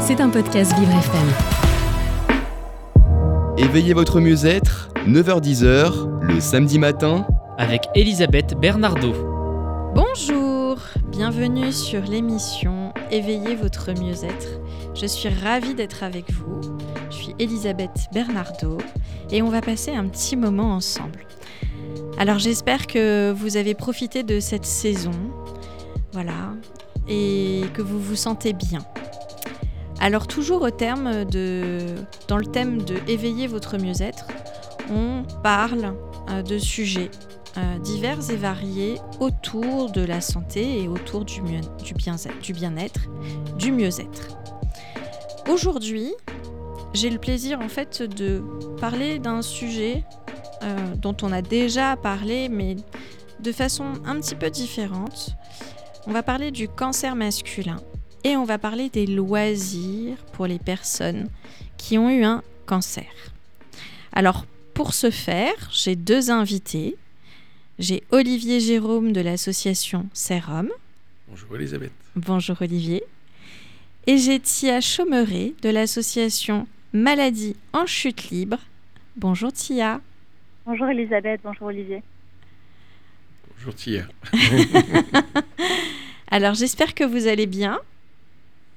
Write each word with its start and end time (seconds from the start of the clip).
C'est 0.00 0.20
un 0.20 0.28
podcast 0.28 0.72
Vivre 0.78 0.92
FM. 0.92 1.28
Éveillez 3.58 3.94
votre 3.94 4.20
mieux-être, 4.20 4.90
9h-10h, 5.06 6.22
le 6.22 6.40
samedi 6.40 6.78
matin, 6.78 7.26
avec 7.58 7.82
Elisabeth 7.94 8.54
Bernardo. 8.58 9.12
Bonjour, 9.94 10.78
bienvenue 11.10 11.72
sur 11.72 12.02
l'émission 12.02 12.92
Éveillez 13.10 13.54
votre 13.54 13.92
mieux-être. 13.92 14.60
Je 14.94 15.06
suis 15.06 15.28
ravie 15.28 15.74
d'être 15.74 16.02
avec 16.02 16.30
vous. 16.32 16.60
Je 17.10 17.16
suis 17.16 17.34
Elisabeth 17.38 18.08
Bernardo 18.12 18.78
et 19.30 19.42
on 19.42 19.48
va 19.48 19.60
passer 19.60 19.92
un 19.92 20.06
petit 20.06 20.36
moment 20.36 20.74
ensemble. 20.74 21.26
Alors 22.18 22.38
j'espère 22.38 22.86
que 22.86 23.32
vous 23.32 23.56
avez 23.56 23.74
profité 23.74 24.22
de 24.22 24.40
cette 24.40 24.66
saison, 24.66 25.12
voilà, 26.12 26.54
et 27.08 27.62
que 27.74 27.82
vous 27.82 28.00
vous 28.00 28.16
sentez 28.16 28.52
bien. 28.52 28.80
Alors 30.00 30.26
toujours 30.26 30.62
au 30.62 30.70
terme 30.70 31.26
de, 31.26 31.94
dans 32.26 32.38
le 32.38 32.46
thème 32.46 32.82
de 32.82 32.96
éveiller 33.06 33.46
votre 33.46 33.76
mieux-être, 33.76 34.26
on 34.90 35.24
parle 35.42 35.94
euh, 36.30 36.42
de 36.42 36.58
sujets 36.58 37.10
euh, 37.58 37.78
divers 37.78 38.30
et 38.30 38.36
variés 38.36 38.94
autour 39.20 39.90
de 39.92 40.02
la 40.02 40.22
santé 40.22 40.82
et 40.82 40.88
autour 40.88 41.26
du, 41.26 41.42
bien-être, 41.42 43.00
du 43.58 43.72
mieux-être. 43.72 44.38
Aujourd'hui, 45.50 46.14
j'ai 46.94 47.10
le 47.10 47.18
plaisir 47.18 47.60
en 47.60 47.68
fait 47.68 48.02
de 48.02 48.42
parler 48.80 49.18
d'un 49.18 49.42
sujet 49.42 50.04
euh, 50.62 50.94
dont 50.96 51.16
on 51.22 51.30
a 51.30 51.42
déjà 51.42 51.96
parlé, 51.96 52.48
mais 52.48 52.76
de 53.40 53.52
façon 53.52 53.92
un 54.06 54.18
petit 54.18 54.34
peu 54.34 54.48
différente. 54.48 55.36
On 56.06 56.12
va 56.12 56.22
parler 56.22 56.50
du 56.50 56.68
cancer 56.68 57.14
masculin 57.16 57.76
et 58.24 58.36
on 58.36 58.44
va 58.44 58.58
parler 58.58 58.88
des 58.88 59.06
loisirs 59.06 60.16
pour 60.32 60.46
les 60.46 60.58
personnes 60.58 61.28
qui 61.76 61.98
ont 61.98 62.10
eu 62.10 62.24
un 62.24 62.42
cancer. 62.66 63.06
Alors, 64.12 64.46
pour 64.74 64.94
ce 64.94 65.10
faire, 65.10 65.54
j'ai 65.70 65.96
deux 65.96 66.30
invités. 66.30 66.96
J'ai 67.78 68.02
Olivier 68.10 68.60
Jérôme 68.60 69.12
de 69.12 69.20
l'association 69.20 70.08
Serum. 70.12 70.70
Bonjour 71.28 71.56
Elisabeth. 71.56 71.92
Bonjour 72.16 72.56
Olivier. 72.60 73.02
Et 74.06 74.18
j'ai 74.18 74.40
Tia 74.40 74.80
Chaumeret 74.80 75.54
de 75.62 75.68
l'association 75.68 76.66
Maladie 76.92 77.56
en 77.72 77.86
chute 77.86 78.30
libre. 78.30 78.58
Bonjour 79.16 79.52
Tia. 79.52 80.00
Bonjour 80.66 80.88
Elisabeth, 80.88 81.40
bonjour 81.42 81.68
Olivier. 81.68 82.02
Bonjour 83.56 83.74
Tia. 83.74 84.04
Alors 86.30 86.54
j'espère 86.54 86.94
que 86.94 87.04
vous 87.04 87.26
allez 87.26 87.46
bien. 87.46 87.78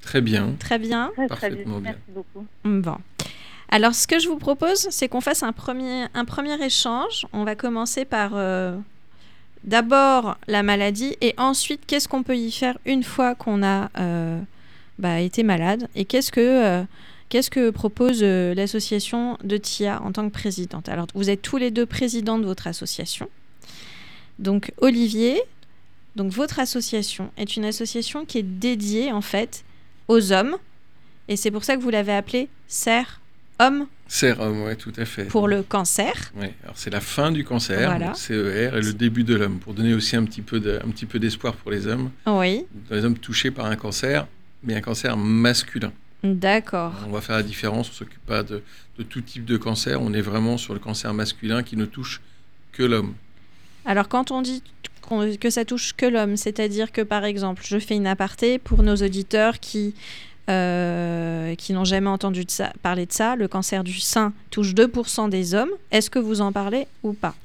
Très 0.04 0.22
bien. 0.22 0.56
Très 0.60 0.80
bien. 0.80 1.12
Très, 1.30 1.50
bien. 1.50 1.80
Merci 1.82 2.02
beaucoup. 2.10 2.46
Bon. 2.64 2.98
Alors, 3.70 3.96
ce 3.96 4.06
que 4.06 4.20
je 4.20 4.28
vous 4.28 4.38
propose, 4.38 4.88
c'est 4.92 5.08
qu'on 5.08 5.22
fasse 5.22 5.44
un 5.44 5.54
premier, 5.54 6.06
un 6.14 6.26
premier 6.26 6.64
échange. 6.64 7.26
On 7.34 7.44
va 7.44 7.56
commencer 7.56 8.06
par 8.06 8.34
euh, 8.36 8.78
d'abord 9.64 10.38
la 10.48 10.62
maladie 10.62 11.16
et 11.22 11.34
ensuite 11.38 11.86
qu'est-ce 11.88 12.08
qu'on 12.08 12.22
peut 12.22 12.38
y 12.38 12.52
faire 12.52 12.78
une 12.86 13.04
fois 13.04 13.34
qu'on 13.34 13.64
a 13.64 13.90
euh, 13.98 14.40
bah, 15.00 15.22
été 15.22 15.42
malade 15.42 15.88
et 15.96 16.06
qu'est-ce 16.06 16.32
que, 16.32 16.40
euh, 16.40 16.84
qu'est-ce 17.30 17.50
que 17.50 17.72
propose 17.72 18.22
l'association 18.22 19.38
de 19.44 19.58
TIA 19.58 20.02
en 20.04 20.12
tant 20.12 20.28
que 20.28 20.34
présidente? 20.34 20.88
Alors, 20.90 21.08
vous 21.16 21.30
êtes 21.30 21.42
tous 21.42 21.58
les 21.58 21.72
deux 21.72 21.88
présidents 21.88 22.38
de 22.38 22.46
votre 22.46 22.68
association. 22.68 23.28
Donc, 24.38 24.72
Olivier, 24.82 25.42
donc 26.16 26.32
votre 26.32 26.60
association 26.60 27.32
est 27.38 27.56
une 27.56 27.66
association 27.66 28.26
qui 28.26 28.38
est 28.38 28.44
dédiée 28.44 29.12
en 29.12 29.22
fait 29.22 29.64
aux 30.14 30.32
hommes. 30.32 30.56
Et 31.28 31.36
c'est 31.36 31.52
pour 31.52 31.64
ça 31.64 31.76
que 31.76 31.82
vous 31.82 31.90
l'avez 31.90 32.14
appelé 32.14 32.50
Serre 32.68 33.20
Homme. 33.60 33.88
Homme, 34.40 34.64
oui, 34.64 34.76
tout 34.78 34.94
à 34.98 35.06
fait. 35.06 35.26
Pour 35.26 35.48
le 35.48 35.64
cancer. 35.64 36.14
Oui, 36.36 36.48
alors 36.64 36.78
c'est 36.78 36.92
la 36.92 37.02
fin 37.02 37.32
du 37.32 37.44
cancer, 37.44 38.16
CER, 38.16 38.76
et 38.76 38.82
le 38.82 38.94
début 38.94 39.24
de 39.24 39.36
l'homme, 39.36 39.60
pour 39.60 39.74
donner 39.74 39.94
aussi 39.94 40.16
un 40.16 40.24
petit 40.26 40.42
peu 40.42 41.20
d'espoir 41.20 41.56
pour 41.56 41.72
les 41.72 41.88
hommes. 41.88 42.12
Oui. 42.28 42.66
Les 42.92 43.06
hommes 43.06 43.18
touchés 43.18 43.50
par 43.50 43.66
un 43.66 43.76
cancer, 43.76 44.28
mais 44.64 44.76
un 44.76 44.82
cancer 44.82 45.18
masculin. 45.18 45.92
D'accord. 46.24 46.94
On 47.08 47.12
va 47.12 47.22
faire 47.22 47.38
la 47.38 47.44
différence, 47.44 47.88
on 47.88 47.92
ne 47.92 47.96
s'occupe 47.96 48.26
pas 48.26 48.44
de, 48.44 48.62
de, 48.98 49.04
tout 49.04 49.22
type 49.22 49.46
de 49.46 49.58
cancer, 49.58 50.00
on 50.02 50.14
est 50.14 50.22
vraiment 50.22 50.58
sur 50.58 50.74
le 50.74 50.80
cancer 50.80 51.14
masculin 51.14 51.64
qui 51.64 51.76
ne 51.76 51.86
touche 51.86 52.22
que 52.72 52.84
l'homme. 52.84 53.16
Alors 53.86 54.08
quand 54.08 54.32
on 54.32 54.42
dit 54.42 54.62
que 55.40 55.50
ça 55.50 55.66
touche 55.66 55.94
que 55.94 56.06
l'homme. 56.06 56.38
C'est-à-dire 56.38 56.92
que, 56.92 57.02
par 57.02 57.26
exemple, 57.26 57.64
je 57.66 57.78
fais 57.80 57.96
une 57.96 58.08
aparté 58.08 58.60
pour 58.60 58.84
nos 58.84 58.96
auditeurs 58.96 59.60
qui, 59.60 59.94
euh, 60.50 61.56
qui 61.56 61.74
n'ont 61.74 61.86
jamais 61.86 62.10
entendu 62.10 62.46
parler 62.82 63.06
de 63.06 63.14
ça. 63.14 63.36
Le 63.36 63.48
cancer 63.48 63.84
du 63.84 64.00
sein 64.00 64.34
touche 64.50 64.74
2% 64.74 65.30
des 65.30 65.54
hommes. 65.54 65.72
Est-ce 65.92 66.10
que 66.10 66.20
vous 66.20 66.42
en 66.42 66.52
parlez 66.52 66.88
ou 67.04 67.14
pas? 67.14 67.36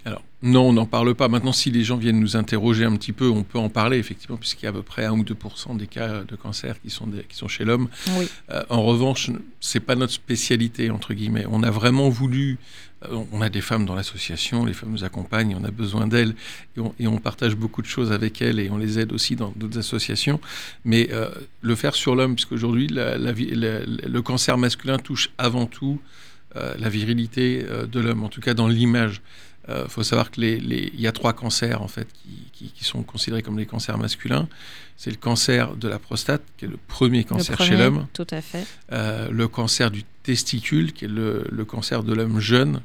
Non, 0.41 0.69
on 0.69 0.73
n'en 0.73 0.87
parle 0.87 1.15
pas. 1.17 1.27
Maintenant, 1.27 1.53
si 1.53 1.73
les 1.73 1.83
gens 1.83 1.97
viennent 1.97 2.21
nous 2.21 2.37
interroger 2.37 2.85
un 2.85 2.95
petit 2.95 3.13
peu, 3.13 3.29
on 3.29 3.43
peut 3.43 3.59
en 3.59 3.69
parler, 3.69 3.99
effectivement, 3.99 4.37
puisqu'il 4.37 4.65
y 4.65 4.67
a 4.67 4.71
à 4.71 4.73
peu 4.73 4.83
près 4.83 5.05
1 5.05 5.13
ou 5.13 5.25
2% 5.25 5.77
des 5.77 5.89
cas 5.89 6.23
de 6.23 6.37
cancer 6.37 6.81
qui 6.81 6.91
sont, 6.91 7.09
qui 7.29 7.37
sont 7.37 7.49
chez 7.49 7.65
l'homme. 7.65 7.89
Oui. 8.17 8.29
Euh, 8.51 8.63
en 8.69 8.85
revanche, 8.85 9.31
c'est 9.59 9.81
pas 9.81 9.97
notre 9.97 10.13
spécialité, 10.13 10.91
entre 10.91 11.13
guillemets. 11.13 11.45
On 11.51 11.65
a 11.65 11.71
vraiment 11.71 12.09
voulu. 12.09 12.59
Euh, 13.05 13.25
on 13.33 13.41
a 13.41 13.49
des 13.49 13.61
femmes 13.61 13.85
dans 13.85 13.97
l'association, 13.97 14.65
les 14.65 14.75
femmes 14.75 14.91
nous 14.91 15.05
accompagnent, 15.05 15.57
on 15.61 15.65
a 15.65 15.71
besoin 15.73 16.07
d'elles, 16.07 16.35
et, 16.77 17.07
on, 17.07 17.19
partage 17.19 17.55
beaucoup 17.57 17.83
de 17.83 17.87
choses 17.87 18.11
avec 18.11 18.43
elles, 18.43 18.59
et 18.59 18.71
on 18.71 18.77
les 18.77 18.99
aide 18.99 19.13
aussi 19.13 19.35
dans 19.35 19.53
d'autres 19.57 19.79
associations. 19.79 20.41
Mais 20.85 21.09
euh, 21.13 21.31
le 21.63 21.75
faire 21.75 21.97
sur 21.97 22.15
l'homme, 22.15 22.35
puisqu'aujourd'hui, 22.35 22.87
la, 22.87 23.19
la, 23.19 23.33
le 23.33 24.21
cancer 24.23 24.57
masculin 24.57 24.99
touche 24.99 25.31
avant 25.37 25.67
tout 25.67 26.01
la 26.55 26.89
virilité 26.89 27.63
de 27.63 28.01
l'homme, 28.01 28.25
en 28.25 28.29
tout 28.29 28.41
cas 28.41 28.53
dans 28.53 28.67
l'image. 28.67 29.23
Il 29.69 29.75
euh, 29.75 29.89
faut 29.89 30.03
savoir 30.03 30.31
qu'il 30.31 30.45
les, 30.45 30.93
y 30.97 31.07
a 31.07 31.13
trois 31.13 31.35
cancers 31.35 31.83
en 31.83 31.89
fait 31.89 32.09
qui, 32.53 32.73
sont 32.81 33.03
considérés 33.03 33.43
comme 33.43 33.59
les 33.59 33.67
cancers 33.67 33.99
masculins. 33.99 34.49
C'est 34.97 35.11
le 35.11 35.17
cancer 35.17 35.77
de 35.77 35.89
la 35.89 35.99
prostate, 35.99 36.43
qui 36.57 36.65
est 36.65 36.69
le 36.69 36.79
premier 36.89 37.25
cancer 37.25 37.61
chez 37.63 37.77
l'homme. 37.77 38.07
Tout 38.15 38.27
à 38.31 38.41
fait. 38.41 38.67
Euh, 38.93 39.29
le 39.31 39.47
cancer 39.47 39.91
du 39.91 40.05
testicule, 40.23 40.93
qui 40.93 41.05
est 41.05 41.09
le, 41.09 41.65
cancer 41.67 42.03
de 42.03 42.15
l'homme 42.15 42.41
jeune, 42.41 42.81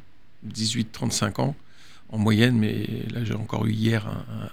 18-35 0.48 1.42
ans 1.42 1.56
en 2.10 2.18
moyenne, 2.18 2.58
mais 2.58 2.86
là 3.12 3.24
j'ai 3.24 3.34
encore 3.34 3.66
eu 3.66 3.72
hier 3.72 4.06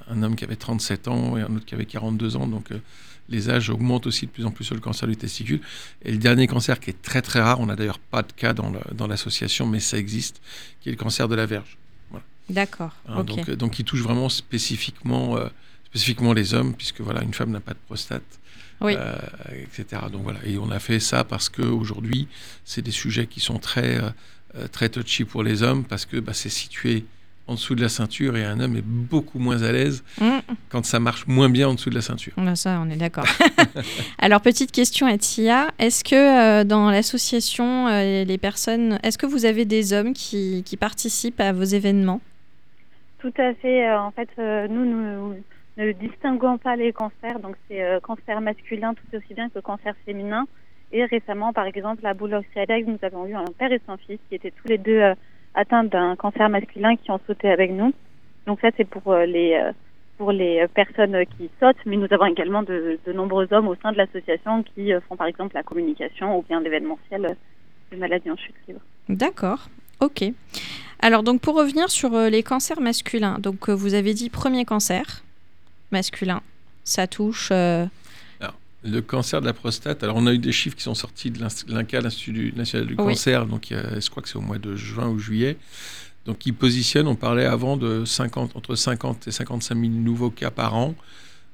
un, 0.08 0.22
homme 0.22 0.36
qui 0.36 0.44
avait 0.44 0.56
37 0.56 1.08
ans 1.08 1.36
et 1.36 1.42
un 1.42 1.56
autre 1.56 1.66
qui 1.66 1.74
avait 1.74 1.84
42 1.84 2.36
ans, 2.36 2.46
donc 2.46 2.70
euh, 2.70 2.78
les 3.28 3.50
âges 3.50 3.70
augmentent 3.70 4.06
aussi 4.06 4.26
de 4.26 4.30
plus 4.30 4.46
en 4.46 4.50
plus 4.52 4.64
sur 4.64 4.76
le 4.76 4.80
cancer 4.80 5.08
du 5.08 5.16
testicule. 5.16 5.60
Et 6.02 6.12
le 6.12 6.18
dernier 6.18 6.46
cancer 6.46 6.78
qui 6.78 6.90
est 6.90 7.02
très 7.02 7.22
très 7.22 7.40
rare, 7.40 7.60
on 7.60 7.66
n'a 7.66 7.76
d'ailleurs 7.76 7.98
pas 7.98 8.22
de 8.22 8.32
cas 8.32 8.54
dans 8.54 9.06
l'association, 9.08 9.66
mais 9.66 9.80
ça 9.80 9.98
existe, 9.98 10.40
qui 10.80 10.88
est 10.88 10.92
le 10.92 10.98
cancer 10.98 11.26
de 11.28 11.34
la 11.34 11.46
verge. 11.46 11.76
D'accord. 12.50 12.92
Hein, 13.08 13.22
donc, 13.24 13.48
euh, 13.48 13.56
donc, 13.56 13.78
il 13.78 13.84
touche 13.84 14.02
vraiment 14.02 14.28
spécifiquement, 14.28 15.36
euh, 15.36 15.46
spécifiquement 15.86 16.32
les 16.32 16.54
hommes, 16.54 16.74
puisque 16.74 17.00
voilà, 17.00 17.22
une 17.22 17.34
femme 17.34 17.50
n'a 17.50 17.60
pas 17.60 17.72
de 17.72 17.78
prostate. 17.86 18.22
Euh, 18.82 19.18
etc. 19.52 20.04
Donc 20.10 20.22
voilà, 20.22 20.38
et 20.46 20.56
on 20.56 20.70
a 20.70 20.78
fait 20.78 21.00
ça 21.00 21.22
parce 21.22 21.50
que 21.50 21.60
aujourd'hui, 21.60 22.28
c'est 22.64 22.80
des 22.80 22.90
sujets 22.90 23.26
qui 23.26 23.38
sont 23.38 23.58
très 23.58 24.00
très 24.72 24.88
touchy 24.88 25.26
pour 25.26 25.42
les 25.42 25.62
hommes 25.62 25.84
parce 25.84 26.06
que 26.06 26.16
bah, 26.16 26.32
c'est 26.32 26.48
situé 26.48 27.04
en 27.46 27.56
dessous 27.56 27.74
de 27.74 27.82
la 27.82 27.90
ceinture 27.90 28.38
et 28.38 28.44
un 28.46 28.58
homme 28.58 28.76
est 28.76 28.84
beaucoup 28.84 29.38
moins 29.38 29.62
à 29.64 29.70
l'aise 29.70 30.02
mm. 30.18 30.38
quand 30.70 30.86
ça 30.86 30.98
marche 30.98 31.26
moins 31.26 31.50
bien 31.50 31.68
en 31.68 31.74
dessous 31.74 31.90
de 31.90 31.94
la 31.94 32.00
ceinture. 32.00 32.32
Bah, 32.38 32.56
ça, 32.56 32.80
on 32.82 32.88
est 32.88 32.96
d'accord. 32.96 33.26
Alors, 34.18 34.40
petite 34.40 34.72
question 34.72 35.06
à 35.06 35.18
Tia. 35.18 35.74
Est-ce 35.78 36.02
que 36.02 36.62
dans 36.62 36.90
l'association, 36.90 37.86
les 38.24 38.38
personnes, 38.38 38.98
est-ce 39.02 39.18
que 39.18 39.26
vous 39.26 39.44
avez 39.44 39.66
des 39.66 39.92
hommes 39.92 40.14
qui, 40.14 40.62
qui 40.64 40.78
participent 40.78 41.40
à 41.40 41.52
vos 41.52 41.64
événements? 41.64 42.22
Tout 43.20 43.32
à 43.38 43.54
fait. 43.54 43.88
Euh, 43.88 44.00
en 44.00 44.10
fait, 44.10 44.28
euh, 44.38 44.66
nous, 44.68 44.84
nous 44.84 45.34
ne 45.76 45.92
distinguons 45.92 46.58
pas 46.58 46.76
les 46.76 46.92
cancers. 46.92 47.38
Donc, 47.40 47.56
c'est 47.68 47.82
euh, 47.82 48.00
cancer 48.00 48.40
masculin 48.40 48.94
tout 48.94 49.16
aussi 49.16 49.34
bien 49.34 49.48
que 49.48 49.60
cancer 49.60 49.94
féminin. 50.04 50.46
Et 50.92 51.04
récemment, 51.04 51.52
par 51.52 51.66
exemple, 51.66 52.04
à 52.04 52.14
Boulogne 52.14 52.44
nous 52.86 52.98
avons 53.02 53.26
eu 53.26 53.34
un 53.34 53.44
père 53.56 53.70
et 53.70 53.80
son 53.86 53.96
fils 53.96 54.18
qui 54.28 54.34
étaient 54.34 54.50
tous 54.50 54.66
les 54.66 54.78
deux 54.78 55.00
atteints 55.54 55.84
d'un 55.84 56.16
cancer 56.16 56.48
masculin 56.48 56.96
qui 56.96 57.12
ont 57.12 57.20
sauté 57.28 57.48
avec 57.48 57.70
nous. 57.70 57.92
Donc 58.46 58.60
ça, 58.60 58.70
c'est 58.76 58.88
pour 58.88 59.14
les 59.14 59.70
pour 60.18 60.32
les 60.32 60.66
personnes 60.74 61.16
qui 61.38 61.48
sautent, 61.60 61.76
mais 61.86 61.96
nous 61.96 62.08
avons 62.10 62.26
également 62.26 62.64
de, 62.64 62.98
de 63.06 63.12
nombreux 63.12 63.46
hommes 63.52 63.68
au 63.68 63.76
sein 63.76 63.92
de 63.92 63.98
l'association 63.98 64.64
qui 64.64 64.92
font 65.08 65.16
par 65.16 65.28
exemple 65.28 65.54
la 65.54 65.62
communication 65.62 66.36
ou 66.36 66.42
bien 66.42 66.60
l'événementiel 66.60 67.36
de 67.92 67.96
maladies 67.96 68.30
en 68.32 68.36
chute 68.36 68.56
libre. 68.66 68.80
D'accord, 69.08 69.68
ok. 70.00 70.24
Alors 71.02 71.22
donc 71.22 71.40
pour 71.40 71.56
revenir 71.56 71.90
sur 71.90 72.14
euh, 72.14 72.28
les 72.28 72.42
cancers 72.42 72.80
masculins, 72.80 73.38
donc 73.38 73.68
euh, 73.68 73.72
vous 73.72 73.94
avez 73.94 74.12
dit 74.12 74.28
premier 74.28 74.64
cancer 74.66 75.22
masculin, 75.90 76.42
ça 76.84 77.06
touche. 77.06 77.48
Euh, 77.52 77.86
le 78.82 79.02
cancer 79.02 79.42
de 79.42 79.46
la 79.46 79.52
prostate. 79.52 80.02
Alors 80.02 80.16
on 80.16 80.26
a 80.26 80.32
eu 80.32 80.38
des 80.38 80.52
chiffres 80.52 80.74
qui 80.74 80.84
sont 80.84 80.94
sortis 80.94 81.30
de 81.30 81.38
l'INCA, 81.38 82.00
l'Institut 82.00 82.54
national 82.56 82.86
du 82.86 82.96
cancer, 82.96 83.44
donc 83.44 83.66
je 83.70 84.08
crois 84.08 84.22
que 84.22 84.28
c'est 84.30 84.36
au 84.36 84.40
mois 84.40 84.56
de 84.56 84.74
juin 84.74 85.06
ou 85.08 85.18
juillet. 85.18 85.58
Donc 86.24 86.46
ils 86.46 86.54
positionnent, 86.54 87.06
on 87.06 87.14
parlait 87.14 87.44
avant 87.44 87.76
de 87.76 88.06
50, 88.06 88.56
entre 88.56 88.74
50 88.76 89.28
et 89.28 89.32
55 89.32 89.78
000 89.78 89.92
nouveaux 89.92 90.30
cas 90.30 90.50
par 90.50 90.76
an. 90.76 90.94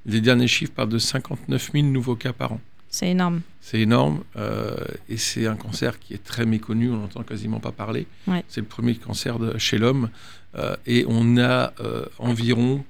Les 0.06 0.20
derniers 0.20 0.46
chiffres 0.46 0.72
parlent 0.72 0.88
de 0.88 0.98
59 0.98 1.70
000 1.72 1.86
nouveaux 1.86 2.14
cas 2.14 2.32
par 2.32 2.52
an. 2.52 2.60
C'est 2.96 3.10
énorme. 3.10 3.42
C'est 3.60 3.80
énorme 3.80 4.22
euh, 4.36 4.74
et 5.10 5.18
c'est 5.18 5.46
un 5.46 5.56
cancer 5.56 5.98
qui 5.98 6.14
est 6.14 6.24
très 6.24 6.46
méconnu, 6.46 6.90
on 6.90 6.96
n'entend 6.96 7.22
quasiment 7.24 7.60
pas 7.60 7.70
parler. 7.72 8.06
Ouais. 8.26 8.42
C'est 8.48 8.62
le 8.62 8.66
premier 8.66 8.94
cancer 8.94 9.38
de, 9.38 9.58
chez 9.58 9.76
l'homme 9.76 10.08
euh, 10.56 10.76
et 10.86 11.04
on 11.06 11.36
a 11.36 11.74
euh, 11.80 12.06
environ, 12.18 12.82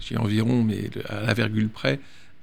dis 0.00 0.16
environ, 0.16 0.64
mais 0.64 0.90
à 1.08 1.20
la 1.20 1.32
virgule 1.32 1.68
près, 1.68 2.00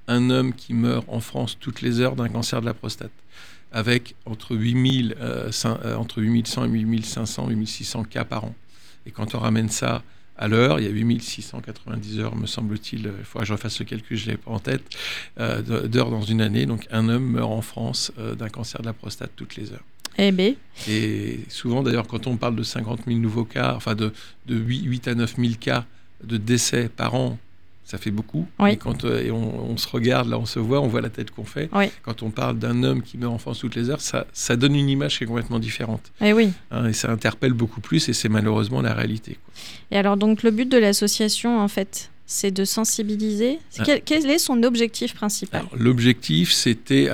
un 0.07 0.30
homme 0.30 0.54
qui 0.54 0.74
meurt 0.74 1.04
en 1.10 1.19
France 1.19 1.57
toutes 1.60 1.81
les 1.81 2.00
heures 2.00 2.16
d'un 2.16 2.30
cancer 2.30 2.62
de 2.62 2.66
la 2.68 2.74
prostate, 2.74 3.12
avec 3.74 4.16
entre 4.25 4.56
8000, 4.56 5.16
euh, 5.19 5.50
cin- 5.51 5.77
euh, 5.83 5.95
entre 5.98 6.21
8100 6.21 6.66
et 6.66 6.69
8500, 6.69 7.50
8600 7.50 8.04
cas 8.06 8.24
par 8.24 8.45
an. 8.45 8.56
Et 9.06 9.12
quand 9.12 9.36
on 9.36 9.39
ramène 9.39 9.68
ça 9.68 10.04
à 10.40 10.48
l'heure, 10.48 10.80
il 10.80 10.86
y 10.86 10.88
a 10.88 10.92
8690 10.92 12.20
heures, 12.20 12.36
me 12.36 12.48
semble-t-il, 12.48 13.12
il 13.20 13.26
faudra 13.26 13.42
que 13.42 13.48
je 13.48 13.54
refasse 13.54 13.78
le 13.80 13.86
calcul, 13.86 14.18
je 14.18 14.26
ne 14.28 14.32
l'ai 14.32 14.38
pas 14.38 14.52
en 14.52 14.60
tête, 14.60 14.84
euh, 15.38 15.62
d'heures 15.88 16.10
dans 16.10 16.22
une 16.22 16.42
année. 16.42 16.66
Donc 16.66 16.88
un 16.92 17.10
homme 17.10 17.32
meurt 17.32 17.52
en 17.52 17.62
France 17.62 18.14
euh, 18.18 18.36
d'un 18.36 18.48
cancer 18.48 18.82
de 18.82 18.86
la 18.86 18.94
prostate 18.94 19.32
toutes 19.36 19.58
les 19.58 19.74
heures. 19.74 19.84
Eh 20.18 20.32
ben, 20.32 20.56
Et 20.90 21.42
souvent, 21.50 21.84
d'ailleurs, 21.84 22.08
quand 22.08 22.26
on 22.26 22.38
parle 22.38 22.56
de 22.56 22.64
50 22.64 23.02
000 23.06 23.20
nouveaux 23.20 23.44
cas, 23.44 23.74
enfin 23.76 23.96
de, 23.96 24.14
de 24.48 24.56
8, 24.56 24.84
8 24.84 25.08
à 25.10 25.16
9 25.16 25.36
000 25.38 25.54
cas 25.60 25.86
de 26.24 26.38
décès 26.38 26.90
par 26.90 27.16
an, 27.16 27.38
ça 27.90 27.98
fait 27.98 28.12
beaucoup. 28.12 28.48
Oui. 28.60 28.72
Et 28.72 28.78
quand 28.78 29.04
euh, 29.04 29.24
et 29.26 29.32
on, 29.32 29.72
on 29.72 29.78
se 29.78 29.88
regarde, 29.88 30.30
là, 30.30 30.38
on 30.38 30.46
se 30.46 30.60
voit, 30.60 30.80
on 30.80 30.88
voit 30.88 31.02
la 31.02 31.10
tête 31.10 31.32
qu'on 31.32 31.44
fait. 31.44 31.70
Oui. 31.74 31.86
Quand 32.04 32.22
on 32.22 32.30
parle 32.30 32.60
d'un 32.60 32.84
homme 32.84 33.02
qui 33.02 33.18
meurt 33.18 33.34
en 33.34 33.40
France 33.40 33.60
toutes 33.60 33.76
les 33.76 33.90
heures, 33.90 34.02
ça, 34.02 34.28
ça 34.32 34.56
donne 34.56 34.76
une 34.76 34.90
image 34.90 35.18
qui 35.18 35.24
est 35.24 35.28
complètement 35.28 35.60
différente. 35.60 36.12
eh 36.22 36.32
oui. 36.34 36.52
hein, 36.72 36.88
et 36.88 36.94
ça 36.94 37.12
interpelle 37.12 37.54
beaucoup 37.54 37.82
plus, 37.82 38.08
et 38.10 38.14
c'est 38.14 38.30
malheureusement 38.30 38.82
la 38.84 38.94
réalité. 38.94 39.38
quoi. 39.44 39.54
Et 39.92 39.98
alors, 39.98 40.18
donc, 40.18 40.44
le 40.44 40.52
but 40.52 40.70
de 40.70 40.78
l'association, 40.78 41.60
en 41.60 41.68
fait, 41.68 42.12
c'est 42.28 42.52
de 42.52 42.64
sensibiliser. 42.64 43.58
Ah. 43.80 43.84
Quel, 43.86 44.02
quel 44.04 44.30
est 44.30 44.38
son 44.38 44.62
objectif 44.62 45.16
principal? 45.16 45.64
L'objectif, 45.76 46.52
c'était. 46.54 47.10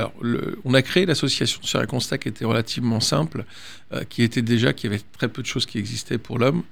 on 0.66 0.74
a 0.74 0.81
créé 0.81 1.06
l'association 1.06 1.62
sur 1.63 1.80
un 1.80 1.86
constat 1.86 2.18
qui 2.18 2.27
était 2.27 2.44
relativement 2.44 3.00
simple, 3.00 3.45
euh, 3.94 4.04
qui 4.10 4.24
était 4.24 4.42
déjà 4.42 4.74
qu'il 4.74 4.92
y 4.92 4.94
avait 4.94 5.04
très 5.18 5.30
peu 5.30 5.42
de 5.42 5.48
choses 5.48 5.66
qui 5.66 5.77
existaient 5.77 6.18
pour 6.18 6.38
l'homme. 6.38 6.63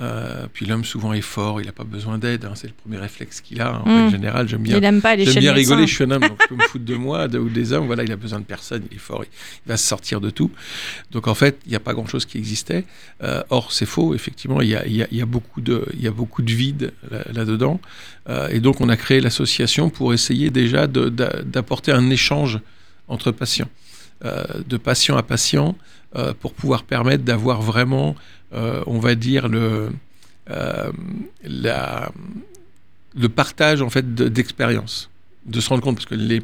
Euh, 0.00 0.46
puis 0.52 0.64
l'homme, 0.64 0.84
souvent, 0.84 1.12
est 1.12 1.20
fort, 1.20 1.60
il 1.60 1.66
n'a 1.66 1.72
pas 1.72 1.82
besoin 1.84 2.18
d'aide. 2.18 2.44
hein, 2.44 2.52
c'est 2.54 2.68
le 2.68 2.72
premier 2.72 2.98
réflexe 2.98 3.40
qu'il 3.40 3.60
a. 3.60 3.80
En 3.80 3.88
Mm. 3.88 3.96
règle 3.96 4.10
générale, 4.12 4.48
j'aime 4.48 4.62
bien. 4.62 4.76
Il 4.76 4.84
aime 4.84 5.00
pas 5.00 5.10
aller 5.10 5.24
J'aime 5.24 5.34
chez 5.34 5.40
bien 5.40 5.52
rigoler, 5.52 5.86
je 5.88 5.94
suis 5.94 6.04
un 6.04 6.10
homme, 6.12 6.22
donc 6.22 6.38
je 6.40 6.46
peux 6.48 6.54
me 6.54 6.60
foutre 6.68 6.84
de 6.84 6.94
moi 6.94 7.26
de- 7.26 7.38
ou 7.40 7.48
des 7.48 7.72
hommes. 7.72 7.86
Voilà, 7.86 8.04
il 8.04 8.12
a 8.12 8.16
besoin 8.16 8.38
de 8.38 8.44
personne, 8.44 8.84
il 8.90 8.96
est 8.96 9.00
fort, 9.00 9.24
il, 9.24 9.28
il 9.66 9.68
va 9.68 9.76
se 9.76 9.86
sortir 9.86 10.20
de 10.20 10.30
tout. 10.30 10.52
Donc 11.10 11.26
en 11.26 11.34
fait, 11.34 11.58
il 11.66 11.70
n'y 11.70 11.76
a 11.76 11.80
pas 11.80 11.94
grand-chose 11.94 12.26
qui 12.26 12.38
existait. 12.38 12.84
Euh, 13.24 13.42
or, 13.50 13.72
c'est 13.72 13.86
faux, 13.86 14.14
effectivement, 14.14 14.60
il 14.60 14.68
y 14.68 14.76
a, 14.76 14.86
il 14.86 14.94
y 14.94 15.02
a- 15.02 15.08
il 15.10 15.18
y 15.18 15.22
a 15.22 15.26
beaucoup 15.26 15.60
de, 15.60 15.84
il 15.94 16.00
y 16.02 16.06
a 16.06 16.12
beaucoup 16.12 16.42
de 16.42 16.52
vide 16.52 16.92
là- 17.10 17.24
là-dedans. 17.32 17.80
Euh, 18.28 18.46
et 18.50 18.60
donc, 18.60 18.80
on 18.80 18.88
a 18.88 18.96
créé 18.96 19.20
l'association 19.20 19.90
pour 19.90 20.12
essayer 20.14 20.50
déjà 20.50 20.86
de- 20.86 21.08
d'apporter 21.08 21.90
un 21.92 22.08
échange 22.10 22.60
entre 23.08 23.32
patients, 23.32 23.68
de 24.24 24.76
patient 24.76 25.16
à 25.16 25.22
patient, 25.22 25.76
pour 26.40 26.52
pouvoir 26.54 26.82
permettre 26.84 27.24
d'avoir 27.24 27.62
vraiment, 27.62 28.14
on 28.52 28.98
va 28.98 29.14
dire, 29.14 29.48
le, 29.48 29.90
euh, 30.50 30.90
la, 31.44 32.10
le 33.16 33.28
partage 33.28 33.82
en 33.82 33.90
fait 33.90 34.14
de- 34.14 34.28
d'expérience, 34.28 35.10
de 35.46 35.60
se 35.60 35.68
rendre 35.68 35.82
compte 35.82 35.96
parce 35.96 36.06
que 36.06 36.14
les, 36.14 36.42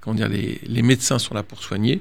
comment 0.00 0.14
dire, 0.14 0.28
les, 0.28 0.60
les 0.66 0.82
médecins 0.82 1.18
sont 1.18 1.34
là 1.34 1.42
pour 1.42 1.62
soigner. 1.62 2.00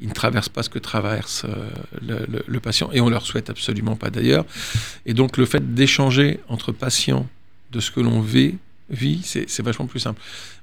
Ils 0.00 0.08
ne 0.08 0.14
traversent 0.14 0.48
pas 0.48 0.62
ce 0.62 0.70
que 0.70 0.78
traverse 0.78 1.44
euh, 1.44 1.70
le, 2.00 2.24
le- 2.30 2.44
le 2.46 2.60
patient 2.60 2.88
et 2.92 3.00
on 3.00 3.08
leur 3.10 3.26
souhaite 3.26 3.50
absolument 3.50 3.96
pas 3.96 4.10
d'ailleurs. 4.10 4.44
Et 5.06 5.14
donc 5.14 5.36
le 5.36 5.44
fait 5.44 5.74
d'échanger 5.74 6.38
entre 6.48 6.70
patients 6.70 7.26
de 7.72 7.80
ce 7.80 7.90
que 7.90 8.00
l'on 8.00 8.20
vit, 8.20 8.56
vit 8.90 9.20
c'est 9.24 9.60
vachement 9.62 9.86
plus 9.86 10.00
simple. 10.00 10.20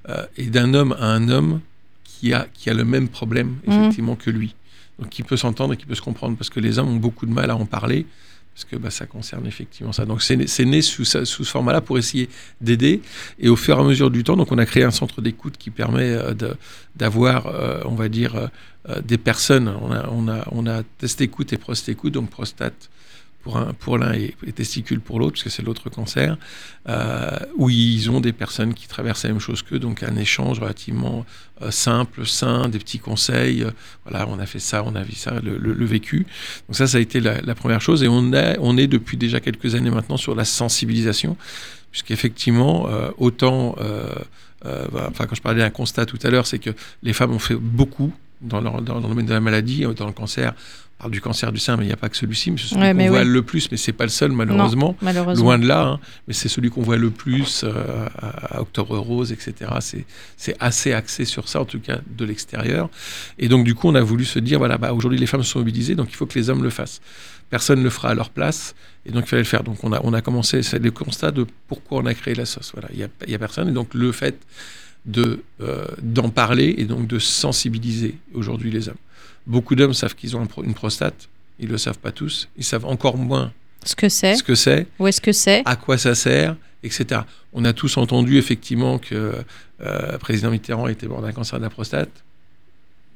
Euh, 0.09 0.25
et 0.37 0.45
d'un 0.45 0.73
homme 0.73 0.93
à 0.99 1.07
un 1.07 1.27
homme 1.29 1.59
qui 2.05 2.33
a, 2.33 2.47
qui 2.53 2.69
a 2.69 2.73
le 2.73 2.85
même 2.85 3.09
problème 3.09 3.57
Mhm. 3.67 3.73
effectivement 3.73 4.15
que 4.15 4.29
lui. 4.29 4.55
Qui 5.09 5.23
peut 5.23 5.37
s'entendre 5.37 5.73
et 5.73 5.77
qui 5.77 5.85
peut 5.85 5.95
se 5.95 6.01
comprendre 6.01 6.37
parce 6.37 6.49
que 6.49 6.59
les 6.59 6.79
hommes 6.79 6.87
ont 6.89 6.95
beaucoup 6.95 7.25
de 7.25 7.33
mal 7.33 7.49
à 7.49 7.55
en 7.55 7.65
parler 7.65 8.05
parce 8.55 8.63
que 8.63 8.77
bah, 8.77 8.89
ça 8.89 9.05
concerne 9.05 9.45
effectivement 9.45 9.91
ça. 9.91 10.05
Donc 10.05 10.23
c'est 10.23 10.65
né, 10.65 10.81
sous, 10.81 11.03
ce 11.03 11.43
format-là 11.43 11.81
pour 11.81 11.97
essayer 11.97 12.29
d'aider. 12.61 13.01
Et 13.37 13.49
au 13.49 13.57
fur 13.57 13.77
et 13.77 13.81
à 13.81 13.83
mesure 13.83 14.09
du 14.09 14.23
temps, 14.23 14.37
donc 14.37 14.49
on 14.53 14.57
a 14.57 14.65
créé 14.65 14.83
un 14.83 14.91
centre 14.91 15.21
d'écoute 15.21 15.57
qui 15.57 15.71
permet 15.71 16.09
euh, 16.09 16.33
d'avoir, 16.95 17.47
euh, 17.47 17.81
on 17.83 17.95
va 17.95 18.07
dire, 18.07 18.49
euh, 18.87 19.01
des 19.01 19.17
personnes. 19.17 19.67
On 19.67 19.91
a, 19.91 20.07
on 20.09 20.29
a, 20.29 20.47
on 20.53 20.67
a 20.67 20.83
test-écoute 20.83 21.51
et 21.51 21.57
prostate-écoute, 21.57 22.13
donc 22.13 22.29
prostate 22.29 22.89
pour 23.45 23.57
un- 23.57 23.73
pour 23.73 23.99
l'un 23.99 24.13
et, 24.13 24.33
et 24.47 24.51
testicule 24.51 24.99
pour 24.99 25.19
l'autre, 25.19 25.33
parce 25.33 25.43
que 25.43 25.51
c'est 25.51 25.61
l'autre 25.61 25.91
cancer, 25.91 26.35
euh, 26.89 27.37
où 27.57 27.69
ils 27.69 28.09
ont 28.09 28.19
des 28.19 28.33
personnes 28.33 28.73
qui 28.73 28.87
traversent 28.87 29.23
la 29.23 29.29
même 29.29 29.39
chose 29.39 29.61
qu'eux, 29.61 29.77
donc 29.77 30.01
un 30.01 30.15
échange 30.15 30.59
relativement 30.59 31.27
euh, 31.61 31.69
simple, 31.69 32.25
sain, 32.25 32.69
des 32.69 32.79
petits 32.79 32.97
conseils. 32.97 33.61
euh, 33.61 33.69
voilà, 34.03 34.27
on 34.27 34.39
a 34.39 34.47
fait 34.47 34.57
ça, 34.57 34.83
on 34.83 34.95
a 34.95 35.03
vu 35.03 35.13
ça, 35.13 35.35
le, 35.43 35.85
vécu. 35.85 36.25
Donc 36.67 36.75
ça, 36.75 36.87
ça 36.87 36.97
a 36.97 37.01
été 37.01 37.19
la, 37.19 37.53
première 37.53 37.81
chose. 37.81 38.01
Et 38.01 38.07
on, 38.07 38.33
a, 38.33 38.57
on 38.59 38.77
est 38.77 38.87
depuis 38.87 39.15
déjà 39.15 39.39
quelques 39.39 39.75
années 39.75 39.91
maintenant 39.91 40.17
sur 40.17 40.33
la 40.33 40.43
sensibilisation, 40.43 41.37
puisqu'effectivement, 41.91 42.89
autant, 43.19 43.75
enfin 44.63 45.25
quand 45.27 45.35
je 45.35 45.41
parlais 45.41 45.61
d'un 45.61 45.69
constat 45.69 46.05
tout 46.07 46.19
à 46.23 46.29
l'heure, 46.31 46.47
c'est 46.47 46.59
que 46.59 46.71
les 47.03 47.13
femmes 47.13 47.31
ont 47.31 47.39
fait 47.39 47.55
beaucoup 47.55 48.11
dans, 48.41 48.61
dans, 48.61 48.81
dans 48.81 48.95
le 48.95 49.01
domaine 49.01 49.25
de 49.25 49.33
la 49.33 49.39
maladie, 49.39 49.85
dans 49.95 50.07
le 50.07 50.13
cancer. 50.13 50.53
On 50.97 51.03
parle 51.03 51.11
du 51.11 51.19
cancer 51.19 51.51
du 51.51 51.59
sein, 51.59 51.75
mais 51.75 51.83
il 51.83 51.87
n'y 51.87 51.93
a 51.93 51.97
pas 51.97 52.07
que 52.07 52.15
celui-ci, 52.15 52.51
mais 52.51 52.57
c'est 52.57 52.67
celui 52.67 52.81
Ouais, 52.81 52.93
qu'on 52.93 53.07
voit 53.09 53.23
oui. 53.23 53.27
le 53.27 53.41
plus, 53.41 53.69
mais 53.69 53.75
c'est 53.75 53.91
pas 53.91 54.05
le 54.05 54.09
seul 54.09 54.31
malheureusement. 54.31 54.95
Malheureusement. 55.01 55.43
Loin 55.43 55.59
de 55.59 55.67
là, 55.67 55.81
hein, 55.85 55.99
mais 56.27 56.33
c'est 56.33 56.47
celui 56.47 56.69
qu'on 56.69 56.83
voit 56.83 56.95
le 56.95 57.09
plus 57.09 57.63
euh, 57.65 58.07
à, 58.17 58.55
à 58.57 58.61
Octobre 58.61 58.97
Rose, 58.97 59.33
etc. 59.33 59.71
C'est, 60.37 60.55
assez 60.61 60.93
axé 60.93 61.25
sur 61.25 61.49
ça, 61.49 61.59
en 61.59 61.65
tout 61.65 61.81
cas 61.81 61.99
de 62.09 62.23
l'extérieur. 62.23 62.89
Et 63.39 63.49
donc, 63.49 63.65
du 63.65 63.75
coup, 63.75 63.89
on 63.89 63.95
a 63.95 64.01
voulu 64.01 64.23
se 64.23 64.39
dire, 64.39 64.57
voilà, 64.57 64.77
bah, 64.77 64.93
aujourd'hui, 64.93 65.19
les 65.19 65.27
femmes 65.27 65.43
sont 65.43 65.59
mobilisées, 65.59 65.95
donc 65.95 66.07
il 66.11 66.15
faut 66.15 66.25
que 66.25 66.39
les 66.39 66.49
hommes 66.49 66.63
le 66.63 66.69
fassent. 66.69 67.01
Personne 67.49 67.79
ne 67.79 67.83
le 67.83 67.89
fera 67.89 68.09
à 68.09 68.13
leur 68.15 68.29
place, 68.29 68.73
et 69.05 69.11
donc 69.11 69.25
il 69.25 69.27
fallait 69.27 69.41
le 69.41 69.47
faire. 69.47 69.63
Donc, 69.63 69.83
on 69.83 69.91
a, 69.91 69.99
on 70.03 70.13
a 70.13 70.21
commencé, 70.21 70.63
c'est 70.63 70.79
le 70.79 70.91
constat 70.91 71.31
de 71.31 71.45
pourquoi 71.67 71.99
on 72.01 72.05
a 72.05 72.13
créé 72.13 72.35
la 72.35 72.45
sauce. 72.45 72.71
Voilà, 72.73 72.87
il 72.93 72.97
n'y 72.97 73.03
a, 73.03 73.09
y 73.27 73.35
a 73.35 73.39
personne, 73.39 73.67
et 73.67 73.73
donc 73.73 73.93
le 73.93 74.13
fait 74.13 74.39
de, 75.05 75.41
euh, 75.61 75.85
d'en 76.01 76.29
parler 76.29 76.73
et 76.77 76.85
donc 76.85 77.05
de 77.07 77.19
sensibiliser 77.19 78.17
aujourd'hui 78.33 78.71
les 78.71 78.87
hommes. 78.87 78.95
Beaucoup 79.47 79.75
d'hommes 79.75 79.93
savent 79.93 80.15
qu'ils 80.15 80.35
ont 80.35 80.47
une 80.63 80.73
prostate, 80.73 81.29
ils 81.59 81.67
ne 81.67 81.71
le 81.73 81.77
savent 81.77 81.99
pas 81.99 82.11
tous, 82.11 82.49
ils 82.57 82.63
savent 82.63 82.85
encore 82.85 83.17
moins 83.17 83.51
Ce 83.85 83.95
que 83.95 84.09
c'est, 84.09 84.35
ce 84.35 84.43
que 84.43 84.55
c'est, 84.55 84.87
où 84.99 85.07
est-ce 85.07 85.21
que 85.21 85.31
c'est 85.31 85.61
à 85.65 85.75
quoi 85.75 85.97
ça 85.97 86.15
sert, 86.15 86.55
etc. 86.83 87.21
On 87.53 87.63
a 87.65 87.73
tous 87.73 87.97
entendu 87.97 88.37
effectivement 88.37 88.97
que 88.97 89.33
euh, 89.81 90.11
le 90.11 90.17
président 90.17 90.49
Mitterrand 90.51 90.87
était 90.87 91.07
mort 91.07 91.21
d'un 91.21 91.31
cancer 91.31 91.59
de 91.59 91.63
la 91.63 91.69
prostate. 91.69 92.09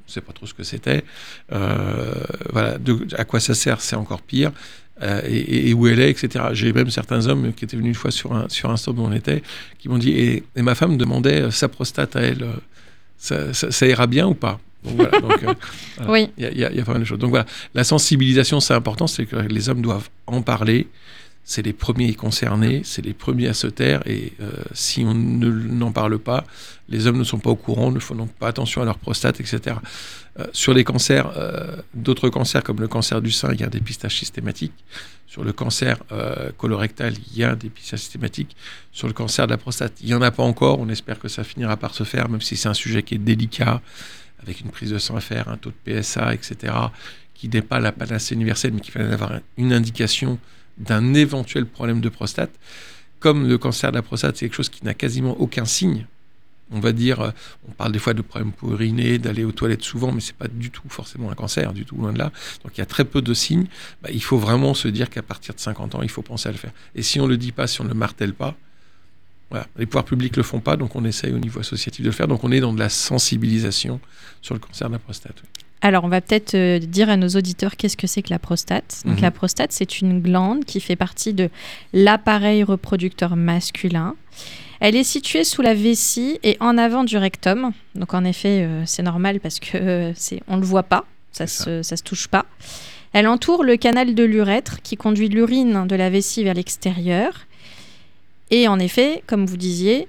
On 0.02 0.08
ne 0.08 0.12
sait 0.12 0.20
pas 0.20 0.32
trop 0.32 0.46
ce 0.46 0.54
que 0.54 0.62
c'était. 0.64 1.04
Euh, 1.52 2.12
voilà, 2.52 2.78
de- 2.78 3.06
à 3.16 3.24
quoi 3.24 3.40
ça 3.40 3.54
sert, 3.54 3.80
c'est 3.80 3.96
encore 3.96 4.22
pire. 4.22 4.52
Euh, 5.02 5.22
et, 5.24 5.70
et 5.70 5.74
où 5.74 5.86
elle 5.86 5.98
est, 5.98 6.10
etc. 6.10 6.46
J'ai 6.52 6.72
même 6.74 6.90
certains 6.90 7.26
hommes 7.26 7.52
qui 7.54 7.64
étaient 7.64 7.76
venus 7.76 7.90
une 7.90 7.94
fois 7.94 8.10
sur 8.10 8.34
un, 8.34 8.48
sur 8.50 8.70
un 8.70 8.76
stop 8.76 8.98
où 8.98 9.02
on 9.02 9.12
était, 9.12 9.42
qui 9.78 9.88
m'ont 9.88 9.96
dit, 9.98 10.10
et, 10.10 10.44
et 10.56 10.62
ma 10.62 10.74
femme 10.74 10.96
demandait 10.98 11.40
euh, 11.42 11.50
sa 11.50 11.68
prostate 11.68 12.16
à 12.16 12.20
elle, 12.20 12.44
ça, 13.18 13.54
ça- 13.54 13.70
ça 13.70 13.86
ira 13.86 14.06
bien 14.06 14.26
ou 14.26 14.34
pas? 14.34 14.60
Donc 14.84 14.94
voilà, 14.96 15.20
donc, 15.20 15.42
euh, 15.42 15.54
voilà. 15.96 16.12
Oui. 16.12 16.30
Il 16.38 16.44
y, 16.44 16.64
a- 16.64 16.72
y 16.72 16.78
y 16.78 16.82
pas 16.82 16.92
mal 16.92 17.00
de 17.00 17.06
choses. 17.06 17.18
Donc 17.18 17.30
voilà, 17.30 17.46
la 17.74 17.84
sensibilisation, 17.84 18.60
c'est 18.60 18.74
important, 18.74 19.06
c'est 19.06 19.26
que 19.26 19.36
les 19.36 19.68
hommes 19.68 19.82
doivent 19.82 20.08
en 20.26 20.42
parler. 20.42 20.88
C'est 21.42 21.62
les 21.62 21.72
premiers 21.72 22.14
concernés, 22.14 22.82
c'est 22.84 23.04
les 23.04 23.14
premiers 23.14 23.48
à 23.48 23.54
se 23.54 23.66
taire. 23.66 24.02
Et 24.06 24.32
euh, 24.40 24.50
si 24.72 25.00
on 25.04 25.14
ne- 25.14 25.50
n'en 25.50 25.90
parle 25.90 26.18
pas, 26.18 26.44
les 26.88 27.06
hommes 27.06 27.18
ne 27.18 27.24
sont 27.24 27.38
pas 27.38 27.50
au 27.50 27.56
courant, 27.56 27.90
ne 27.90 27.98
font 27.98 28.14
donc 28.14 28.30
pas 28.32 28.46
attention 28.48 28.82
à 28.82 28.84
leur 28.84 28.98
prostate, 28.98 29.40
etc. 29.40 29.76
Euh, 30.38 30.46
sur 30.52 30.72
les 30.74 30.84
cancers, 30.84 31.32
euh, 31.36 31.76
d'autres 31.94 32.28
cancers 32.28 32.62
comme 32.62 32.78
le 32.80 32.86
cancer 32.88 33.20
du 33.20 33.32
sein, 33.32 33.52
il 33.52 33.60
y 33.60 33.64
a 33.64 33.66
un 33.66 33.70
dépistage 33.70 34.16
systématique. 34.18 34.72
Sur 35.26 35.42
le 35.44 35.52
cancer 35.52 35.96
colorectal, 36.56 37.14
il 37.32 37.38
y 37.38 37.44
a 37.44 37.52
un 37.52 37.56
dépistage 37.56 38.00
systématique. 38.00 38.56
Sur 38.92 39.06
le 39.06 39.12
cancer 39.12 39.46
de 39.46 39.52
la 39.52 39.58
prostate, 39.58 39.92
il 40.02 40.06
n'y 40.06 40.14
en 40.14 40.22
a 40.22 40.30
pas 40.32 40.42
encore. 40.42 40.78
On 40.80 40.88
espère 40.88 41.18
que 41.20 41.28
ça 41.28 41.44
finira 41.44 41.76
par 41.76 41.94
se 41.94 42.02
faire, 42.04 42.28
même 42.28 42.40
si 42.40 42.56
c'est 42.56 42.68
un 42.68 42.74
sujet 42.74 43.02
qui 43.04 43.14
est 43.14 43.18
délicat, 43.18 43.80
avec 44.42 44.60
une 44.60 44.70
prise 44.70 44.90
de 44.90 44.98
sang 44.98 45.16
à 45.16 45.20
faire, 45.20 45.48
un 45.48 45.56
taux 45.56 45.70
de 45.70 46.00
PSA, 46.00 46.34
etc., 46.34 46.72
qui 47.34 47.48
n'est 47.48 47.62
pas 47.62 47.80
la 47.80 47.92
panacée 47.92 48.34
universelle, 48.34 48.72
mais 48.74 48.80
qui 48.80 48.90
va 48.90 49.00
avoir 49.00 49.40
une 49.56 49.72
indication 49.72 50.38
d'un 50.78 51.14
éventuel 51.14 51.66
problème 51.66 52.00
de 52.00 52.08
prostate. 52.08 52.50
Comme 53.18 53.48
le 53.48 53.58
cancer 53.58 53.90
de 53.90 53.96
la 53.96 54.02
prostate, 54.02 54.36
c'est 54.36 54.46
quelque 54.46 54.56
chose 54.56 54.68
qui 54.68 54.84
n'a 54.84 54.94
quasiment 54.94 55.38
aucun 55.40 55.64
signe. 55.64 56.06
On 56.72 56.80
va 56.80 56.92
dire, 56.92 57.20
euh, 57.20 57.30
on 57.68 57.72
parle 57.72 57.92
des 57.92 57.98
fois 57.98 58.14
de 58.14 58.22
problèmes 58.22 58.52
pour 58.52 58.72
uriner, 58.72 59.18
d'aller 59.18 59.44
aux 59.44 59.52
toilettes 59.52 59.82
souvent, 59.82 60.12
mais 60.12 60.20
c'est 60.20 60.36
pas 60.36 60.48
du 60.48 60.70
tout 60.70 60.88
forcément 60.88 61.30
un 61.30 61.34
cancer, 61.34 61.72
du 61.72 61.84
tout 61.84 61.96
loin 61.96 62.12
de 62.12 62.18
là. 62.18 62.30
Donc 62.62 62.76
il 62.76 62.78
y 62.78 62.82
a 62.82 62.86
très 62.86 63.04
peu 63.04 63.22
de 63.22 63.34
signes. 63.34 63.66
Bah, 64.02 64.10
il 64.12 64.22
faut 64.22 64.38
vraiment 64.38 64.72
se 64.74 64.86
dire 64.86 65.10
qu'à 65.10 65.22
partir 65.22 65.54
de 65.54 65.60
50 65.60 65.96
ans, 65.96 66.02
il 66.02 66.08
faut 66.08 66.22
penser 66.22 66.48
à 66.48 66.52
le 66.52 66.58
faire. 66.58 66.72
Et 66.94 67.02
si 67.02 67.20
on 67.20 67.26
le 67.26 67.36
dit 67.36 67.52
pas, 67.52 67.66
si 67.66 67.80
on 67.80 67.84
ne 67.84 67.88
le 67.88 67.94
martèle 67.94 68.34
pas, 68.34 68.56
voilà, 69.50 69.66
les 69.76 69.86
pouvoirs 69.86 70.04
publics 70.04 70.36
le 70.36 70.42
font 70.42 70.60
pas, 70.60 70.76
donc 70.76 70.94
on 70.96 71.04
essaye 71.04 71.32
au 71.32 71.38
niveau 71.38 71.60
associatif 71.60 72.00
de 72.02 72.06
le 72.06 72.12
faire. 72.12 72.28
Donc 72.28 72.44
on 72.44 72.52
est 72.52 72.60
dans 72.60 72.72
de 72.72 72.78
la 72.78 72.88
sensibilisation 72.88 74.00
sur 74.42 74.54
le 74.54 74.60
cancer 74.60 74.88
de 74.88 74.92
la 74.94 74.98
prostate. 74.98 75.34
oui. 75.42 75.48
Alors, 75.82 76.04
on 76.04 76.08
va 76.08 76.20
peut-être 76.20 76.54
euh, 76.54 76.78
dire 76.78 77.08
à 77.08 77.16
nos 77.16 77.28
auditeurs 77.30 77.74
qu'est-ce 77.76 77.96
que 77.96 78.06
c'est 78.06 78.20
que 78.20 78.28
la 78.28 78.38
prostate. 78.38 79.00
Donc, 79.06 79.16
Mhm. 79.16 79.22
la 79.22 79.30
prostate, 79.30 79.72
c'est 79.72 80.02
une 80.02 80.20
glande 80.20 80.66
qui 80.66 80.78
fait 80.78 80.94
partie 80.94 81.32
de 81.32 81.48
l'appareil 81.94 82.62
reproducteur 82.62 83.34
masculin 83.34 84.14
Elle 84.80 84.94
est 84.96 85.04
située 85.04 85.44
sous 85.44 85.62
la 85.62 85.74
vessie 85.74 86.38
et 86.42 86.56
en 86.60 86.76
avant 86.78 87.04
du 87.04 87.16
rectum. 87.18 87.72
Donc 87.94 88.14
en 88.14 88.24
effet, 88.24 88.62
euh, 88.62 88.82
c'est 88.86 89.02
normal 89.02 89.38
parce 89.40 89.58
que 89.60 89.76
euh, 89.76 90.12
c'est 90.16 90.40
on 90.48 90.56
le 90.56 90.64
voit 90.64 90.82
pas, 90.84 91.04
ça 91.32 91.46
se, 91.46 91.82
ça 91.82 91.96
se 91.96 92.02
touche 92.02 92.28
pas. 92.28 92.46
Elle 93.12 93.26
entoure 93.26 93.62
le 93.64 93.76
canal 93.76 94.14
de 94.14 94.22
l'urètre 94.24 94.80
qui 94.82 94.96
conduit 94.96 95.28
l'urine 95.28 95.86
de 95.86 95.96
la 95.96 96.08
vessie 96.10 96.44
vers 96.44 96.54
l'extérieur. 96.54 97.32
Et 98.50 98.68
en 98.68 98.78
effet, 98.78 99.22
comme 99.26 99.46
vous 99.46 99.56
disiez, 99.56 100.08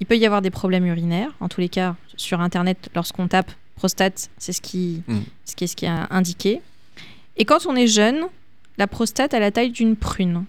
il 0.00 0.06
peut 0.06 0.16
y 0.16 0.26
avoir 0.26 0.42
des 0.42 0.50
problèmes 0.50 0.86
urinaires. 0.86 1.30
En 1.40 1.48
tous 1.48 1.60
les 1.60 1.68
cas, 1.68 1.96
sur 2.16 2.40
Internet, 2.40 2.90
lorsqu'on 2.94 3.28
tape 3.28 3.50
prostate, 3.76 4.30
c'est 4.38 4.52
ce 4.52 4.60
qui, 4.60 5.02
Mm. 5.06 5.18
ce 5.44 5.54
qui 5.56 5.64
est 5.64 5.66
ce 5.66 5.76
qui 5.76 5.84
est 5.84 5.90
indiqué. 6.10 6.60
Et 7.36 7.44
quand 7.44 7.66
on 7.66 7.76
est 7.76 7.86
jeune, 7.86 8.22
la 8.78 8.86
prostate 8.86 9.34
a 9.34 9.38
la 9.40 9.50
taille 9.50 9.70
d'une 9.70 9.96
prune. 9.96 10.44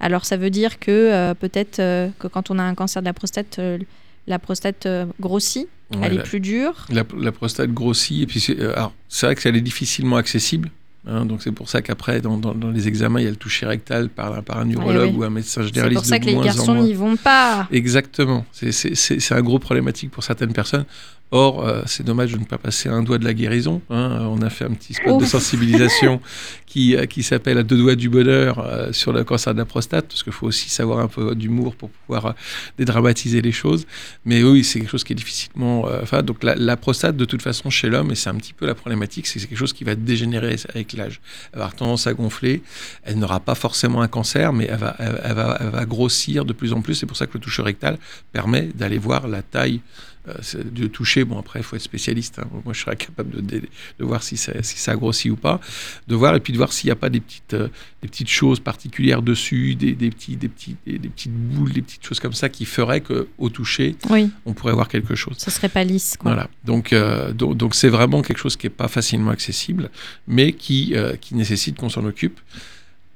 Alors 0.00 0.24
ça 0.24 0.36
veut 0.36 0.50
dire 0.50 0.78
que 0.78 0.90
euh, 0.90 1.34
peut-être 1.34 1.78
euh, 1.80 2.08
que 2.18 2.26
quand 2.26 2.50
on 2.50 2.58
a 2.58 2.62
un 2.62 2.74
cancer 2.74 3.02
de 3.02 3.06
la 3.06 3.12
prostate, 3.12 3.58
euh, 3.58 3.78
la 4.26 4.38
prostate 4.38 4.86
grossit, 5.20 5.68
Ouais, 5.92 5.98
elle 6.04 6.14
la, 6.14 6.20
est 6.20 6.24
plus 6.24 6.40
dure. 6.40 6.86
la- 6.90 7.04
la 7.18 7.30
prostate 7.30 7.70
grossit. 7.70 8.22
Et 8.22 8.26
puis, 8.26 8.40
c'est 8.40 8.58
alors, 8.58 8.92
c'est 9.08 9.26
vrai 9.26 9.34
qu'elle 9.36 9.54
est 9.54 9.60
difficilement 9.60 10.16
accessible. 10.16 10.70
Hein, 11.06 11.24
donc, 11.26 11.42
c'est 11.42 11.52
pour 11.52 11.68
ça 11.68 11.82
qu'après, 11.82 12.20
dans, 12.20 12.36
dans- 12.38 12.54
dans 12.54 12.70
les 12.70 12.88
examens, 12.88 13.20
il 13.20 13.24
y 13.24 13.26
a 13.26 13.30
le 13.30 13.36
toucher 13.36 13.66
rectal 13.66 14.08
par, 14.08 14.42
par 14.42 14.58
un 14.58 14.68
urologue 14.70 15.10
oui. 15.12 15.16
ou 15.18 15.24
un 15.24 15.30
médecin 15.30 15.62
C'est 15.62 15.68
généraliste. 15.68 16.00
pour 16.02 16.06
ça 16.06 16.18
de 16.18 16.24
que 16.24 16.30
les 16.30 16.36
garçons 16.40 16.74
n'y 16.82 16.94
vont 16.94 17.16
pas. 17.16 17.68
Exactement. 17.72 18.44
C'est- 18.52 18.72
C'est 18.72 18.94
c'est- 18.94 19.20
c'est 19.20 19.34
un 19.34 19.42
gros 19.42 19.58
problématique 19.58 20.10
pour 20.10 20.22
certaines 20.24 20.52
personnes. 20.52 20.84
Or, 21.30 21.66
euh, 21.66 21.82
c'est 21.86 22.04
dommage 22.04 22.32
de 22.32 22.38
ne 22.38 22.44
pas 22.44 22.58
passer 22.58 22.88
un 22.88 23.02
doigt 23.02 23.18
de 23.18 23.24
la 23.24 23.34
guérison. 23.34 23.82
hein. 23.90 24.28
On 24.30 24.40
a 24.42 24.50
fait 24.50 24.64
un 24.66 24.70
petit 24.70 24.94
spot 24.94 25.18
de 25.20 25.24
sensibilisation 25.24 26.20
qui, 26.66 26.94
euh, 26.94 27.06
qui 27.06 27.24
s'appelle 27.24 27.58
À 27.58 27.64
deux 27.64 27.76
doigts 27.76 27.96
du 27.96 28.08
bonheur 28.08 28.60
euh, 28.60 28.92
sur 28.92 29.12
le 29.12 29.24
cancer 29.24 29.52
de 29.52 29.58
la 29.58 29.64
prostate, 29.64 30.06
parce 30.06 30.22
qu'il 30.22 30.32
faut 30.32 30.46
aussi 30.46 30.68
savoir 30.70 31.00
un 31.00 31.08
peu 31.08 31.34
d'humour 31.34 31.74
pour 31.74 31.90
pouvoir 31.90 32.36
dédramatiser 32.78 33.42
les 33.42 33.50
choses. 33.50 33.84
Mais 34.24 34.44
oui, 34.44 34.62
c'est 34.62 34.78
quelque 34.78 34.90
chose 34.90 35.02
qui 35.02 35.12
est 35.12 35.16
difficilement. 35.16 35.88
Enfin, 36.02 36.22
donc 36.22 36.44
la, 36.44 36.54
la 36.54 36.76
prostate, 36.76 37.16
de 37.16 37.24
toute 37.24 37.42
façon, 37.42 37.68
chez 37.68 37.88
l'homme, 37.88 38.12
et 38.12 38.14
c'est 38.14 38.30
un 38.30 38.36
petit 38.36 38.52
peu 38.52 38.66
la 38.66 38.74
problématique, 38.76 39.26
c'est 39.26 39.34
que 39.34 39.40
c'est 39.40 39.48
quelque 39.48 39.58
chose 39.58 39.72
qui 39.72 39.82
va 39.84 39.96
dégénérer 39.96 40.56
avec 40.68 40.92
l'âge. 40.92 41.20
Elle 41.52 41.58
va 41.58 41.64
avoir 41.64 41.74
tendance 41.74 42.06
à 42.06 42.14
gonfler. 42.14 42.62
Elle 43.02 43.18
n'aura 43.18 43.40
pas 43.40 43.56
forcément 43.56 44.02
un 44.02 44.08
cancer, 44.08 44.52
mais 44.52 44.66
elle 44.70 44.78
va, 44.78 44.94
elle, 45.00 45.20
elle 45.24 45.34
va, 45.34 45.58
elle 45.60 45.70
va 45.70 45.84
grossir 45.84 46.44
de 46.44 46.52
plus 46.52 46.72
en 46.72 46.80
plus. 46.80 46.94
C'est 46.94 47.06
pour 47.06 47.16
ça 47.16 47.26
que 47.26 47.34
le 47.34 47.40
toucher 47.40 47.62
rectal 47.62 47.98
permet 48.32 48.68
d'aller 48.74 48.98
voir 48.98 49.26
la 49.26 49.42
taille 49.42 49.80
de 50.26 50.86
toucher. 50.86 51.24
Bon, 51.24 51.38
après, 51.38 51.60
il 51.60 51.62
faut 51.62 51.76
être 51.76 51.82
spécialiste. 51.82 52.38
hein. 52.38 52.48
Moi, 52.64 52.72
je 52.72 52.80
serais 52.80 52.96
capable 52.96 53.30
de, 53.30 53.40
de, 53.40 53.62
de 53.98 54.04
voir 54.04 54.22
si 54.22 54.36
ça, 54.36 54.52
si 54.62 54.78
ça 54.78 54.94
grossit 54.96 55.30
ou 55.30 55.36
pas. 55.36 55.60
De 56.08 56.14
voir, 56.14 56.34
et 56.34 56.40
puis 56.40 56.52
de 56.52 56.58
voir 56.58 56.72
s'il 56.72 56.88
n'y 56.88 56.92
a 56.92 56.96
pas 56.96 57.10
des 57.10 57.20
petites, 57.20 57.54
euh, 57.54 57.68
des 58.02 58.08
petites 58.08 58.28
choses 58.30 58.60
particulières 58.60 59.20
dessus, 59.22 59.74
des, 59.74 59.92
des, 59.92 60.10
petits, 60.10 60.36
des, 60.36 60.48
petits, 60.48 60.76
des, 60.86 60.98
des 60.98 61.08
petites 61.08 61.32
boules, 61.34 61.72
des 61.72 61.82
petites 61.82 62.04
choses 62.06 62.20
comme 62.20 62.32
ça 62.32 62.48
qui 62.48 62.64
feraient 62.64 63.02
qu'au 63.02 63.48
toucher, 63.50 63.96
Oui, 64.08 64.30
on 64.46 64.54
pourrait 64.54 64.72
voir 64.74 64.88
quelque 64.88 65.14
chose. 65.14 65.34
ce 65.38 65.50
serait 65.50 65.68
pas 65.68 65.84
lisse. 65.84 66.16
Quoi. 66.18 66.32
Voilà. 66.32 66.48
Donc, 66.64 66.92
euh, 66.92 67.32
donc, 67.32 67.56
donc 67.56 67.74
c'est 67.74 67.88
vraiment 67.90 68.22
quelque 68.22 68.38
chose 68.38 68.56
qui 68.56 68.66
n'est 68.66 68.70
pas 68.70 68.88
facilement 68.88 69.30
accessible, 69.30 69.90
mais 70.26 70.52
qui, 70.52 70.92
euh, 70.94 71.16
qui 71.16 71.34
nécessite 71.34 71.76
qu'on 71.76 71.88
s'en 71.90 72.04
occupe. 72.04 72.40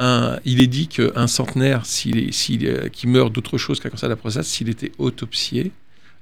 Un- 0.00 0.38
il 0.44 0.62
est 0.62 0.68
dit 0.68 0.86
qu'un 0.86 1.26
centenaire 1.26 1.84
s'il 1.84 2.18
est, 2.18 2.32
s'il 2.32 2.64
est- 2.64 2.88
qui 2.90 3.08
meurt 3.08 3.32
d'autre 3.32 3.58
chose 3.58 3.80
qu'un 3.80 3.88
cancer 3.90 4.08
de 4.08 4.12
la 4.12 4.16
prostate, 4.16 4.44
s'il 4.44 4.68
était 4.68 4.92
autopsié, 4.98 5.72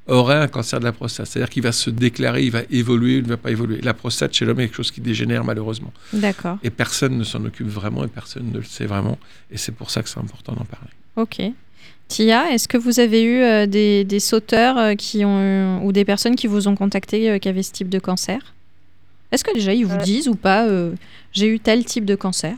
aurait 0.09 0.37
un 0.37 0.49
cancer 0.49 0.79
de 0.81 0.85
la 0.85 0.93
prostate. 0.93 1.27
C'est-à-dire 1.27 1.51
qu'il 1.51 1.63
va 1.63 1.73
se 1.73 1.91
déclarer, 1.91 2.45
il 2.45 2.51
va 2.51 2.61
évoluer, 2.71 3.17
il 3.17 3.23
ne 3.25 3.29
va 3.29 3.37
pas 3.37 3.51
évoluer. 3.51 3.81
La 3.83 3.95
prostate 3.95 4.33
chez 4.35 4.45
l'homme 4.45 4.61
est 4.61 4.67
quelque 4.67 4.77
chose 4.77 4.91
qui 4.91 5.01
dégénère 5.01 5.45
malheureusement. 5.45 5.93
D'accord. 6.13 6.59
Et 6.63 6.71
personne 6.71 7.19
ne 7.19 7.25
s'en 7.25 7.45
occupe 7.45 7.67
vraiment 7.69 8.05
et 8.05 8.09
personne 8.09 8.51
ne 8.53 8.59
le 8.59 8.65
sait 8.65 8.87
vraiment. 8.87 9.19
Et 9.51 9.57
c'est 9.57 9.73
pour 9.73 9.91
ça 9.91 10.03
que 10.03 10.09
c'est 10.09 10.21
important 10.21 10.53
d'en 10.53 10.65
parler. 10.65 10.91
Ok. 11.17 11.43
Tia, 12.09 12.53
est-ce 12.53 12.69
que 12.69 12.77
vous 12.79 13.01
avez 13.01 13.23
eu 13.25 13.43
euh, 13.43 13.67
des, 13.67 14.05
des 14.05 14.21
sauteurs 14.21 14.79
euh, 14.79 14.95
qui 14.95 15.25
ont 15.25 15.85
ou 15.85 15.91
des 15.91 16.05
personnes 16.05 16.37
qui 16.37 16.47
vous 16.47 16.69
ont 16.69 16.77
contacté 16.77 17.29
euh, 17.31 17.39
qui 17.39 17.49
avaient 17.49 17.65
ce 17.65 17.73
type 17.73 17.89
de 17.89 17.99
cancer? 17.99 18.55
Est-ce 19.33 19.43
que 19.43 19.53
déjà 19.53 19.75
ils 19.75 19.85
vous 19.85 19.97
Euh. 19.97 20.03
disent 20.03 20.29
ou 20.29 20.37
pas 20.37 20.67
euh, 20.67 20.93
j'ai 21.33 21.49
eu 21.49 21.59
tel 21.59 21.85
type 21.85 22.05
de 22.05 22.15
cancer? 22.15 22.55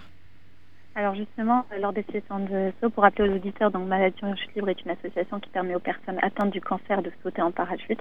Alors 0.99 1.15
justement, 1.15 1.65
euh, 1.73 1.79
lors 1.81 1.93
des 1.93 2.05
sessions 2.11 2.41
de 2.41 2.73
saut, 2.81 2.91
pour 2.91 3.05
rappeler 3.05 3.29
aux 3.29 3.33
auditeurs, 3.33 3.71
donc 3.71 3.87
Maladie 3.87 4.19
en 4.23 4.35
chute 4.35 4.53
libre 4.57 4.69
est 4.69 4.85
une 4.85 4.91
association 4.91 5.39
qui 5.39 5.49
permet 5.51 5.77
aux 5.77 5.79
personnes 5.79 6.19
atteintes 6.23 6.51
du 6.51 6.61
cancer 6.61 7.03
de 7.03 7.13
sauter 7.23 7.41
en 7.41 7.53
parachute, 7.53 8.01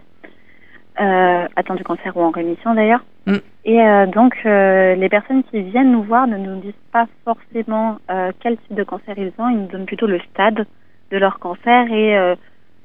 euh, 1.00 1.48
atteintes 1.56 1.78
du 1.78 1.84
cancer 1.84 2.18
ou 2.18 2.22
en 2.22 2.32
rémission 2.32 2.74
d'ailleurs. 2.74 3.06
Mm. 3.28 3.36
Et 3.66 3.82
euh, 3.84 4.08
donc 4.08 4.36
euh, 4.48 4.96
les 4.96 5.10
personnes 5.10 5.44
qui 5.44 5.62
viennent 5.62 5.92
nous 5.92 6.02
voir 6.02 6.26
ne 6.26 6.38
nous 6.38 6.60
disent 6.60 6.74
pas 6.92 7.06
forcément 7.24 8.00
quel 8.40 8.58
type 8.58 8.74
de 8.74 8.84
cancer 8.84 9.14
ils 9.16 9.32
ont, 9.38 9.50
ils 9.50 9.60
nous 9.60 9.68
donnent 9.68 9.86
plutôt 9.86 10.08
le 10.08 10.20
stade 10.32 10.66
de 11.12 11.18
leur 11.18 11.38
cancer 11.38 11.92
et 11.92 12.36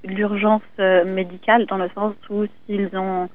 l'urgence 0.05 0.61
médicale 1.07 1.65
dans 1.65 1.79
le 1.79 1.89
sens 1.95 2.13
où 2.29 2.45
s'ils 2.67 2.91
ont, 2.95 3.31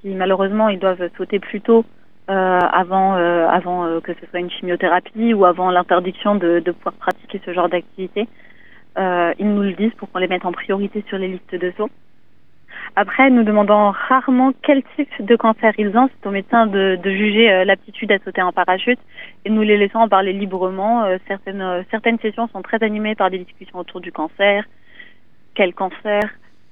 si 0.00 0.08
malheureusement 0.08 0.68
ils 0.68 0.80
doivent 0.80 1.10
sauter 1.16 1.38
plus 1.38 1.60
tôt 1.60 1.84
avant, 2.28 3.16
euh, 3.16 3.46
avant 3.48 3.84
euh, 3.84 4.00
que 4.00 4.12
ce 4.14 4.26
soit 4.26 4.40
une 4.40 4.50
chimiothérapie 4.50 5.34
ou 5.34 5.44
avant 5.44 5.70
l'interdiction 5.70 6.34
de, 6.34 6.60
de 6.60 6.72
pouvoir 6.72 6.94
pratiquer 6.94 7.40
ce 7.44 7.52
genre 7.52 7.68
d'activité. 7.68 8.28
Euh, 8.98 9.32
ils 9.38 9.48
nous 9.48 9.62
le 9.62 9.72
disent 9.72 9.94
pour 9.94 10.10
qu'on 10.10 10.18
les 10.18 10.28
mette 10.28 10.44
en 10.44 10.52
priorité 10.52 11.04
sur 11.08 11.18
les 11.18 11.28
listes 11.28 11.54
de 11.54 11.72
saut. 11.76 11.90
Après, 12.96 13.30
nous 13.30 13.44
demandons 13.44 13.90
rarement 13.90 14.52
quel 14.62 14.82
type 14.96 15.10
de 15.20 15.36
cancer 15.36 15.72
ils 15.78 15.96
ont. 15.96 16.08
C'est 16.08 16.28
au 16.28 16.32
médecin 16.32 16.66
de, 16.66 16.98
de 17.02 17.10
juger 17.10 17.50
euh, 17.50 17.64
l'aptitude 17.64 18.10
à 18.10 18.18
sauter 18.18 18.42
en 18.42 18.52
parachute 18.52 18.98
et 19.44 19.50
nous 19.50 19.62
les 19.62 19.76
laissons 19.76 19.98
en 19.98 20.08
parler 20.08 20.32
librement. 20.32 21.04
Euh, 21.04 21.18
certaines, 21.28 21.62
euh, 21.62 21.82
certaines 21.90 22.18
sessions 22.18 22.48
sont 22.48 22.62
très 22.62 22.82
animées 22.82 23.14
par 23.14 23.30
des 23.30 23.38
discussions 23.38 23.78
autour 23.78 24.00
du 24.00 24.10
cancer. 24.10 24.64
Quel 25.54 25.74
cancer 25.74 26.22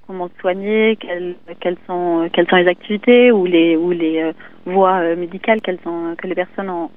Comment 0.06 0.30
soigner 0.40 0.96
quelles, 0.96 1.34
quelles, 1.60 1.78
sont, 1.86 2.28
quelles 2.32 2.48
sont 2.48 2.56
les 2.56 2.68
activités 2.68 3.32
ou 3.32 3.44
les, 3.44 3.76
ou 3.76 3.90
les 3.90 4.22
euh, 4.22 4.32
voies 4.66 4.99
euh, 4.99 5.16
médicales 5.16 5.61
qu'elles 5.62 5.78
ont, 5.87 6.14
que 6.16 6.26
les 6.26 6.35
personnes 6.35 6.68
ont, 6.70 6.90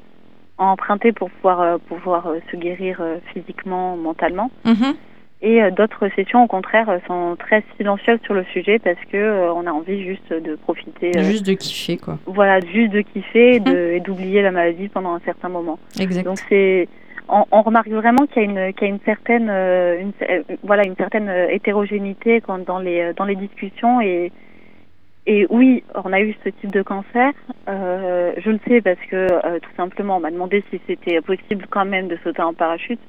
ont 0.57 0.65
empruntées 0.65 1.11
pour 1.13 1.29
pouvoir, 1.29 1.61
euh, 1.61 1.77
pouvoir 1.77 2.27
euh, 2.27 2.39
se 2.51 2.57
guérir 2.57 3.01
physiquement, 3.33 3.95
mentalement. 3.95 4.51
Mhm. 4.65 4.95
Et 5.41 5.61
d'autres 5.71 6.09
sessions, 6.17 6.43
au 6.43 6.47
contraire, 6.47 6.89
sont 7.07 7.37
très 7.39 7.63
silencieuses 7.77 8.19
sur 8.25 8.33
le 8.33 8.43
sujet 8.51 8.77
parce 8.77 8.99
que 9.09 9.15
euh, 9.15 9.53
on 9.53 9.65
a 9.67 9.71
envie 9.71 10.03
juste 10.03 10.33
de 10.33 10.55
profiter, 10.55 11.17
euh, 11.17 11.23
Juste 11.23 11.45
de 11.45 11.53
kiffer 11.53 11.95
quoi. 11.95 12.17
voilà, 12.25 12.59
juste 12.59 12.91
de 12.91 12.99
kiffer 12.99 13.55
et 13.55 13.59
de- 13.71 13.91
et 13.95 13.99
d'oublier 14.01 14.41
la 14.41 14.51
maladie 14.51 14.89
pendant 14.89 15.13
un 15.13 15.21
certain 15.21 15.47
moment. 15.47 15.79
Exact. 15.97 16.25
Donc 16.25 16.39
c'est, 16.49 16.89
on, 17.29 17.45
on 17.53 17.61
remarque 17.61 17.87
vraiment 17.87 18.25
qu'il 18.27 18.43
y 18.43 18.45
a 18.45 18.49
une, 18.67 18.73
qu'il 18.73 18.87
y 18.89 18.91
a 18.91 18.93
une 18.93 18.99
certaine, 19.05 19.47
euh, 19.49 20.01
une, 20.01 20.11
voilà, 20.63 20.83
une 20.85 20.95
certaine 20.97 21.29
hétérogénéité 21.51 22.41
quand, 22.41 22.65
dans 22.65 22.79
les, 22.79 23.13
dans 23.13 23.23
les 23.25 23.37
discussions 23.37 24.01
et 24.01 24.33
et 25.29 25.45
oui, 25.51 25.83
on 25.93 26.11
a 26.11 26.21
eu 26.21 26.35
ce 26.43 26.49
type 26.49 26.71
de 26.71 26.81
cancer. 26.81 27.33
Euh, 27.67 28.33
je 28.43 28.49
le 28.49 28.59
sais 28.67 28.81
parce 28.81 28.99
que 29.11 29.15
euh, 29.15 29.59
tout 29.59 29.69
simplement, 29.77 30.17
on 30.17 30.19
m'a 30.19 30.31
demandé 30.31 30.63
si 30.71 30.81
c'était 30.87 31.21
possible 31.21 31.67
quand 31.69 31.85
même 31.85 32.07
de 32.07 32.17
sauter 32.23 32.41
en 32.41 32.55
parachute, 32.55 32.99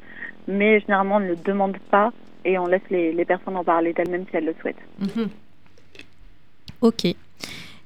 mais 0.47 0.81
généralement 0.81 1.17
on 1.17 1.21
ne 1.21 1.29
le 1.29 1.37
demande 1.37 1.79
pas 1.91 2.13
et 2.45 2.59
on 2.59 2.67
laisse 2.67 2.83
les, 2.91 3.13
les 3.13 3.25
personnes 3.25 3.57
en 3.57 3.65
parler 3.65 3.95
d'elles-mêmes 3.95 4.27
si 4.31 4.37
elles 4.37 4.45
le 4.45 4.55
souhaitent. 4.61 4.77
Mhm. 4.99 5.31
Ok. 6.83 7.07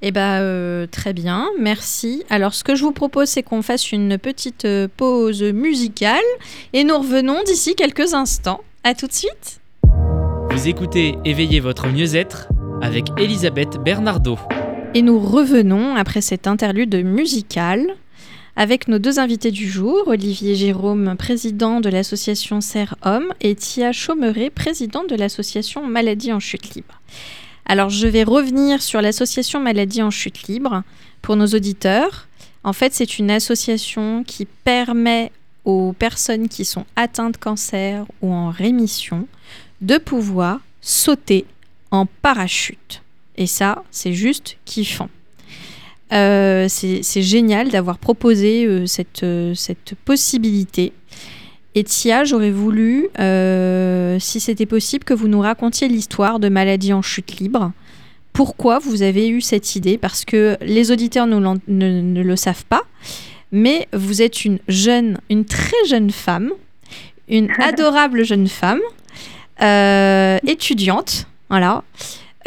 Eh 0.02 0.10
ben, 0.10 0.40
euh, 0.40 0.88
très 0.88 1.12
bien, 1.12 1.46
merci. 1.60 2.24
Alors, 2.28 2.54
ce 2.54 2.64
que 2.64 2.74
je 2.74 2.82
vous 2.82 2.92
propose, 2.92 3.28
c'est 3.28 3.44
qu'on 3.44 3.62
fasse 3.62 3.92
une 3.92 4.18
petite 4.18 4.66
pause 4.96 5.44
musicale 5.44 6.24
et 6.72 6.82
nous 6.82 6.98
revenons 6.98 7.40
d'ici 7.44 7.76
quelques 7.76 8.14
instants. 8.14 8.62
À 8.82 8.94
tout 8.94 9.06
de 9.06 9.12
suite. 9.12 9.60
Vous 10.50 10.68
écoutez 10.68 11.14
Éveillez 11.24 11.60
votre 11.60 11.86
mieux-être 11.86 12.48
avec 12.82 13.06
Elisabeth 13.18 13.78
Bernardo. 13.78 14.38
Et 14.94 15.02
nous 15.02 15.18
revenons 15.18 15.96
après 15.96 16.20
cette 16.20 16.46
interlude 16.46 16.94
musicale 17.04 17.86
avec 18.56 18.86
nos 18.86 18.98
deux 18.98 19.18
invités 19.18 19.50
du 19.50 19.68
jour, 19.68 20.04
Olivier 20.06 20.54
Jérôme, 20.54 21.16
président 21.16 21.80
de 21.80 21.88
l'association 21.88 22.60
Serre 22.60 22.94
Homme, 23.02 23.32
et 23.40 23.54
Tia 23.54 23.92
Chaumeret, 23.92 24.50
président 24.50 25.04
de 25.04 25.16
l'association 25.16 25.86
Maladie 25.86 26.32
en 26.32 26.40
chute 26.40 26.74
libre. 26.74 27.00
Alors 27.66 27.90
je 27.90 28.06
vais 28.06 28.22
revenir 28.22 28.82
sur 28.82 29.00
l'association 29.00 29.60
Maladie 29.60 30.02
en 30.02 30.10
chute 30.10 30.44
libre 30.44 30.82
pour 31.22 31.36
nos 31.36 31.46
auditeurs. 31.46 32.28
En 32.62 32.72
fait, 32.72 32.94
c'est 32.94 33.18
une 33.18 33.30
association 33.30 34.22
qui 34.24 34.46
permet 34.46 35.32
aux 35.64 35.92
personnes 35.92 36.48
qui 36.48 36.64
sont 36.64 36.84
atteintes 36.94 37.34
de 37.34 37.38
cancer 37.38 38.04
ou 38.22 38.32
en 38.32 38.50
rémission 38.50 39.26
de 39.80 39.98
pouvoir 39.98 40.60
sauter 40.80 41.46
en 41.94 42.06
parachute. 42.22 43.02
Et 43.36 43.46
ça, 43.46 43.82
c'est 43.90 44.12
juste 44.12 44.56
kiffant. 44.64 45.08
Euh, 46.12 46.66
c'est 46.68 47.22
génial 47.22 47.70
d'avoir 47.70 47.98
proposé 47.98 48.66
euh, 48.66 48.86
cette, 48.86 49.22
euh, 49.22 49.54
cette 49.54 49.94
possibilité. 50.04 50.92
Et 51.74 51.82
Tia, 51.82 52.22
j'aurais 52.24 52.52
voulu, 52.52 53.08
si 54.20 54.38
c'était 54.40 54.66
possible, 54.66 55.04
que 55.04 55.14
vous 55.14 55.26
nous 55.26 55.40
racontiez 55.40 55.88
l'histoire 55.88 56.38
de 56.38 56.48
Maladie 56.48 56.92
en 56.92 57.02
chute 57.02 57.40
libre. 57.40 57.72
Pourquoi 58.32 58.78
vous 58.78 59.02
avez 59.02 59.28
eu 59.28 59.40
cette 59.40 59.74
idée? 59.74 59.98
Parce 59.98 60.24
que 60.24 60.56
les 60.60 60.92
auditeurs 60.92 61.26
ne, 61.26 61.36
l'en- 61.38 61.56
ne- 61.66 62.00
ne 62.00 62.22
le 62.22 62.36
savent 62.36 62.64
pas, 62.66 62.82
mais 63.50 63.88
vous 63.92 64.22
êtes 64.22 64.44
une 64.44 64.58
jeune, 64.68 65.18
une 65.30 65.44
très 65.44 65.84
jeune 65.88 66.10
femme, 66.10 66.52
une 67.28 67.50
adorable 67.60 68.24
jeune 68.24 68.46
femme, 68.46 68.80
étudiante. 70.46 71.26
Voilà. 71.54 71.84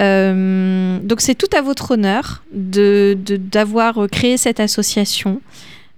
Euh, 0.02 1.00
donc 1.00 1.22
c'est 1.22 1.34
tout 1.34 1.56
à 1.58 1.62
votre 1.62 1.92
honneur 1.92 2.44
de 2.52 3.18
d'avoir 3.18 4.10
créé 4.12 4.36
cette 4.36 4.60
association 4.60 5.40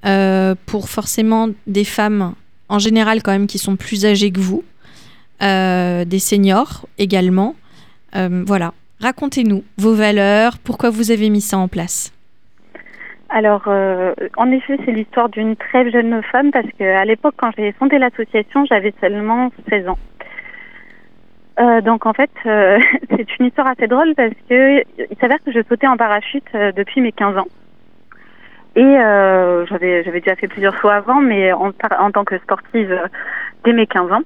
euh, 0.05 0.53
pour 0.67 0.89
forcément 0.89 1.47
des 1.65 1.85
femmes 1.85 2.35
en 2.69 2.77
général 2.77 3.23
quand 3.23 3.31
même 3.31 3.47
qui 3.47 3.57
sont 3.57 3.77
plus 3.77 4.05
âgées 4.05 4.29
que 4.31 4.39
vous, 4.39 4.63
euh, 5.41 6.05
des 6.05 6.19
seniors 6.19 6.87
également. 6.99 7.55
Voilà, 8.13 8.73
racontez-nous 9.01 9.63
vos 9.79 9.95
valeurs, 9.95 10.59
pourquoi 10.59 10.91
vous 10.91 11.09
avez 11.09 11.31
mis 11.31 11.41
ça 11.41 11.57
en 11.57 11.67
place. 11.67 12.13
Alors, 13.29 13.67
en 14.37 14.51
effet, 14.51 14.77
c'est 14.85 14.91
l'histoire 14.91 15.29
d'une 15.29 15.55
très 15.55 15.89
jeune 15.89 16.21
femme 16.31 16.51
parce 16.51 16.69
que 16.77 16.83
à 16.83 17.05
l'époque, 17.05 17.33
quand 17.37 17.49
j'ai 17.57 17.71
fondé 17.71 17.97
l'association, 17.97 18.65
j'avais 18.65 18.93
seulement 19.01 19.51
16 19.67 19.87
ans. 19.89 19.97
Euh, 21.59 21.81
donc, 21.81 22.05
en 22.05 22.13
fait, 22.13 22.31
euh, 22.45 22.79
c'est 23.09 23.39
une 23.39 23.47
histoire 23.47 23.67
assez 23.67 23.87
drôle 23.87 24.15
parce 24.15 24.33
que 24.49 24.79
il 24.81 25.17
s'avère 25.19 25.43
que 25.43 25.51
je 25.51 25.61
sautais 25.67 25.87
en 25.87 25.97
parachute 25.97 26.45
euh, 26.55 26.71
depuis 26.71 27.01
mes 27.01 27.11
15 27.11 27.37
ans. 27.37 27.47
Et 28.75 28.81
euh, 28.81 29.65
j'avais 29.65 30.03
j'avais 30.03 30.21
déjà 30.21 30.35
fait 30.35 30.47
plusieurs 30.47 30.75
fois 30.75 30.95
avant, 30.95 31.19
mais 31.19 31.51
en, 31.51 31.71
en 31.99 32.11
tant 32.11 32.23
que 32.23 32.37
sportive 32.37 32.97
dès 33.65 33.73
mes 33.73 33.87
15 33.87 34.11
ans. 34.11 34.21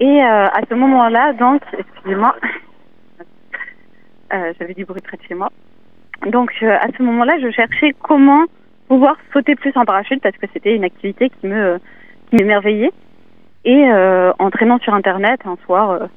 Et 0.00 0.20
à 0.20 0.60
ce 0.68 0.74
moment-là, 0.74 1.32
donc, 1.32 1.60
excusez-moi, 1.76 2.34
j'avais 4.30 4.74
du 4.74 4.84
bruit 4.84 5.00
près 5.02 5.16
de 5.16 5.22
chez 5.22 5.34
moi. 5.34 5.50
Donc 6.26 6.52
à 6.62 6.86
ce 6.96 7.02
moment-là, 7.02 7.34
je 7.42 7.50
cherchais 7.50 7.94
comment 8.00 8.44
pouvoir 8.86 9.16
sauter 9.32 9.56
plus 9.56 9.72
en 9.76 9.84
parachute 9.84 10.22
parce 10.22 10.36
que 10.36 10.46
c'était 10.52 10.76
une 10.76 10.84
activité 10.84 11.30
qui 11.30 11.48
me 11.48 11.80
qui 12.30 12.36
m'émerveillait. 12.36 12.92
Et 13.64 13.90
en 13.92 14.50
traînant 14.50 14.78
sur 14.78 14.94
internet 14.94 15.40
un 15.44 15.56
soir, 15.66 16.08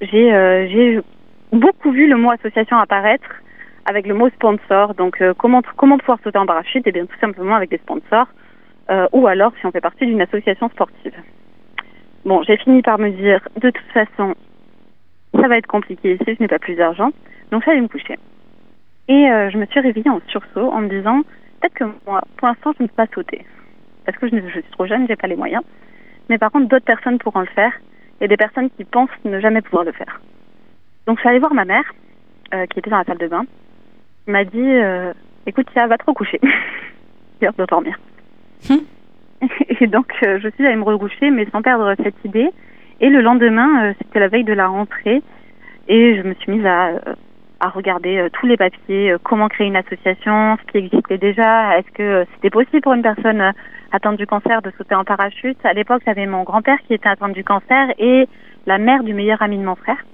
j'ai 0.00 0.32
euh, 0.32 1.00
beaucoup 1.52 1.90
vu 1.92 2.08
le 2.08 2.16
mot 2.16 2.30
association 2.30 2.76
apparaître 2.76 3.42
avec 3.84 4.06
le 4.06 4.14
mot 4.14 4.28
sponsor. 4.30 4.94
Donc 4.94 5.20
euh, 5.20 5.34
comment 5.34 5.62
comment 5.76 5.98
pouvoir 5.98 6.18
sauter 6.22 6.38
en 6.38 6.46
parachute? 6.46 6.82
Eh 6.86 6.92
bien 6.92 7.06
tout 7.06 7.18
simplement 7.20 7.54
avec 7.54 7.70
des 7.70 7.78
sponsors 7.78 8.28
euh, 8.90 9.06
ou 9.12 9.26
alors 9.26 9.52
si 9.60 9.66
on 9.66 9.70
fait 9.70 9.80
partie 9.80 10.06
d'une 10.06 10.20
association 10.20 10.68
sportive. 10.70 11.14
Bon, 12.24 12.42
j'ai 12.42 12.56
fini 12.56 12.82
par 12.82 12.98
me 12.98 13.10
dire 13.10 13.40
de 13.56 13.70
toute 13.70 13.92
façon 13.92 14.34
ça 15.40 15.48
va 15.48 15.56
être 15.56 15.66
compliqué 15.66 16.18
si 16.24 16.34
je 16.34 16.40
n'ai 16.40 16.48
pas 16.48 16.58
plus 16.58 16.74
d'argent. 16.74 17.10
Donc 17.50 17.62
j'allais 17.64 17.80
me 17.80 17.88
coucher. 17.88 18.16
Et 19.08 19.30
euh, 19.30 19.50
je 19.50 19.58
me 19.58 19.66
suis 19.66 19.80
réveillée 19.80 20.10
en 20.10 20.20
sursaut 20.28 20.72
en 20.72 20.80
me 20.80 20.88
disant 20.88 21.22
peut-être 21.60 21.74
que 21.74 21.84
moi, 22.06 22.22
pour 22.36 22.48
l'instant, 22.48 22.72
je 22.76 22.82
ne 22.82 22.88
peux 22.88 22.94
pas 22.94 23.06
sauter. 23.14 23.44
Parce 24.04 24.18
que 24.18 24.28
je, 24.28 24.36
je 24.36 24.60
suis 24.60 24.70
trop 24.72 24.86
jeune, 24.86 25.06
j'ai 25.08 25.16
pas 25.16 25.28
les 25.28 25.36
moyens. 25.36 25.62
Mais 26.28 26.38
par 26.38 26.50
contre, 26.50 26.68
d'autres 26.68 26.84
personnes 26.84 27.18
pourront 27.18 27.40
le 27.40 27.46
faire. 27.46 27.72
Et 28.20 28.28
des 28.28 28.36
personnes 28.36 28.70
qui 28.70 28.84
pensent 28.84 29.10
ne 29.24 29.40
jamais 29.40 29.62
pouvoir 29.62 29.84
le 29.84 29.92
faire. 29.92 30.20
Donc 31.06 31.18
je 31.18 31.20
suis 31.20 31.28
allée 31.28 31.38
voir 31.38 31.54
ma 31.54 31.64
mère, 31.64 31.84
euh, 32.54 32.66
qui 32.66 32.78
était 32.78 32.90
dans 32.90 32.98
la 32.98 33.04
salle 33.04 33.18
de 33.18 33.28
bain. 33.28 33.44
Elle 34.26 34.32
m'a 34.32 34.44
dit 34.44 34.58
euh, 34.58 35.12
écoute, 35.46 35.66
ça 35.74 35.86
va 35.86 35.98
te 35.98 36.04
recoucher. 36.04 36.40
L'heure 37.40 37.52
de 37.58 37.64
dormir. 37.66 37.98
Hmm. 38.68 38.78
Et 39.80 39.86
donc 39.86 40.12
euh, 40.22 40.38
je 40.42 40.48
suis 40.48 40.66
allée 40.66 40.76
me 40.76 40.84
recoucher, 40.84 41.30
mais 41.30 41.46
sans 41.50 41.62
perdre 41.62 41.94
cette 42.02 42.24
idée. 42.24 42.50
Et 43.00 43.10
le 43.10 43.20
lendemain, 43.20 43.92
c'était 43.98 44.20
la 44.20 44.28
veille 44.28 44.44
de 44.44 44.54
la 44.54 44.68
rentrée. 44.68 45.22
Et 45.88 46.16
je 46.16 46.22
me 46.22 46.34
suis 46.34 46.52
mise 46.52 46.64
à, 46.64 46.92
à 47.60 47.68
regarder 47.68 48.18
euh, 48.18 48.28
tous 48.32 48.46
les 48.46 48.56
papiers, 48.56 49.12
euh, 49.12 49.18
comment 49.22 49.48
créer 49.48 49.66
une 49.66 49.76
association, 49.76 50.56
ce 50.58 50.72
qui 50.72 50.78
existait 50.78 51.18
déjà, 51.18 51.78
est-ce 51.78 51.90
que 51.92 52.02
euh, 52.02 52.24
c'était 52.34 52.50
possible 52.50 52.82
pour 52.82 52.92
une 52.92 53.02
personne 53.02 53.52
atteinte 53.92 54.16
du 54.16 54.26
cancer 54.26 54.60
de 54.62 54.70
sauter 54.76 54.94
en 54.94 55.04
parachute? 55.04 55.58
À 55.64 55.72
l'époque, 55.72 56.02
j'avais 56.04 56.26
mon 56.26 56.42
grand-père 56.42 56.78
qui 56.86 56.94
était 56.94 57.08
atteint 57.08 57.30
du 57.30 57.44
cancer 57.44 57.88
et 57.98 58.28
la 58.66 58.78
mère 58.78 59.02
du 59.02 59.14
meilleur 59.14 59.40
ami 59.40 59.58
de 59.58 59.64
mon 59.64 59.76
frère, 59.76 60.04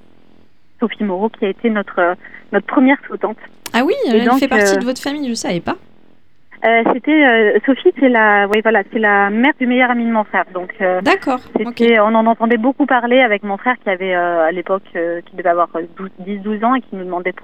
Sophie 0.78 1.04
Moreau, 1.04 1.30
qui 1.30 1.44
a 1.44 1.48
été 1.48 1.68
notre, 1.70 2.16
notre 2.52 2.66
première 2.66 2.98
sautante. 3.08 3.38
Ah 3.72 3.82
oui, 3.84 3.94
Et 4.06 4.16
elle 4.16 4.24
donc, 4.24 4.38
fait 4.38 4.48
partie 4.48 4.76
de 4.76 4.84
votre 4.84 5.00
famille, 5.00 5.28
je 5.28 5.34
savais 5.34 5.60
pas. 5.60 5.76
Euh, 6.64 6.84
c'était 6.92 7.24
euh, 7.26 7.58
Sophie, 7.66 7.92
c'est 7.98 8.08
la, 8.08 8.46
oui 8.46 8.60
voilà, 8.62 8.84
c'est 8.92 9.00
la 9.00 9.30
mère 9.30 9.52
du 9.58 9.66
meilleur 9.66 9.90
ami 9.90 10.04
de 10.04 10.12
mon 10.12 10.22
frère. 10.22 10.44
Donc 10.54 10.72
euh, 10.80 11.00
D'accord. 11.00 11.40
on 11.56 12.14
en 12.14 12.26
entendait 12.26 12.56
beaucoup 12.56 12.86
parler 12.86 13.20
avec 13.20 13.42
mon 13.42 13.56
frère 13.56 13.76
qui 13.82 13.90
avait 13.90 14.14
euh, 14.14 14.46
à 14.46 14.52
l'époque, 14.52 14.84
euh, 14.94 15.20
qui 15.22 15.34
devait 15.34 15.48
avoir 15.48 15.68
10-12 16.24 16.64
ans 16.64 16.74
et 16.76 16.80
qui 16.80 16.94
nous 16.94 17.04
demandait 17.04 17.34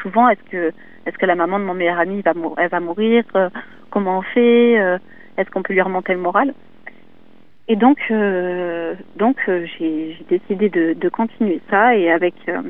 souvent 0.00 0.30
est-ce 0.30 0.50
que, 0.50 0.72
est-ce 1.04 1.18
que 1.18 1.26
la 1.26 1.34
maman 1.34 1.58
de 1.58 1.64
mon 1.64 1.74
meilleur 1.74 1.98
ami 1.98 2.22
va, 2.22 2.32
elle 2.56 2.70
va 2.70 2.80
mourir, 2.80 3.24
euh, 3.36 3.50
comment 3.90 4.20
on 4.20 4.22
fait, 4.22 4.78
euh, 4.80 4.96
est-ce 5.36 5.50
qu'on 5.50 5.62
peut 5.62 5.74
lui 5.74 5.82
remonter 5.82 6.14
le 6.14 6.20
moral? 6.20 6.54
Et 7.68 7.76
donc, 7.76 7.98
euh, 8.10 8.94
donc 9.16 9.36
euh, 9.48 9.66
j'ai, 9.78 10.16
j'ai 10.18 10.38
décidé 10.38 10.70
de, 10.70 10.94
de 10.94 11.08
continuer 11.10 11.60
ça 11.70 11.96
et 11.96 12.10
avec, 12.10 12.34
euh, 12.48 12.62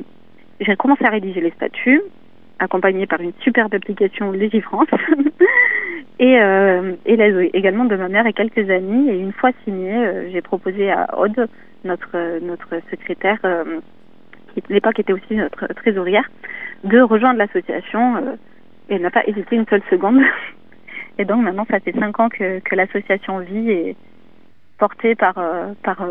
j'ai 0.59 0.75
commencé 0.75 1.05
à 1.05 1.09
rédiger 1.09 1.39
les 1.39 1.51
statuts, 1.51 2.01
accompagnée 2.59 3.05
par 3.05 3.21
une 3.21 3.33
superbe 3.41 3.73
application 3.73 4.31
Légifrance 4.31 4.87
et, 6.19 6.39
euh, 6.39 6.93
et 7.05 7.15
l'aide 7.15 7.49
également 7.53 7.85
de 7.85 7.95
ma 7.95 8.07
mère 8.09 8.25
et 8.27 8.33
quelques 8.33 8.69
amis. 8.69 9.09
Et 9.09 9.19
une 9.19 9.33
fois 9.33 9.51
signé, 9.63 9.93
euh, 9.93 10.29
j'ai 10.31 10.41
proposé 10.41 10.91
à 10.91 11.17
Aude, 11.17 11.47
notre, 11.83 12.39
notre 12.41 12.69
secrétaire, 12.89 13.39
euh, 13.43 13.79
qui 14.53 14.61
à 14.69 14.73
l'époque 14.73 14.99
était 14.99 15.13
aussi 15.13 15.35
notre 15.35 15.67
trésorière, 15.73 16.29
de 16.83 16.99
rejoindre 17.01 17.39
l'association. 17.39 18.17
euh, 18.17 18.35
et 18.89 18.95
elle 18.95 19.01
n'a 19.01 19.11
pas 19.11 19.23
hésité 19.25 19.55
une 19.55 19.65
seule 19.67 19.81
seconde. 19.89 20.19
Et 21.17 21.25
donc 21.25 21.43
maintenant, 21.43 21.65
ça 21.71 21.79
fait 21.79 21.97
cinq 21.97 22.19
ans 22.19 22.29
que, 22.29 22.59
que 22.59 22.75
l'association 22.75 23.39
vit 23.39 23.71
et 23.71 23.95
portée 24.77 25.15
par, 25.15 25.37
euh, 25.37 25.71
par 25.81 26.05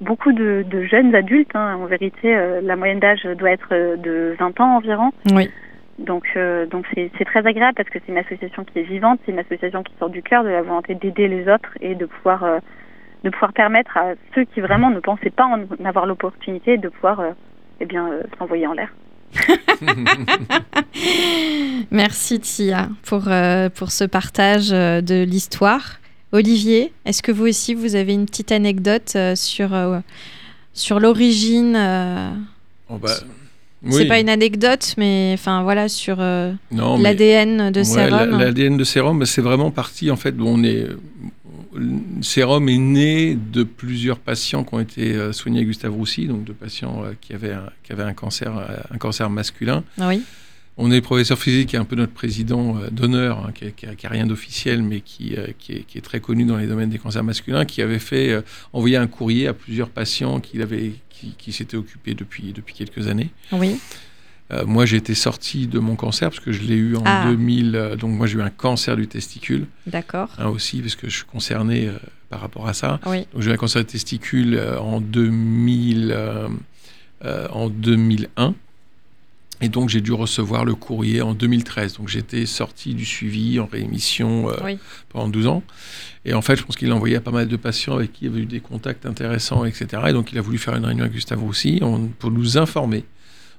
beaucoup 0.00 0.32
de, 0.32 0.64
de 0.68 0.82
jeunes 0.84 1.14
adultes. 1.14 1.54
hein. 1.54 1.78
En 1.80 1.86
vérité, 1.86 2.36
euh, 2.36 2.60
la 2.62 2.76
moyenne 2.76 3.00
d'âge 3.00 3.24
doit 3.38 3.50
être 3.52 3.96
de 3.96 4.36
20 4.38 4.60
ans 4.60 4.76
environ. 4.76 5.10
Oui. 5.32 5.50
Donc, 5.98 6.24
euh, 6.36 6.66
donc 6.66 6.86
c'est 6.94 7.10
c'est 7.16 7.24
très 7.24 7.46
agréable 7.46 7.74
parce 7.76 7.88
que 7.88 7.98
c'est 8.04 8.12
une 8.12 8.18
association 8.18 8.64
qui 8.64 8.80
est 8.80 8.82
vivante, 8.82 9.20
c'est 9.24 9.32
une 9.32 9.38
association 9.38 9.82
qui 9.82 9.92
sort 9.98 10.10
du 10.10 10.22
cœur 10.22 10.42
de 10.42 10.48
la 10.48 10.62
volonté 10.62 10.94
d'aider 10.94 11.28
les 11.28 11.42
autres 11.48 11.70
et 11.80 11.94
de 11.94 12.06
pouvoir, 12.06 12.42
euh, 12.42 12.58
de 13.22 13.30
pouvoir 13.30 13.52
permettre 13.52 13.96
à 13.96 14.14
ceux 14.34 14.44
qui 14.44 14.60
vraiment 14.60 14.90
ne 14.90 15.00
pensaient 15.00 15.30
pas 15.30 15.46
en 15.46 15.84
avoir 15.84 16.06
l'opportunité 16.06 16.78
de 16.78 16.88
pouvoir, 16.88 17.20
euh, 17.20 17.30
eh 17.80 17.86
bien, 17.86 18.08
euh, 18.08 18.22
s'envoyer 18.38 18.66
en 18.66 18.72
l'air. 18.72 18.92
Merci 21.90 22.40
Tia 22.40 22.88
pour, 23.06 23.28
euh, 23.28 23.68
pour 23.68 23.90
ce 23.90 24.04
partage 24.04 24.70
de 24.70 25.24
l'histoire. 25.24 25.98
Olivier, 26.34 26.92
est-ce 27.04 27.22
que 27.22 27.30
vous 27.30 27.46
aussi 27.46 27.74
vous 27.74 27.94
avez 27.94 28.12
une 28.12 28.26
petite 28.26 28.50
anecdote 28.50 29.12
euh, 29.14 29.36
sur, 29.36 29.72
euh, 29.72 30.00
sur 30.72 30.98
l'origine 30.98 31.76
euh, 31.76 32.32
Oh, 32.90 32.98
bah, 32.98 33.10
oui. 33.92 34.06
pas 34.06 34.18
une 34.20 34.28
anecdote, 34.28 34.94
mais 34.98 35.30
enfin 35.34 35.62
voilà 35.62 35.88
sur 35.88 36.16
euh, 36.20 36.52
l'ADN 36.72 37.70
de 37.70 37.78
Ouais, 37.80 37.84
Sérum. 37.84 38.30
la- 38.38 38.44
L'ADN 38.46 38.76
de 38.76 38.84
sérum, 38.84 39.24
c'est 39.26 39.42
vraiment 39.42 39.70
parti 39.70 40.10
en 40.10 40.16
fait. 40.16 40.34
On 40.40 40.62
est, 40.64 40.86
sérum 42.22 42.68
est 42.68 42.78
né 42.78 43.34
de 43.52 43.62
plusieurs 43.64 44.18
patients 44.18 44.64
qui 44.64 44.74
ont 44.74 44.80
été 44.80 45.12
euh, 45.14 45.32
soignés 45.32 45.60
à 45.60 45.64
Gustave 45.64 45.92
Roussy, 45.92 46.26
donc 46.26 46.44
de 46.44 46.52
patients 46.52 47.02
euh, 47.04 47.12
qui 47.20 47.32
avaient 47.32 47.52
un, 47.52 47.68
qui 47.82 47.92
avaient 47.92 48.02
un 48.04 48.12
cancer, 48.14 48.56
euh, 48.56 48.76
un 48.92 48.98
cancer 48.98 49.28
masculin. 49.30 49.82
Oui. 50.00 50.22
On 50.76 50.90
est 50.90 50.96
le 50.96 51.02
professeur 51.02 51.38
physique 51.38 51.68
qui 51.68 51.76
est 51.76 51.78
un 51.78 51.84
peu 51.84 51.94
notre 51.94 52.12
président 52.12 52.76
euh, 52.78 52.90
d'honneur, 52.90 53.44
hein, 53.46 53.52
qui, 53.54 53.66
a- 53.66 53.70
qui 53.70 53.86
a, 53.86 53.94
qui 53.94 54.06
a 54.06 54.10
rien 54.10 54.26
d'officiel, 54.26 54.82
mais 54.82 55.00
qui, 55.00 55.34
euh, 55.36 55.46
qui, 55.58 55.72
est, 55.72 55.80
qui 55.86 55.98
est 55.98 56.00
très 56.00 56.18
connu 56.20 56.44
dans 56.44 56.56
les 56.56 56.66
domaines 56.66 56.90
des 56.90 56.98
cancers 56.98 57.22
masculins, 57.24 57.64
qui 57.64 57.80
avait 57.82 58.00
fait 58.00 58.30
euh, 58.30 58.40
envoyer 58.72 58.96
un 58.96 59.06
courrier 59.06 59.46
à 59.46 59.52
plusieurs 59.52 59.88
patients 59.88 60.40
qu'il 60.40 60.62
avait, 60.62 60.92
qui, 61.24 61.34
qui 61.36 61.52
s'étaient 61.52 61.76
occupés 61.76 62.14
depuis, 62.14 62.52
depuis 62.52 62.74
quelques 62.74 63.06
années. 63.08 63.30
Oui. 63.52 63.80
Euh, 64.52 64.66
moi, 64.66 64.84
j'ai 64.84 64.98
été 64.98 65.14
sorti 65.14 65.66
de 65.66 65.78
mon 65.78 65.96
cancer 65.96 66.28
parce 66.30 66.40
que 66.40 66.52
je 66.52 66.62
l'ai 66.62 66.74
eu 66.76 66.96
en 66.96 67.02
Ah. 67.06 67.24
2000. 67.28 67.74
euh, 67.76 67.96
donc, 67.96 68.10
moi, 68.12 68.26
j'ai 68.26 68.38
eu 68.38 68.42
un 68.42 68.50
cancer 68.50 68.94
du 68.96 69.06
testicule 69.08 69.66
D'accord. 69.86 70.28
hein, 70.38 70.48
aussi, 70.48 70.80
parce 70.82 70.96
que 70.96 71.08
je 71.08 71.16
suis 71.16 71.24
concerné 71.24 71.88
euh, 71.88 71.92
par 72.28 72.40
rapport 72.40 72.68
à 72.68 72.74
ça. 72.74 73.00
Oui. 73.06 73.26
Donc, 73.32 73.40
j'ai 73.42 73.50
eu 73.50 73.54
un 73.54 73.56
cancer 73.56 73.80
du 73.82 73.86
testicule 73.86 74.60
en, 74.78 75.00
2000, 75.00 76.12
euh, 76.14 76.48
euh, 77.24 77.48
en 77.52 77.70
2001. 77.70 78.54
Et 79.60 79.68
donc, 79.68 79.88
j'ai 79.88 80.00
dû 80.00 80.12
recevoir 80.12 80.64
le 80.64 80.74
courrier 80.74 81.22
en 81.22 81.32
2013. 81.32 81.94
Donc, 81.98 82.08
j'étais 82.08 82.44
sorti 82.44 82.94
du 82.94 83.04
suivi 83.04 83.60
en 83.60 83.66
réémission 83.66 84.50
euh, 84.50 84.54
Oui. 84.64 84.78
pendant 85.10 85.28
12 85.28 85.46
ans. 85.46 85.62
Et 86.24 86.34
en 86.34 86.42
fait, 86.42 86.56
je 86.56 86.64
pense 86.64 86.76
qu'il 86.76 86.88
l'a 86.88 86.94
envoyé 86.96 87.16
à 87.16 87.20
pas 87.20 87.30
mal 87.30 87.46
de 87.48 87.56
patients 87.56 87.94
avec 87.94 88.12
qui 88.12 88.24
il 88.24 88.28
avait 88.28 88.40
eu 88.40 88.46
des 88.46 88.60
contacts 88.60 89.06
intéressants, 89.06 89.64
etc. 89.64 90.02
Et 90.08 90.12
donc, 90.12 90.32
il 90.32 90.38
a 90.38 90.40
voulu 90.42 90.58
faire 90.58 90.74
une 90.74 90.84
réunion 90.84 91.02
avec 91.04 91.14
Gustave 91.14 91.40
on- 91.82 92.08
pour 92.18 92.30
nous 92.30 92.58
informer, 92.58 93.04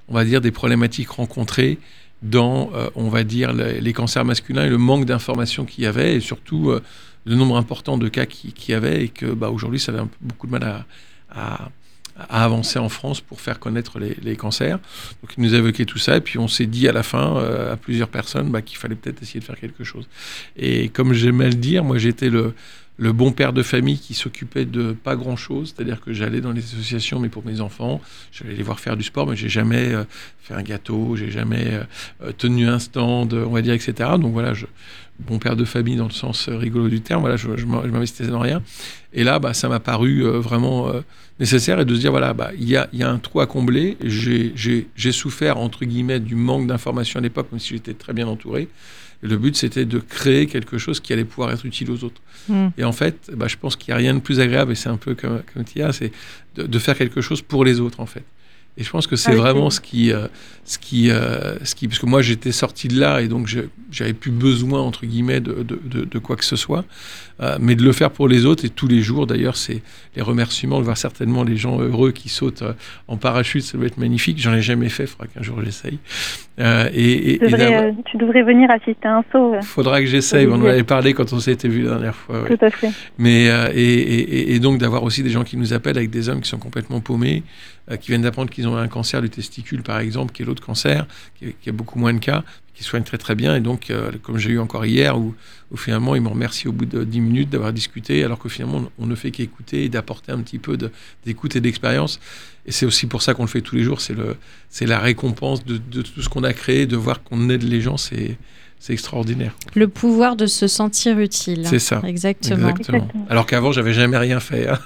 on 0.08 0.14
va 0.14 0.24
dire, 0.24 0.40
des 0.40 0.50
problématiques 0.50 1.08
rencontrées 1.10 1.78
dans, 2.22 2.70
euh, 2.74 2.88
on 2.94 3.08
va 3.08 3.24
dire, 3.24 3.52
les, 3.52 3.80
les 3.80 3.92
cancers 3.92 4.24
masculins 4.24 4.64
et 4.64 4.68
le 4.70 4.78
manque 4.78 5.06
d'informations 5.06 5.64
qu'il 5.64 5.84
y 5.84 5.86
avait, 5.86 6.16
et 6.16 6.20
surtout 6.20 6.70
euh, 6.70 6.82
le 7.24 7.34
nombre 7.36 7.56
important 7.56 7.98
de 7.98 8.08
cas 8.08 8.26
qu'il 8.26 8.52
y 8.68 8.74
avait, 8.74 9.04
et 9.04 9.08
que 9.08 9.26
bah, 9.26 9.50
aujourd'hui, 9.50 9.78
ça 9.80 9.92
avait 9.92 10.00
un 10.02 10.06
peu- 10.06 10.16
beaucoup 10.20 10.46
de 10.46 10.52
mal 10.52 10.62
à, 10.62 10.86
à- 11.30 11.70
à 12.18 12.44
avancer 12.44 12.78
en 12.78 12.88
France 12.88 13.20
pour 13.20 13.40
faire 13.40 13.58
connaître 13.58 13.98
les, 13.98 14.36
cancers. 14.36 14.78
Donc, 15.22 15.32
il 15.36 15.42
nous 15.42 15.54
a 15.54 15.58
évoqué 15.58 15.86
tout 15.86 15.98
ça, 15.98 16.16
et 16.16 16.20
puis 16.20 16.38
on 16.38 16.48
s'est 16.48 16.66
dit 16.66 16.88
à 16.88 16.92
la 16.92 17.02
fin, 17.02 17.36
euh, 17.36 17.72
à 17.72 17.76
plusieurs 17.76 18.08
personnes, 18.08 18.50
bah, 18.50 18.62
qu'il 18.62 18.78
fallait 18.78 18.94
peut-être 18.94 19.22
essayer 19.22 19.40
de 19.40 19.44
faire 19.44 19.58
quelque 19.58 19.84
chose. 19.84 20.08
Et 20.56 20.88
comme 20.88 21.12
j'aimais 21.12 21.48
le 21.48 21.54
dire, 21.54 21.84
moi, 21.84 21.98
j'étais 21.98 22.30
le, 22.30 22.54
le 22.98 23.12
bon 23.12 23.32
père 23.32 23.52
de 23.52 23.62
famille 23.62 23.98
qui 23.98 24.14
s'occupait 24.14 24.64
de 24.64 24.92
pas 24.92 25.16
grand 25.16 25.36
chose, 25.36 25.74
c'est-à-dire 25.74 26.00
que 26.00 26.12
j'allais 26.12 26.40
dans 26.40 26.52
les 26.52 26.64
associations, 26.64 27.20
mais 27.20 27.28
pour 27.28 27.44
mes 27.44 27.60
enfants, 27.60 28.00
j'allais 28.32 28.54
les 28.54 28.62
voir 28.62 28.80
faire 28.80 28.96
du 28.96 29.04
sport, 29.04 29.26
mais 29.26 29.36
j'ai 29.36 29.48
jamais 29.48 29.92
euh, 29.92 30.04
fait 30.40 30.54
un 30.54 30.62
gâteau, 30.62 31.16
j'ai 31.16 31.30
jamais 31.30 31.80
euh, 32.22 32.32
tenu 32.38 32.66
un 32.66 32.78
stand, 32.78 33.34
on 33.34 33.50
va 33.50 33.62
dire, 33.62 33.74
etc. 33.74 34.10
Donc 34.18 34.32
voilà, 34.32 34.54
je, 34.54 34.66
bon 35.20 35.38
père 35.38 35.56
de 35.56 35.64
famille 35.64 35.96
dans 35.96 36.06
le 36.06 36.12
sens 36.12 36.48
rigolo 36.48 36.88
du 36.88 37.00
terme, 37.00 37.20
voilà, 37.20 37.36
je, 37.36 37.56
je 37.56 37.66
m'investissais 37.66 38.30
dans 38.30 38.40
rien. 38.40 38.62
Et 39.12 39.24
là, 39.24 39.38
bah, 39.38 39.54
ça 39.54 39.68
m'a 39.68 39.80
paru 39.80 40.22
vraiment 40.22 40.92
nécessaire 41.40 41.80
et 41.80 41.84
de 41.84 41.94
se 41.94 42.00
dire 42.00 42.10
voilà, 42.10 42.32
bah, 42.32 42.50
il 42.58 42.68
y, 42.68 42.76
a, 42.76 42.88
y 42.92 43.02
a 43.02 43.10
un 43.10 43.18
trou 43.18 43.40
à 43.40 43.46
combler. 43.46 43.96
J'ai 44.02 45.12
souffert, 45.12 45.58
entre 45.58 45.84
guillemets, 45.84 46.20
du 46.20 46.34
manque 46.34 46.66
d'informations 46.66 47.18
à 47.18 47.22
l'époque, 47.22 47.48
même 47.52 47.60
si 47.60 47.74
j'étais 47.74 47.94
très 47.94 48.12
bien 48.12 48.26
entouré. 48.26 48.68
Et 49.22 49.28
le 49.28 49.36
but, 49.36 49.56
c'était 49.56 49.84
de 49.84 49.98
créer 49.98 50.46
quelque 50.46 50.78
chose 50.78 51.00
qui 51.00 51.12
allait 51.12 51.24
pouvoir 51.24 51.50
être 51.50 51.64
utile 51.64 51.90
aux 51.90 52.04
autres. 52.04 52.20
Hmm. 52.48 52.68
Et 52.76 52.84
en 52.84 52.92
fait, 52.92 53.30
bah, 53.34 53.48
je 53.48 53.56
pense 53.56 53.76
qu'il 53.76 53.92
n'y 53.92 53.94
a 53.94 53.98
rien 53.98 54.14
de 54.14 54.20
plus 54.20 54.40
agréable, 54.40 54.72
et 54.72 54.74
c'est 54.74 54.90
un 54.90 54.98
peu 54.98 55.14
comme, 55.14 55.42
comme 55.52 55.64
Tia, 55.64 55.92
c'est 55.92 56.12
de, 56.54 56.64
de, 56.64 56.78
faire 56.78 56.96
quelque 56.96 57.20
chose 57.20 57.40
pour 57.42 57.64
les 57.64 57.80
autres, 57.80 58.00
en 58.00 58.06
fait. 58.06 58.24
Et 58.78 58.84
je 58.84 58.90
pense 58.90 59.06
que 59.06 59.16
c'est 59.16 59.32
ah 59.32 59.36
vraiment 59.36 59.70
ce 59.70 59.80
qui, 59.80 60.12
euh, 60.12 60.26
ce 60.64 60.78
qui, 60.78 61.10
euh, 61.10 61.58
ce 61.64 61.74
qui, 61.74 61.88
parce 61.88 61.98
que 61.98 62.04
moi 62.04 62.20
j'étais 62.20 62.52
sorti 62.52 62.88
de 62.88 63.00
là 63.00 63.22
et 63.22 63.28
donc 63.28 63.48
j'avais 63.90 64.12
plus 64.12 64.30
besoin 64.30 64.80
entre 64.82 65.06
guillemets 65.06 65.40
de, 65.40 65.62
de, 65.62 66.04
de, 66.04 66.18
quoi 66.18 66.36
que 66.36 66.44
ce 66.44 66.56
soit, 66.56 66.84
euh, 67.40 67.56
mais 67.58 67.74
de 67.74 67.82
le 67.82 67.92
faire 67.92 68.10
pour 68.10 68.28
les 68.28 68.44
autres 68.44 68.66
et 68.66 68.68
tous 68.68 68.86
les 68.86 69.00
jours. 69.00 69.26
D'ailleurs, 69.26 69.56
c'est 69.56 69.80
les 70.14 70.20
remerciements, 70.20 70.78
de 70.78 70.84
voir 70.84 70.98
certainement 70.98 71.42
les 71.42 71.56
gens 71.56 71.80
heureux 71.80 72.12
qui 72.12 72.28
sautent 72.28 72.64
en 73.08 73.16
parachute, 73.16 73.62
ça 73.62 73.78
doit 73.78 73.86
être 73.86 73.96
magnifique. 73.96 74.38
J'en 74.38 74.52
ai 74.52 74.60
jamais 74.60 74.90
fait, 74.90 75.04
il 75.04 75.08
faudra 75.08 75.26
qu'un 75.26 75.42
jour 75.42 75.58
j'essaye. 75.64 75.98
et, 76.58 77.38
tu, 77.40 77.50
devrais, 77.50 77.94
tu, 78.04 78.16
devrais, 78.18 78.42
venir 78.42 78.70
assister 78.70 79.08
à 79.08 79.16
un 79.16 79.24
saut. 79.32 79.54
Il 79.58 79.66
faudra 79.66 80.00
que 80.00 80.06
j'essaye. 80.06 80.46
On 80.46 80.54
en 80.56 80.64
avait 80.66 80.84
parlé 80.84 81.14
quand 81.14 81.32
on 81.32 81.40
s'était 81.40 81.68
vu 81.68 81.80
la 81.80 81.92
dernière 81.92 82.14
fois. 82.14 82.44
Tout 82.46 82.62
à 82.62 82.68
fait. 82.68 82.90
Mais 83.16 83.46
et, 83.74 84.54
et 84.54 84.58
donc 84.60 84.76
d'avoir 84.76 85.02
aussi 85.02 85.22
des 85.22 85.30
gens 85.30 85.44
qui 85.44 85.56
nous 85.56 85.72
appellent 85.72 85.96
avec 85.96 86.10
des 86.10 86.28
hommes 86.28 86.42
qui 86.42 86.50
sont 86.50 86.58
complètement 86.58 87.00
paumés. 87.00 87.42
Qui 88.00 88.08
viennent 88.08 88.22
d'apprendre 88.22 88.50
qu'ils 88.50 88.65
ont 88.66 88.76
un 88.76 88.88
cancer 88.88 89.22
du 89.22 89.30
testicule, 89.30 89.82
par 89.82 89.98
exemple, 89.98 90.32
qui 90.32 90.42
est 90.42 90.44
l'autre 90.44 90.64
cancer, 90.64 91.06
qui, 91.38 91.68
a 91.68 91.72
beaucoup 91.72 91.98
moins 91.98 92.14
de 92.14 92.18
cas, 92.18 92.44
qui 92.74 92.84
soigne 92.84 93.02
très 93.02 93.18
très 93.18 93.34
bien. 93.34 93.56
Et 93.56 93.60
donc, 93.60 93.90
euh, 93.90 94.12
comme 94.22 94.38
j'ai 94.38 94.50
eu 94.50 94.58
encore 94.58 94.86
hier, 94.86 95.18
où, 95.18 95.34
finalement, 95.76 96.14
ils 96.14 96.20
m'ont 96.20 96.30
remercié 96.30 96.68
au 96.68 96.72
bout 96.72 96.86
de 96.86 97.04
10 97.04 97.20
minutes 97.20 97.50
d'avoir 97.50 97.72
discuté, 97.72 98.24
alors 98.24 98.38
que 98.38 98.48
finalement, 98.48 98.90
on 98.98 99.06
ne 99.06 99.14
fait 99.14 99.30
qu'écouter 99.30 99.84
et 99.84 99.88
d'apporter 99.88 100.32
un 100.32 100.40
petit 100.40 100.58
peu 100.58 100.76
d'écoute 101.24 101.56
et 101.56 101.60
d'expérience. 101.60 102.20
Et 102.66 102.72
c'est 102.72 102.86
aussi 102.86 103.06
pour 103.06 103.22
ça 103.22 103.34
qu'on 103.34 103.44
le 103.44 103.48
fait 103.48 103.60
tous 103.60 103.76
les 103.76 103.82
jours. 103.82 104.00
C'est 104.00 104.86
la 104.86 104.98
récompense 104.98 105.64
de, 105.64 105.78
de, 105.78 106.02
tout 106.02 106.22
ce 106.22 106.28
qu'on 106.28 106.44
a 106.44 106.52
créé, 106.52 106.86
de 106.86 106.96
voir 106.96 107.22
qu'on 107.22 107.48
aide 107.48 107.62
les 107.62 107.80
gens. 107.80 107.96
C'est 107.96 108.36
c'est 108.78 108.92
extraordinaire. 108.92 109.54
Le 109.74 109.88
pouvoir 109.88 110.36
de 110.36 110.46
se 110.46 110.66
sentir 110.66 111.18
utile. 111.18 111.66
C'est 111.66 111.78
ça. 111.78 112.00
Exactement. 112.06 112.72
Alors 113.28 113.46
qu'avant, 113.46 113.72
j'avais 113.72 113.92
jamais 113.92 114.18
rien 114.18 114.38
fait 114.38 114.68
hein. 114.68 114.78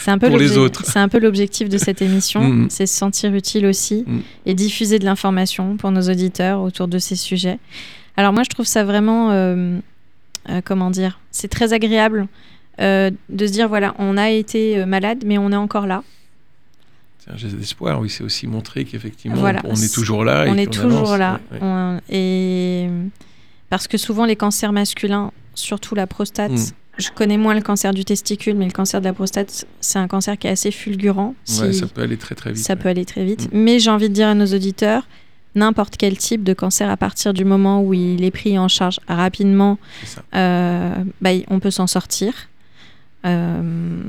c'est 0.00 0.10
un 0.10 0.18
peu 0.18 0.28
pour 0.28 0.38
les 0.38 0.56
autres. 0.56 0.84
C'est 0.84 0.98
un 0.98 1.08
peu 1.08 1.18
l'objectif 1.18 1.68
de 1.68 1.78
cette 1.78 2.02
émission, 2.02 2.42
mm. 2.42 2.66
c'est 2.70 2.86
se 2.86 2.96
sentir 2.96 3.34
utile 3.34 3.66
aussi 3.66 4.04
mm. 4.06 4.20
et 4.46 4.54
diffuser 4.54 4.98
de 4.98 5.04
l'information 5.04 5.76
pour 5.76 5.90
nos 5.90 6.02
auditeurs 6.02 6.60
autour 6.60 6.88
de 6.88 6.98
ces 6.98 7.16
sujets. 7.16 7.58
Alors 8.16 8.32
moi, 8.32 8.42
je 8.42 8.50
trouve 8.50 8.66
ça 8.66 8.84
vraiment, 8.84 9.30
euh, 9.30 9.78
euh, 10.48 10.60
comment 10.64 10.90
dire, 10.90 11.20
c'est 11.30 11.48
très 11.48 11.72
agréable 11.72 12.26
euh, 12.80 13.10
de 13.28 13.46
se 13.46 13.52
dire 13.52 13.68
voilà, 13.68 13.94
on 13.98 14.16
a 14.16 14.30
été 14.30 14.84
malade, 14.86 15.24
mais 15.26 15.38
on 15.38 15.52
est 15.52 15.56
encore 15.56 15.86
là. 15.86 16.02
C'est 17.24 17.32
un 17.32 17.36
geste 17.38 17.56
d'espoir, 17.56 18.00
oui, 18.00 18.10
c'est 18.10 18.22
aussi 18.22 18.46
montrer 18.46 18.84
qu'effectivement, 18.84 19.42
on 19.64 19.74
est 19.74 19.94
toujours 19.94 20.24
là. 20.24 20.44
On 20.46 20.58
est 20.58 20.70
toujours 20.70 21.16
là. 21.16 21.40
et 22.10 22.88
parce 23.70 23.88
que 23.88 23.96
souvent, 23.96 24.26
les 24.26 24.36
cancers 24.36 24.72
masculins, 24.72 25.32
surtout 25.54 25.94
la 25.94 26.06
prostate, 26.06 26.52
hmm. 26.52 26.66
je 26.98 27.08
connais 27.10 27.38
moins 27.38 27.54
le 27.54 27.62
cancer 27.62 27.94
du 27.94 28.04
testicule, 28.04 28.56
mais 28.56 28.66
le 28.66 28.72
cancer 28.72 29.00
de 29.00 29.06
la 29.06 29.12
prostate, 29.12 29.66
c'est 29.80 29.98
un 29.98 30.06
cancer 30.06 30.38
qui 30.38 30.46
est 30.46 30.50
assez 30.50 30.70
fulgurant. 30.70 31.34
ça 31.44 31.64
peut 31.92 32.02
aller 32.02 32.18
très 32.18 32.34
très 32.34 32.52
vite. 32.52 32.62
Ça 32.62 32.76
peut 32.76 32.88
aller 32.88 33.06
très 33.06 33.24
vite. 33.24 33.50
Hmm. 33.52 33.58
Mais 33.58 33.78
j'ai 33.78 33.90
envie 33.90 34.10
de 34.10 34.14
dire 34.14 34.28
à 34.28 34.34
nos 34.34 34.46
auditeurs, 34.46 35.08
n'importe 35.54 35.96
quel 35.96 36.18
type 36.18 36.44
de 36.44 36.52
cancer, 36.52 36.90
à 36.90 36.96
partir 36.96 37.32
du 37.32 37.44
moment 37.44 37.82
où 37.82 37.94
il 37.94 38.22
est 38.22 38.30
pris 38.30 38.58
en 38.58 38.68
charge 38.68 39.00
rapidement, 39.08 39.78
euh, 40.34 40.94
bah, 41.22 41.30
on 41.48 41.58
peut 41.58 41.70
s'en 41.70 41.86
sortir. 41.86 42.34
Euh, 43.24 43.62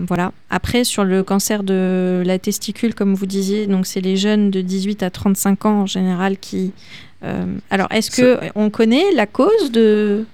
voilà. 0.08 0.32
Après, 0.50 0.84
sur 0.84 1.04
le 1.04 1.24
cancer 1.24 1.64
de 1.64 2.24
la 2.26 2.38
testicule, 2.38 2.94
comme 2.94 3.14
vous 3.14 3.26
disiez, 3.26 3.68
donc 3.68 3.86
c'est 3.86 4.02
les 4.02 4.18
jeunes 4.18 4.52
de 4.52 4.62
18 4.62 5.04
à 5.04 5.10
35 5.10 5.66
ans 5.66 5.82
en 5.82 5.86
général 5.86 6.38
qui. 6.38 6.74
Euh, 7.24 7.46
alors, 7.70 7.88
est-ce 7.92 8.12
que 8.12 8.40
on 8.56 8.70
connaît 8.70 9.12
la 9.14 9.26
cause 9.26 9.72
de 9.72 10.26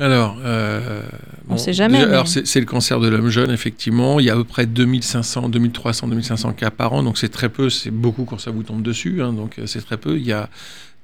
alors, 0.00 0.36
euh, 0.44 1.02
on 1.48 1.54
ne 1.54 1.58
sait 1.58 1.72
jamais. 1.72 1.98
Alors, 1.98 2.28
c'est 2.28 2.60
le 2.60 2.66
cancer 2.66 3.00
de 3.00 3.08
l'homme 3.08 3.30
jeune, 3.30 3.50
effectivement. 3.50 4.20
Il 4.20 4.26
y 4.26 4.30
a 4.30 4.34
à 4.34 4.36
peu 4.36 4.44
près 4.44 4.64
2500, 4.64 5.48
2300, 5.48 6.06
2500 6.06 6.52
cas 6.52 6.70
par 6.70 6.92
an. 6.92 7.02
Donc, 7.02 7.18
c'est 7.18 7.30
très 7.30 7.48
peu. 7.48 7.68
C'est 7.68 7.90
beaucoup 7.90 8.24
quand 8.24 8.38
ça 8.38 8.52
vous 8.52 8.62
tombe 8.62 8.82
dessus. 8.82 9.22
Hein, 9.22 9.32
donc, 9.32 9.56
c'est 9.66 9.84
très 9.84 9.96
peu. 9.96 10.16
Il 10.16 10.24
y 10.24 10.30
a 10.30 10.48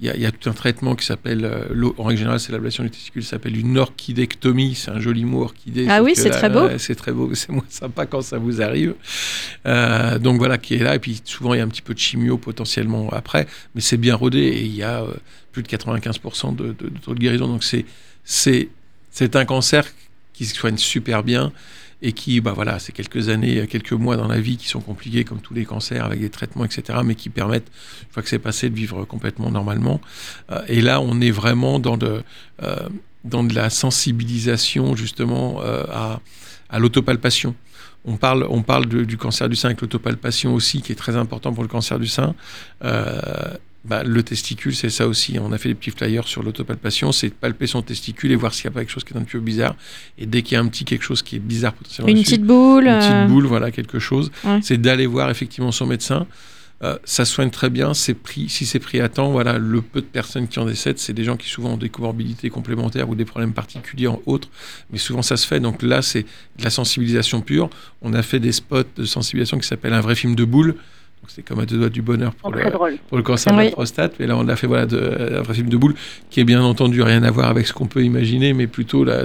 il 0.01 0.21
y, 0.21 0.27
a, 0.27 0.33
tout 0.33 0.51
un 0.51 0.53
traitement 0.53 0.97
qui 0.97 1.07
s'appelle, 1.07 1.45
euh, 1.45 1.91
en 1.99 2.03
règle 2.03 2.19
générale, 2.19 2.41
c'est 2.41 2.51
l'ablation 2.51 2.83
du 2.83 2.91
testicule, 2.91 3.23
s'appelle 3.23 3.57
une 3.57 3.79
orchidectomie. 3.79 4.75
C'est 4.75 4.91
un 4.91 4.99
joli 4.99 5.25
mot, 5.25 5.45
orchidée. 5.45 5.87
Ah 5.89 6.03
oui, 6.03 6.15
c'est 6.17 6.31
très 6.31 6.51
beau. 6.51 6.69
c'est 6.79 6.97
très 6.97 7.13
beau, 7.13 7.33
c'est 7.35 7.51
moins 7.51 7.65
sympa 7.69 8.05
quand 8.05 8.21
ça 8.21 8.39
vous 8.39 8.61
arrive. 8.61 8.95
Euh, 9.67 10.19
donc 10.19 10.39
voilà, 10.39 10.59
qui 10.59 10.75
est 10.75 10.83
là. 10.83 10.97
Et 10.97 10.99
puis 10.99 11.23
souvent, 11.25 11.55
il 11.55 11.59
y 11.59 11.61
a 11.61 11.65
un 11.65 11.69
petit 11.69 11.81
peu 11.81 11.95
de 11.95 11.99
chimio 11.99 12.39
potentiellement 12.39 13.09
après, 13.11 13.47
mais 13.75 13.81
c'est 13.81 13.97
bien 13.97 14.17
rodé 14.17 14.41
et 14.41 14.63
il 14.63 14.75
y 14.75 14.83
a 14.83 15.03
euh, 15.03 15.15
plus 15.53 15.63
de 15.63 15.69
95% 15.69 16.57
de, 16.57 16.67
de, 16.67 16.73
de, 16.73 16.99
taux 16.99 17.15
de 17.15 17.21
guérison. 17.21 17.47
Donc 17.47 17.65
c'est 17.65 19.37
un 19.37 19.45
cancer 19.45 19.87
qui 20.33 20.45
se 20.45 20.57
soigne 20.57 20.77
super 20.77 21.23
bien 21.23 21.53
et 22.05 22.13
qui, 22.13 22.43
bah 22.43 22.53
voilà, 22.53 22.79
c'est 22.79 22.93
quelques 22.93 23.31
années, 23.31 23.67
quelques 23.67 23.95
mois 23.95 24.17
dans 24.17 24.29
la 24.29 24.39
vie 24.39 24.59
qui 24.59 24.69
sont 24.69 24.83
compliqués 24.83 25.25
comme 25.25 25.41
tous 25.41 25.55
les 25.55 25.65
cancers 25.65 26.05
avec 26.05 26.21
des 26.21 26.29
traitements, 26.29 26.67
etc., 26.67 26.99
mais 27.03 27.15
qui 27.15 27.31
permettent, 27.31 27.71
une 28.03 28.13
fois 28.13 28.23
que 28.23 28.29
c'est 28.29 28.39
passé, 28.39 28.69
de 28.69 28.75
vivre 28.75 29.07
complètement 29.07 29.51
normalement. 29.51 30.03
Euh, 30.51 30.61
et 30.69 30.83
là, 30.83 31.01
on 31.01 31.23
est 31.23 31.31
vraiment 31.31 31.79
dans 31.79 31.97
de, 31.97 32.23
euh, 32.63 32.89
dans 33.25 33.43
de 33.43 33.55
la 33.55 33.71
sensibilisation 33.71 34.95
justement 34.95 35.63
euh, 35.63 35.85
à, 35.91 36.21
à 36.69 36.79
l'autopalpation. 36.79 37.55
On 38.05 38.19
parle, 38.19 38.47
on 38.51 38.61
parle 38.61 38.85
du 38.85 39.17
cancer 39.17 39.49
du 39.49 39.57
sein 39.57 39.69
avec 39.69 39.81
l'autopalpation 39.81 40.53
aussi, 40.53 40.83
qui 40.83 40.93
est 40.93 40.97
très 40.97 41.17
important 41.17 41.55
pour 41.55 41.63
le 41.63 41.71
cancer 41.71 41.99
du 41.99 42.07
sein. 42.07 42.35
Bah, 43.85 44.03
le 44.03 44.23
testicule, 44.23 44.75
c'est 44.75 44.89
ça 44.89 45.07
aussi. 45.07 45.39
On 45.39 45.53
a 45.53 45.59
fait 45.59 45.69
des 45.69 45.75
petits 45.75 45.91
flyers 45.91 46.27
sur 46.27 46.43
l'autopalpation, 46.43 47.13
c'est 47.13 47.29
de 47.29 47.35
palper 47.35 47.67
son 47.67 47.83
testicule 47.83 48.33
et 48.33 48.37
voir 48.37 48.55
s'il 48.55 48.69
n'y 48.69 48.73
a 48.73 48.75
pas 48.75 48.81
quelque 48.81 48.93
chose 48.93 49.05
qui 49.05 49.13
est 49.13 49.17
un 49.17 49.25
peu 49.25 49.41
bizarre. 49.41 49.77
Et 50.17 50.25
dès 50.25 50.41
qu'il 50.43 50.55
y 50.55 50.57
a 50.57 50.61
un 50.61 50.69
petit 50.69 50.85
quelque 50.85 51.03
chose 51.05 51.23
qui 51.23 51.37
est 51.37 51.41
bizarre 51.41 51.75
potentiellement, 51.75 52.11
une 52.11 52.23
petite 52.23 52.45
boule, 52.45 52.87
une 52.87 52.99
petite 52.99 53.13
euh, 53.13 53.27
boule, 53.27 53.45
voilà 53.45 53.71
quelque 53.71 53.99
chose, 53.99 54.31
c'est 54.63 54.81
d'aller 54.81 55.07
voir 55.07 55.31
effectivement 55.31 55.71
son 55.71 55.87
médecin. 55.87 56.27
Euh, 56.83 56.99
ça 57.05 57.25
soigne 57.25 57.51
très 57.51 57.71
bien. 57.71 57.93
Pris, 58.23 58.49
si 58.49 58.67
c'est 58.67 58.79
pris 58.79 59.01
à 59.01 59.09
temps, 59.09 59.31
voilà, 59.31 59.59
le 59.59 59.81
peu 59.81 60.01
de 60.01 60.07
personnes 60.07 60.49
qui 60.49 60.59
en 60.59 60.65
décèdent, 60.65 60.99
c'est 60.99 61.13
des 61.13 61.25
gens 61.25 61.37
qui 61.37 61.49
souvent 61.49 61.75
ont 61.75 61.77
des 61.77 61.89
comorbidités 61.89 62.51
complémentaires 62.51 63.09
ou 63.09 63.15
des 63.15 63.25
problèmes 63.25 63.53
particuliers 63.53 64.09
en 64.09 64.21
autres, 64.27 64.49
mais 64.91 64.99
souvent 64.99 65.23
ça 65.23 65.37
se 65.37 65.47
fait. 65.47 65.61
Donc 65.61 65.83
là, 65.83 66.03
c'est 66.03 66.23
de 66.23 66.65
la 66.65 66.71
sensibilisation 66.71 67.43
pure. 67.43 67.71
On 68.03 68.13
a 68.15 68.23
fait 68.23 68.41
des 68.41 68.53
spots 68.53 68.83
de 68.97 69.05
sensibilisation 69.05 69.59
qui 69.59 69.69
s'appellent 69.69 69.95
un 69.95 70.01
vrai 70.01 70.15
film 70.15 70.35
de 70.35 70.45
boule 70.45 70.75
c'est 71.29 71.43
comme 71.43 71.61
à 71.61 71.67
deux 71.67 71.79
doigts 71.79 71.89
du 71.89 72.03
bonheur 72.03 72.35
pour, 72.35 72.51
le, 72.51 72.63
pour 73.09 73.17
le, 73.17 73.23
cancer 73.23 73.53
de 73.55 73.63
la 73.63 73.71
prostate. 73.71 74.15
Mais 74.19 74.27
là, 74.27 74.37
on 74.37 74.49
a 74.49 74.57
fait 74.57 74.67
voilà, 74.67 74.87
de, 74.87 75.39
un 75.39 75.43
principe 75.43 75.69
de 75.69 75.77
boule 75.77 75.95
qui 76.31 76.41
est 76.41 76.45
bien 76.45 76.63
entendu 76.63 77.03
rien 77.03 77.23
à 77.23 77.31
voir 77.31 77.49
avec 77.49 77.67
ce 77.67 77.73
qu'on 77.73 77.87
peut 77.87 78.03
imaginer, 78.03 78.53
mais 78.53 78.67
plutôt 78.67 79.05
là, 79.05 79.23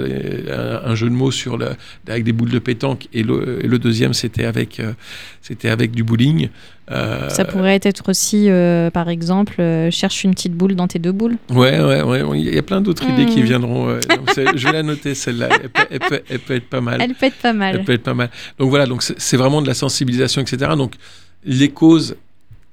un, 0.84 0.94
jeu 0.94 1.08
de 1.08 1.14
mots 1.14 1.30
sur 1.30 1.56
le, 1.56 1.70
avec 2.08 2.24
des 2.24 2.32
boules 2.32 2.50
de 2.50 2.58
pétanque. 2.58 3.08
Et 3.12 3.22
le, 3.22 3.60
le 3.62 3.78
deuxième, 3.78 4.12
c'était 4.12 4.44
avec, 4.44 4.80
euh, 4.80 4.92
c'était 5.40 5.68
avec 5.68 5.92
du 5.92 6.02
bowling. 6.02 6.48
Euh, 6.90 7.28
Ça 7.28 7.44
pourrait 7.44 7.78
être 7.82 8.08
aussi, 8.08 8.50
euh, 8.50 8.90
par 8.90 9.08
exemple, 9.08 9.62
cherche 9.90 10.24
une 10.24 10.32
petite 10.32 10.54
boule 10.54 10.74
dans 10.74 10.88
tes 10.88 10.98
deux 10.98 11.12
boules. 11.12 11.36
Ouais, 11.50 11.80
ouais, 11.80 12.02
ouais. 12.02 12.40
Il 12.40 12.54
y 12.54 12.58
a 12.58 12.62
plein 12.62 12.80
d'autres 12.80 13.04
idées 13.04 13.26
qui 13.26 13.40
hmm. 13.40 13.46
viendront. 13.46 13.98
je 14.36 14.66
vais 14.66 14.72
la 14.72 14.82
noter, 14.82 15.14
celle-là. 15.14 15.48
Elle, 15.52 16.00
elle, 16.28 16.38
peut, 16.40 16.54
être 16.54 16.68
pas 16.68 16.80
mal. 16.80 17.00
Elle 17.00 17.14
peut 17.14 17.26
être 17.26 17.40
pas 17.40 17.52
mal. 17.52 17.76
Elle 17.76 17.84
peut 17.84 17.92
être 17.92 18.02
pas 18.02 18.14
mal. 18.14 18.30
Donc 18.58 18.70
voilà, 18.70 18.86
donc 18.86 19.02
c'est 19.02 19.36
vraiment 19.36 19.62
de 19.62 19.68
la 19.68 19.74
sensibilisation, 19.74 20.42
etc. 20.42 20.72
Donc 20.76 20.94
les 21.44 21.70
causes, 21.70 22.16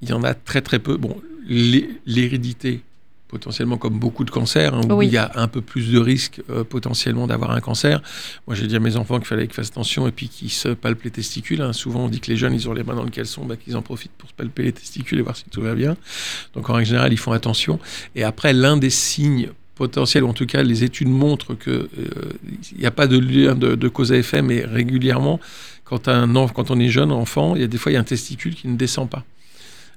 il 0.02 0.08
y 0.08 0.12
en 0.12 0.22
a 0.22 0.34
très 0.34 0.60
très 0.60 0.78
peu. 0.78 0.96
Bon, 0.96 1.16
l'hérédité, 1.48 2.82
potentiellement 3.28 3.76
comme 3.76 3.98
beaucoup 3.98 4.24
de 4.24 4.30
cancers, 4.30 4.74
hein, 4.74 4.80
où 4.90 5.02
il 5.02 5.10
y 5.10 5.16
a 5.16 5.30
un 5.34 5.48
peu 5.48 5.60
plus 5.60 5.92
de 5.92 5.98
risques 5.98 6.42
euh, 6.50 6.64
potentiellement 6.64 7.26
d'avoir 7.26 7.50
un 7.52 7.60
cancer. 7.60 8.02
Moi, 8.46 8.56
j'ai 8.56 8.66
dit 8.66 8.76
à 8.76 8.80
mes 8.80 8.96
enfants 8.96 9.18
qu'il 9.18 9.26
fallait 9.26 9.46
qu'ils 9.46 9.54
fassent 9.54 9.68
attention 9.68 10.08
et 10.08 10.12
puis 10.12 10.28
qu'ils 10.28 10.50
se 10.50 10.68
palpent 10.68 11.04
les 11.04 11.10
testicules. 11.10 11.60
Hein. 11.60 11.72
Souvent, 11.72 12.06
on 12.06 12.08
dit 12.08 12.20
que 12.20 12.30
les 12.30 12.36
jeunes, 12.36 12.54
ils 12.54 12.68
ont 12.68 12.72
les 12.72 12.82
mains 12.82 12.94
dans 12.94 13.04
le 13.04 13.10
caleçon, 13.10 13.44
bah, 13.44 13.56
qu'ils 13.56 13.76
en 13.76 13.82
profitent 13.82 14.12
pour 14.18 14.28
se 14.28 14.34
palper 14.34 14.64
les 14.64 14.72
testicules 14.72 15.18
et 15.18 15.22
voir 15.22 15.36
si 15.36 15.44
tout 15.50 15.60
va 15.60 15.74
bien. 15.74 15.96
Donc, 16.54 16.68
en 16.70 16.72
règle 16.72 16.88
générale, 16.88 17.12
ils 17.12 17.18
font 17.18 17.32
attention. 17.32 17.78
Et 18.16 18.24
après, 18.24 18.52
l'un 18.52 18.76
des 18.76 18.90
signes 18.90 19.50
potentiels, 19.74 20.24
ou 20.24 20.28
en 20.28 20.32
tout 20.32 20.46
cas, 20.46 20.62
les 20.62 20.82
études 20.82 21.08
montrent 21.08 21.54
qu'il 21.54 21.72
euh, 21.72 21.88
n'y 22.76 22.86
a 22.86 22.90
pas 22.90 23.06
de 23.06 23.18
lien 23.18 23.54
de, 23.54 23.76
de 23.76 23.88
cause 23.88 24.12
à 24.12 24.16
effet, 24.16 24.42
mais 24.42 24.64
régulièrement, 24.64 25.38
quand, 25.88 26.08
un, 26.08 26.48
quand 26.48 26.70
on 26.70 26.78
est 26.78 26.88
jeune 26.88 27.12
enfant, 27.12 27.54
il 27.54 27.62
y 27.62 27.64
a 27.64 27.66
des 27.66 27.78
fois 27.78 27.90
il 27.90 27.94
y 27.94 27.98
a 27.98 28.00
un 28.00 28.04
testicule 28.04 28.54
qui 28.54 28.68
ne 28.68 28.76
descend 28.76 29.08
pas. 29.08 29.24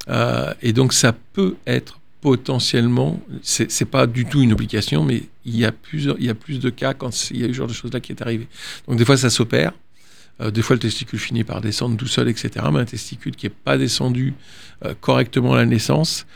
Euh, 0.08 0.52
et 0.62 0.72
donc 0.72 0.92
ça 0.92 1.12
peut 1.32 1.54
être 1.66 2.00
potentiellement, 2.22 3.20
c'est 3.42 3.84
pas 3.84 4.06
du 4.06 4.24
tout 4.24 4.40
une 4.42 4.52
obligation, 4.52 5.04
mais 5.04 5.24
il 5.44 5.56
y 5.56 5.64
a 5.64 5.72
plusieurs, 5.72 6.16
il 6.18 6.24
y 6.24 6.30
a 6.30 6.34
plus 6.34 6.60
de 6.60 6.70
cas 6.70 6.94
quand 6.94 7.30
il 7.30 7.40
y 7.40 7.44
a 7.44 7.46
eu 7.46 7.50
ce 7.50 7.54
genre 7.58 7.66
de 7.66 7.72
choses 7.72 7.92
là 7.92 8.00
qui 8.00 8.12
est 8.12 8.22
arrivé. 8.22 8.46
Donc 8.86 8.96
des 8.96 9.04
fois 9.04 9.16
ça 9.16 9.28
s'opère, 9.28 9.72
euh, 10.40 10.50
des 10.50 10.62
fois 10.62 10.76
le 10.76 10.80
testicule 10.80 11.18
finit 11.18 11.44
par 11.44 11.60
descendre 11.60 11.96
tout 11.96 12.06
seul, 12.06 12.28
etc. 12.28 12.50
Mais 12.72 12.80
un 12.80 12.84
testicule 12.84 13.34
qui 13.34 13.46
est 13.46 13.54
pas 13.54 13.76
descendu 13.76 14.34
euh, 14.84 14.94
correctement 15.00 15.54
à 15.54 15.56
la 15.56 15.66
naissance 15.66 16.26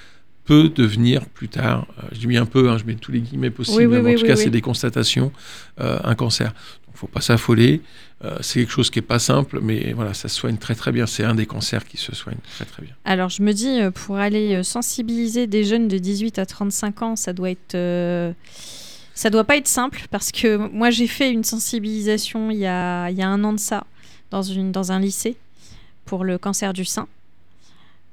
peut 0.45 0.69
devenir 0.69 1.25
plus 1.27 1.49
tard, 1.49 1.87
euh, 1.99 2.09
je 2.13 2.19
dis 2.19 2.27
bien 2.27 2.43
un 2.43 2.47
peu, 2.47 2.69
hein, 2.69 2.79
je 2.79 2.85
mets 2.85 2.95
tous 2.95 3.13
les 3.13 3.21
guillemets 3.21 3.51
possibles, 3.51 3.79
Oui, 3.79 3.87
oui, 3.87 4.03
mais 4.03 4.11
en 4.11 4.15
oui, 4.15 4.21
tout 4.21 4.27
cas 4.27 4.37
c'est 4.37 4.51
des 4.51 4.61
constatations, 4.61 5.33
un 5.79 6.15
cancer. 6.15 6.53
Donc 6.97 7.01
faut 7.01 7.07
pas 7.07 7.21
s'affoler. 7.21 7.83
Euh, 8.25 8.39
c'est 8.41 8.61
quelque 8.61 8.73
chose 8.73 8.89
qui 8.89 8.99
est 9.01 9.03
pas 9.03 9.19
simple, 9.19 9.61
mais 9.63 9.93
voilà, 9.93 10.15
ça 10.15 10.29
se 10.29 10.37
soigne 10.37 10.57
très 10.57 10.75
très 10.75 10.93
bien. 10.93 11.07
C'est 11.07 11.25
un 11.25 11.35
des 11.35 11.45
cancers 11.47 11.85
qui 11.85 11.99
se 11.99 12.15
soigne 12.15 12.39
très 12.57 12.65
très 12.65 12.83
bien. 12.83 12.95
Alors 13.05 13.29
je 13.29 13.43
me 13.43 13.53
dis, 13.53 13.81
euh, 13.81 13.91
pour 13.91 14.17
aller 14.17 14.55
euh, 14.55 14.63
sensibiliser 14.63 15.47
des 15.47 15.65
jeunes 15.65 15.89
de 15.89 15.99
18 15.99 16.39
à 16.39 16.47
35 16.47 17.03
ans, 17.03 17.17
ça 17.17 17.33
doit 17.35 17.51
être... 17.51 17.75
euh, 17.75 18.33
Ça 19.15 19.29
doit 19.31 19.45
pas 19.45 19.57
être 19.59 19.69
simple 19.69 20.07
parce 20.11 20.33
que 20.33 20.57
moi 20.57 20.89
j'ai 20.91 21.07
fait 21.07 21.31
une 21.31 21.45
sensibilisation 21.45 22.51
il 22.51 22.59
y 22.59 22.67
a, 22.67 23.11
il 23.11 23.17
y 23.19 23.23
a 23.23 23.29
un 23.29 23.45
an 23.45 23.53
de 23.53 23.59
ça 23.61 23.85
dans, 24.31 24.43
une, 24.43 24.73
dans 24.73 24.93
un 24.93 24.99
lycée 25.01 25.37
pour 26.07 26.25
le 26.25 26.39
cancer 26.39 26.73
du 26.73 26.85
sein. 26.87 27.07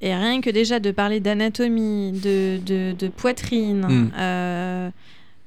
Et 0.02 0.14
rien 0.14 0.42
que 0.42 0.50
déjà 0.50 0.82
de 0.82 0.92
parler 0.92 1.22
d'anatomie, 1.22 2.12
de, 2.12 2.60
de, 2.66 2.94
de 2.98 3.08
poitrine, 3.08 3.86
Mm. 3.88 4.12
euh, 4.18 4.90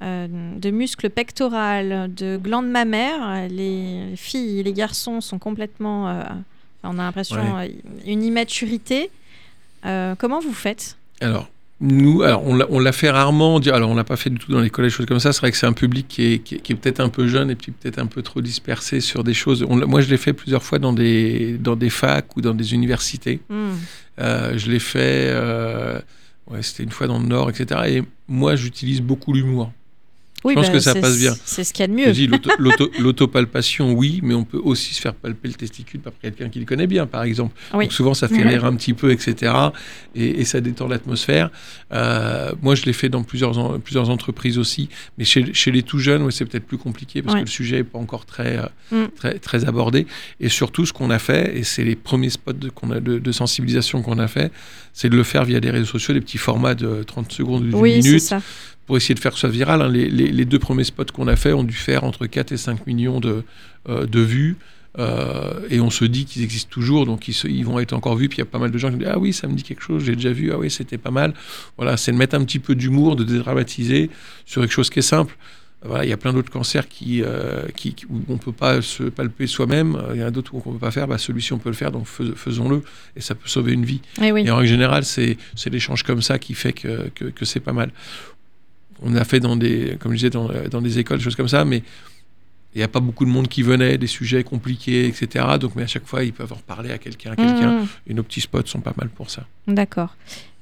euh, 0.03 0.27
de 0.59 0.71
muscles 0.71 1.09
pectoraux, 1.11 2.07
de 2.09 2.37
glandes 2.37 2.69
mammaires, 2.69 3.49
les 3.49 4.13
filles 4.17 4.61
et 4.61 4.63
les 4.63 4.73
garçons 4.73 5.21
sont 5.21 5.39
complètement... 5.39 6.09
euh, 6.09 6.23
on 6.83 6.99
a 6.99 7.03
l'impression 7.03 7.37
Ouais. 7.57 7.71
euh, 7.85 8.01
une 8.13 8.23
immaturité. 8.23 9.11
Euh, 9.85 10.15
comment 10.17 10.41
vous 10.41 10.53
faites? 10.53 10.97
Alors, 11.21 11.49
nous, 11.81 12.23
alors 12.23 12.43
on 12.47 12.79
l'a- 12.79 12.93
fait 12.93 13.11
rarement. 13.11 13.59
Alors, 13.59 13.91
on 13.91 13.95
l'a 13.95 14.05
pas 14.05 14.17
fait 14.17 14.31
du 14.31 14.39
tout 14.39 14.53
dans 14.53 14.61
les 14.61 14.71
collèges, 14.71 14.93
choses 14.93 15.07
comme 15.07 15.19
ça. 15.21 15.33
C'est 15.33 15.41
vrai 15.41 15.51
que 15.51 15.57
c'est 15.59 15.67
un 15.67 15.73
public 15.73 16.07
qui 16.09 16.33
est, 16.35 16.39
qui 16.39 16.55
est- 16.57 16.59
qui 16.59 16.73
est 16.73 16.77
peut-être 16.77 17.01
un 17.01 17.09
peu 17.09 17.27
jeune 17.27 17.51
et 17.51 17.55
puis 17.57 17.73
peut-être 17.73 17.99
un 17.99 18.07
peu 18.07 18.23
trop 18.23 18.41
dispersé 18.41 19.01
sur 19.01 19.25
des 19.25 19.35
choses. 19.35 19.65
On 19.69 19.77
moi, 19.87 20.01
je 20.01 20.09
l'ai 20.11 20.17
fait 20.17 20.33
plusieurs 20.33 20.63
fois 20.63 20.79
dans 20.79 20.93
des, 20.93 21.57
dans 21.59 21.77
des 21.77 21.91
facs 21.91 22.37
ou 22.37 22.41
dans 22.41 22.55
des 22.55 22.73
universités. 22.75 23.41
Hmm. 23.49 23.73
Je 24.19 24.71
l'ai 24.71 24.79
fait, 24.79 25.33
ouais, 26.51 26.63
c'était 26.63 26.83
une 26.85 26.91
fois 26.91 27.07
dans 27.07 27.19
le 27.19 27.27
Nord, 27.27 27.51
etc. 27.51 27.81
Et 27.89 28.03
moi, 28.29 28.57
j'utilise 28.57 29.01
beaucoup 29.03 29.33
l'humour. 29.33 29.73
Oui, 30.47 30.55
pense 30.55 30.67
bah, 30.67 30.73
que 30.73 30.79
ça 30.81 30.95
passe 30.95 31.19
bien. 31.19 31.35
C'est 31.45 31.65
ce 31.65 31.73
qu'il 31.73 31.83
y 31.83 31.85
a 31.85 31.87
de 31.89 32.13
Je 32.15 32.23
mieux. 32.23 32.39
l'autopalpation, 32.99 33.93
oui, 33.93 34.21
mais 34.23 34.35
on 34.35 34.45
peut 34.45 34.61
aussi 34.63 34.95
se 34.95 35.01
faire 35.01 35.15
palper 35.15 35.49
le 35.49 35.55
testicule 35.55 36.01
par 36.01 36.13
quelqu'un 36.21 36.49
qui 36.49 36.59
le 36.59 36.65
connaît 36.65 36.87
bien, 36.87 37.07
par 37.07 37.23
exemple. 37.25 37.55
Oui. 37.75 37.85
Donc 37.85 37.93
souvent, 37.93 38.15
ça 38.15 38.29
fait 38.29 38.39
Mhm. 38.43 38.49
rire 38.49 38.65
un 38.65 38.75
petit 38.77 38.95
peu, 38.95 39.11
etc. 39.13 39.53
Et, 40.15 40.41
et 40.41 40.45
ça 40.45 40.61
détend 40.61 40.89
l'atmosphère. 40.89 41.51
Euh, 41.93 42.53
moi, 42.63 42.75
je 42.75 42.85
l'ai 42.85 42.93
fait 42.93 43.09
dans 43.09 43.23
plusieurs, 43.23 43.59
en- 43.59 43.79
plusieurs 43.79 44.11
entreprises 44.11 44.59
aussi. 44.59 44.89
Mais 45.19 45.25
chez, 45.25 45.53
chez 45.55 45.71
les 45.71 45.83
tout 45.83 45.99
jeunes, 45.99 46.23
ouais, 46.23 46.33
c'est 46.33 46.45
peut-être 46.45 46.67
plus 46.67 46.79
compliqué 46.79 47.23
parce 47.23 47.35
Ouais. 47.35 47.41
que 47.41 47.47
le 47.47 47.51
sujet 47.51 47.77
n'est 47.79 47.85
pas 47.85 47.99
encore 47.99 48.25
très, 48.27 48.59
euh, 48.59 48.67
Mm. 48.93 49.09
très, 49.17 49.39
très 49.39 49.65
abordé. 49.65 50.07
Et 50.41 50.49
surtout, 50.49 50.87
ce 50.87 50.93
qu'on 50.93 51.11
a 51.11 51.19
fait, 51.19 51.57
et 51.59 51.65
c'est 51.65 51.85
les 51.85 51.97
premiers 51.97 52.31
spots 52.31 52.53
de, 52.53 52.69
qu'on 52.69 52.91
a, 52.91 53.01
de, 53.01 53.19
de 53.19 53.33
sensibilisation 53.33 54.03
qu'on 54.03 54.19
a 54.19 54.29
fait, 54.29 54.53
c'est 54.93 55.09
de 55.09 55.17
le 55.17 55.25
faire 55.25 55.45
via 55.45 55.61
des 55.61 55.71
réseaux 55.71 55.87
sociaux, 55.87 56.15
des 56.15 56.21
petits 56.21 56.39
formats 56.39 56.75
de 56.75 57.03
30 57.03 57.33
secondes, 57.33 57.65
d'une 57.65 57.75
Oui, 57.75 58.01
c'est 58.03 58.09
minute 58.09 58.21
ça. 58.23 58.41
Pour 58.87 58.97
essayer 58.97 59.15
de 59.15 59.21
faire 59.21 59.33
que 59.33 59.39
ça 59.39 59.49
viral. 59.49 59.83
hein. 59.83 59.89
Les, 59.89 60.09
les- 60.09 60.31
les 60.33 60.45
deux 60.45 60.59
premiers 60.59 60.85
spots 60.85 61.07
qu'on 61.13 61.29
a 61.29 61.37
fait 61.37 61.53
ont 61.53 61.65
dû 61.65 61.75
faire 61.75 62.05
entre 62.05 62.27
4 62.27 62.53
et 62.53 62.57
5 62.57 62.87
millions 62.87 63.21
de, 63.21 63.43
euh, 63.89 64.07
de 64.07 64.21
vues. 64.21 64.57
Euh, 64.99 65.61
et 65.69 65.79
on 65.81 65.91
se 65.91 66.07
dit 66.07 66.25
qu'ils 66.25 66.43
existent 66.43 66.71
toujours, 66.71 67.05
donc 67.05 67.29
ils, 67.29 67.35
se- 67.35 67.47
ils 67.49 67.65
vont 67.67 67.79
être 67.81 67.93
encore 67.93 68.17
vus. 68.17 68.29
Puis 68.29 68.37
il 68.37 68.41
y 68.41 68.43
a 68.43 68.47
pas 68.47 68.59
mal 68.59 68.71
de 68.71 68.79
gens 68.79 68.91
qui 68.91 68.97
disent 68.97 69.09
Ah 69.11 69.19
oui, 69.19 69.33
ça 69.35 69.47
me 69.47 69.55
dit 69.55 69.63
quelque 69.63 69.83
chose, 69.83 70.05
j'ai 70.05 70.15
déjà 70.17 70.33
vu, 70.33 70.53
ah 70.53 70.59
oui, 70.59 70.71
c'était 70.71 70.97
pas 70.99 71.11
mal. 71.11 71.35
Voilà, 71.77 71.97
c'est 71.99 72.13
de 72.13 72.17
mettre 72.17 72.35
un 72.35 72.45
petit 72.45 72.59
peu 72.61 72.75
d'humour, 72.75 73.15
de 73.17 73.25
dédramatiser 73.25 74.09
sur 74.47 74.63
quelque 74.63 74.73
chose 74.73 74.89
qui 74.89 75.01
est 75.01 75.03
simple. 75.03 75.37
Voilà, 75.85 76.05
il 76.05 76.09
y 76.09 76.13
a 76.13 76.17
plein 76.17 76.33
d'autres 76.33 76.51
cancers 76.51 76.89
qui, 76.89 77.23
euh, 77.23 77.63
qui, 77.77 77.93
qui- 77.93 78.07
où 78.07 78.23
on 78.29 78.33
ne 78.33 78.39
peut 78.39 78.51
pas 78.53 78.81
se 78.81 79.03
palper 79.05 79.47
soi-même. 79.47 79.99
Il 80.15 80.21
y 80.21 80.25
en 80.25 80.27
a 80.29 80.31
d'autres 80.31 80.55
où 80.55 80.63
on 80.65 80.71
ne 80.71 80.75
peut 80.79 80.81
pas 80.87 80.91
faire. 80.91 81.07
Bah, 81.07 81.19
Celui-ci, 81.19 81.53
on 81.53 81.59
peut 81.59 81.69
le 81.69 81.75
faire, 81.77 81.93
donc 81.93 82.07
fais- 82.07 82.35
faisons-le. 82.35 82.83
Et 83.15 83.21
ça 83.21 83.35
peut 83.35 83.49
sauver 83.49 83.73
une 83.73 83.85
vie. 83.85 84.01
Eh 84.23 84.33
oui. 84.33 84.45
Et 84.47 84.51
en 84.51 84.57
règle 84.57 84.71
générale, 84.71 85.05
c'est 85.05 85.37
c'est 85.55 85.69
l'échange 85.69 86.03
comme 86.05 86.23
ça 86.23 86.39
qui 86.39 86.55
fait 86.55 86.73
que, 86.73 87.11
que, 87.15 87.27
que 87.27 87.45
c'est 87.45 87.61
pas 87.61 87.75
mal. 87.75 87.91
On 89.03 89.15
a 89.15 89.25
fait 89.25 89.41
dans 89.41 89.57
des, 89.57 89.97
comme 90.01 90.13
je 90.13 90.17
disais, 90.17 90.31
dans, 90.31 90.49
dans 90.71 90.81
des 90.81 90.99
écoles, 90.99 91.19
des 91.19 91.25
choses 91.25 91.37
comme 91.37 91.49
ça, 91.49 91.65
mais 91.65 91.83
il 92.75 92.79
n'y 92.79 92.85
a 92.85 92.89
pas 92.89 93.01
beaucoup 93.01 93.25
de 93.25 93.31
monde 93.31 93.49
qui 93.49 93.63
venait, 93.63 93.97
des 93.97 94.07
sujets 94.07 94.45
compliqués, 94.45 95.07
etc. 95.07 95.45
Donc, 95.59 95.73
mais 95.77 95.83
à 95.85 95.87
chaque 95.87 96.07
fois, 96.07 96.25
ils 96.25 96.33
peuvent 96.33 96.53
en 96.53 96.57
reparler 96.57 96.91
à 96.93 96.99
quelqu'un, 96.99 97.33
à 97.33 97.37
quelqu'un. 97.37 97.71
Mhm. 97.81 97.87
Et 98.09 98.15
nos 98.15 98.23
petits 98.23 98.43
spots 98.43 98.67
sont 98.67 98.81
pas 98.81 98.93
mal 98.99 99.09
pour 99.09 99.31
ça. 99.31 99.45
D'accord. 99.67 100.15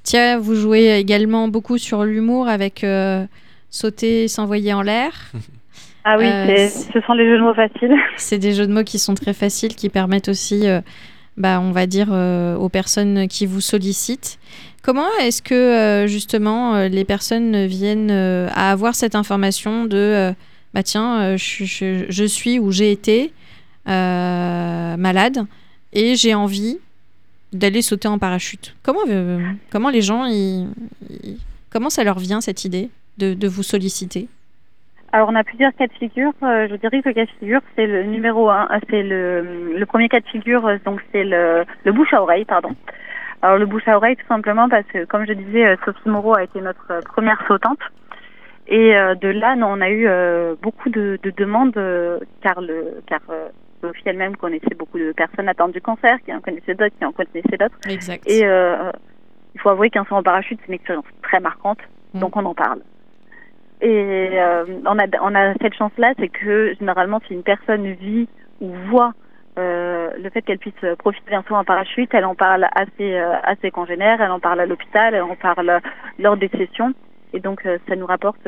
Tiens, 0.03 0.37
vous 0.39 0.55
jouez 0.55 0.97
également 0.97 1.49
beaucoup 1.49 1.77
sur 1.77 2.05
l'humour 2.05 2.47
avec 2.47 2.83
euh, 2.85 3.25
sauter, 3.69 4.27
s'envoyer 4.27 4.73
en 4.73 4.81
l'air. 4.81 5.11
Ah 6.07 6.17
oui, 6.19 6.25
Euh, 6.27 6.67
ce 6.67 7.01
sont 7.01 7.13
les 7.13 7.25
jeux 7.27 7.39
de 7.39 7.41
mots 7.41 7.55
faciles. 7.55 7.95
C'est 8.15 8.37
des 8.37 8.53
jeux 8.53 8.67
de 8.67 8.71
mots 8.71 8.83
qui 8.83 8.99
sont 8.99 9.15
très 9.15 9.33
faciles, 9.33 9.73
qui 9.75 9.89
permettent 9.89 10.29
aussi, 10.29 10.67
euh, 10.67 10.79
bah, 11.35 11.59
on 11.59 11.71
va 11.71 11.87
dire, 11.87 12.09
euh, 12.11 12.55
aux 12.57 12.69
personnes 12.69 13.27
qui 13.27 13.47
vous 13.47 13.59
sollicitent. 13.59 14.37
Comment 14.85 15.07
est-ce 15.19 15.41
que 15.41 15.55
euh, 15.55 16.05
justement 16.05 16.75
euh, 16.75 16.87
les 16.89 17.05
personnes 17.05 17.65
viennent 17.65 18.11
euh, 18.11 18.47
à 18.53 18.71
avoir 18.71 18.93
cette 18.93 19.15
information 19.15 19.85
de, 19.85 20.31
bah 20.75 20.83
tiens, 20.83 21.35
je, 21.37 22.05
je- 22.07 22.23
suis 22.25 22.59
ou 22.59 22.71
j'ai 22.71 22.91
été 22.91 23.33
malade 23.87 25.39
et 25.91 26.15
j'ai 26.15 26.35
envie 26.35 26.77
d'aller 27.51 27.81
sauter 27.81 28.07
en 28.07 28.19
parachute? 28.19 28.75
Comment, 28.83 29.05
comment 29.71 29.89
les 29.89 30.03
gens, 30.03 30.29
comment 31.71 31.89
ça 31.89 32.03
leur 32.03 32.19
vient 32.19 32.39
cette 32.39 32.63
idée 32.63 32.91
de, 33.17 33.33
de 33.33 33.47
vous 33.47 33.63
solliciter? 33.63 34.27
Alors, 35.13 35.29
on 35.31 35.35
a 35.35 35.43
plusieurs 35.43 35.73
cas 35.73 35.87
de 35.87 35.93
figure. 35.93 36.31
Je 36.41 36.75
dirais 36.75 37.01
que 37.01 37.07
le 37.09 37.13
cas 37.15 37.25
de 37.25 37.31
figure, 37.39 37.61
c'est 37.75 37.87
le 37.87 38.03
numéro 38.03 38.49
un. 38.51 38.67
C'est 38.89 39.01
le, 39.01 39.73
le 39.79 39.85
premier 39.87 40.09
cas 40.09 40.19
de 40.19 40.27
figure, 40.27 40.69
donc 40.85 40.99
c'est 41.11 41.23
le, 41.23 41.63
le 41.85 41.91
bouche 41.91 42.13
à 42.13 42.21
oreille, 42.21 42.45
pardon. 42.45 42.75
Alors, 43.45 43.59
le 43.59 43.67
bouche 43.67 43.87
à 43.87 43.95
oreille, 43.95 44.15
tout 44.15 44.27
simplement 44.27 44.67
parce 44.67 44.87
que, 44.87 45.05
comme 45.05 45.27
je 45.27 45.33
disais, 45.33 45.65
euh, 45.65 45.75
Sophie 45.85 46.09
Moreau 46.09 46.35
a 46.35 46.43
été 46.43 46.59
notre 46.61 46.87
euh, 46.89 47.01
première 47.01 47.39
sautante. 47.47 47.79
Et 48.67 48.95
euh, 48.95 49.13
de 49.13 49.27
là, 49.27 49.55
on 49.59 49.81
a 49.81 49.89
eu 49.91 50.07
beaucoup 50.63 50.89
de, 50.89 51.19
de 51.21 51.29
demandes, 51.29 51.79
car, 52.41 52.59
le, 52.59 53.01
car 53.05 53.21
Sophie 53.81 54.01
elle-même 54.05 54.35
connaissait 54.35 54.73
beaucoup 54.73 54.97
de 54.97 55.11
personnes 55.11 55.47
atteintes 55.47 55.73
du 55.73 55.81
cancer, 55.81 56.17
qui 56.25 56.33
en 56.33 56.41
connaissaient 56.41 56.73
d'autres, 56.73 56.95
qui 56.97 57.05
en 57.05 57.11
connaissaient 57.11 57.57
d'autres. 57.59 57.77
Exact. 57.87 58.23
Et 58.27 58.43
euh, 58.45 58.91
il 59.53 59.61
faut 59.61 59.69
avouer 59.69 59.91
qu'un 59.91 60.05
saut 60.05 60.15
en 60.15 60.23
parachute, 60.23 60.59
c'est 60.61 60.69
une 60.69 60.73
expérience 60.73 61.05
très 61.21 61.39
marquante, 61.39 61.77
Mm. 62.15 62.19
donc 62.19 62.35
on 62.35 62.45
en 62.45 62.55
parle. 62.55 62.79
Et 63.81 64.29
euh, 64.33 64.65
on, 64.85 64.97
a, 64.97 65.05
on 65.21 65.35
a 65.35 65.53
cette 65.61 65.75
chance-là, 65.75 66.13
c'est 66.17 66.29
que 66.29 66.73
généralement, 66.79 67.21
si 67.27 67.33
une 67.33 67.43
personne 67.43 67.85
vit 67.91 68.27
ou 68.61 68.71
voit 68.89 69.13
euh, 69.57 70.11
le 70.17 70.29
fait 70.29 70.41
qu'elle 70.41 70.59
puisse 70.59 70.73
profiter 70.97 71.31
d'un 71.31 71.43
saut 71.47 71.55
en 71.55 71.63
parachute, 71.63 72.09
elle 72.13 72.25
en 72.25 72.35
parle 72.35 72.65
à 72.65 72.85
ses, 72.97 73.13
euh, 73.13 73.33
à 73.43 73.55
ses 73.61 73.71
congénères, 73.71 74.21
elle 74.21 74.31
en 74.31 74.39
parle 74.39 74.59
à 74.59 74.65
l'hôpital, 74.65 75.13
elle 75.13 75.21
en 75.23 75.35
parle 75.35 75.81
lors 76.19 76.37
des 76.37 76.49
sessions. 76.49 76.93
Et 77.33 77.39
donc, 77.39 77.65
euh, 77.65 77.77
ça 77.87 77.95
nous 77.95 78.05
rapporte 78.05 78.47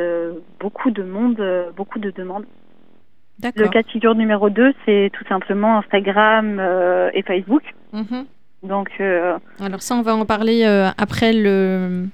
beaucoup 0.60 0.92
de 0.92 1.04
monde, 1.04 1.42
beaucoup 1.76 2.00
de 2.00 2.12
demandes. 2.12 2.46
Le 3.44 3.68
cas 3.68 3.84
de 3.84 3.88
figure 3.88 4.16
numéro 4.16 4.50
2, 4.50 4.74
c'est 4.86 5.12
tout 5.14 5.24
simplement 5.30 5.78
Instagram 5.78 6.58
euh, 6.60 7.12
et 7.14 7.22
Facebook. 7.22 7.64
Mhm. 7.94 8.26
Donc, 8.64 8.90
euh, 9.00 9.38
Alors 9.60 9.82
ça, 9.82 9.96
on 9.96 10.02
va 10.02 10.16
en 10.16 10.26
parler 10.26 10.64
euh, 10.66 10.90
après 10.98 11.34
le 11.34 12.08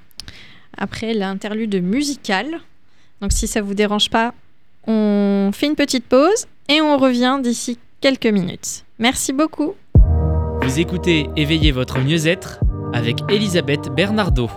après 0.76 1.14
l'interlude 1.14 1.82
musical. 1.82 2.46
Donc 3.20 3.32
si 3.32 3.46
ça 3.46 3.62
vous 3.62 3.74
dérange 3.74 4.10
pas, 4.10 4.34
on 4.86 5.50
fait 5.54 5.66
une 5.66 5.76
petite 5.76 6.06
pause 6.06 6.46
et 6.68 6.80
on 6.82 6.98
revient 6.98 7.38
d'ici 7.42 7.78
quelques 8.04 8.26
minutes. 8.26 8.84
Merci 8.98 9.32
beaucoup. 9.32 9.72
Vous 10.60 10.78
écoutez 10.78 11.26
Éveillez 11.36 11.72
votre 11.72 12.00
mieux-être 12.00 12.60
avec 12.92 13.20
Elisabeth 13.30 13.88
Bernardo. 13.96 14.50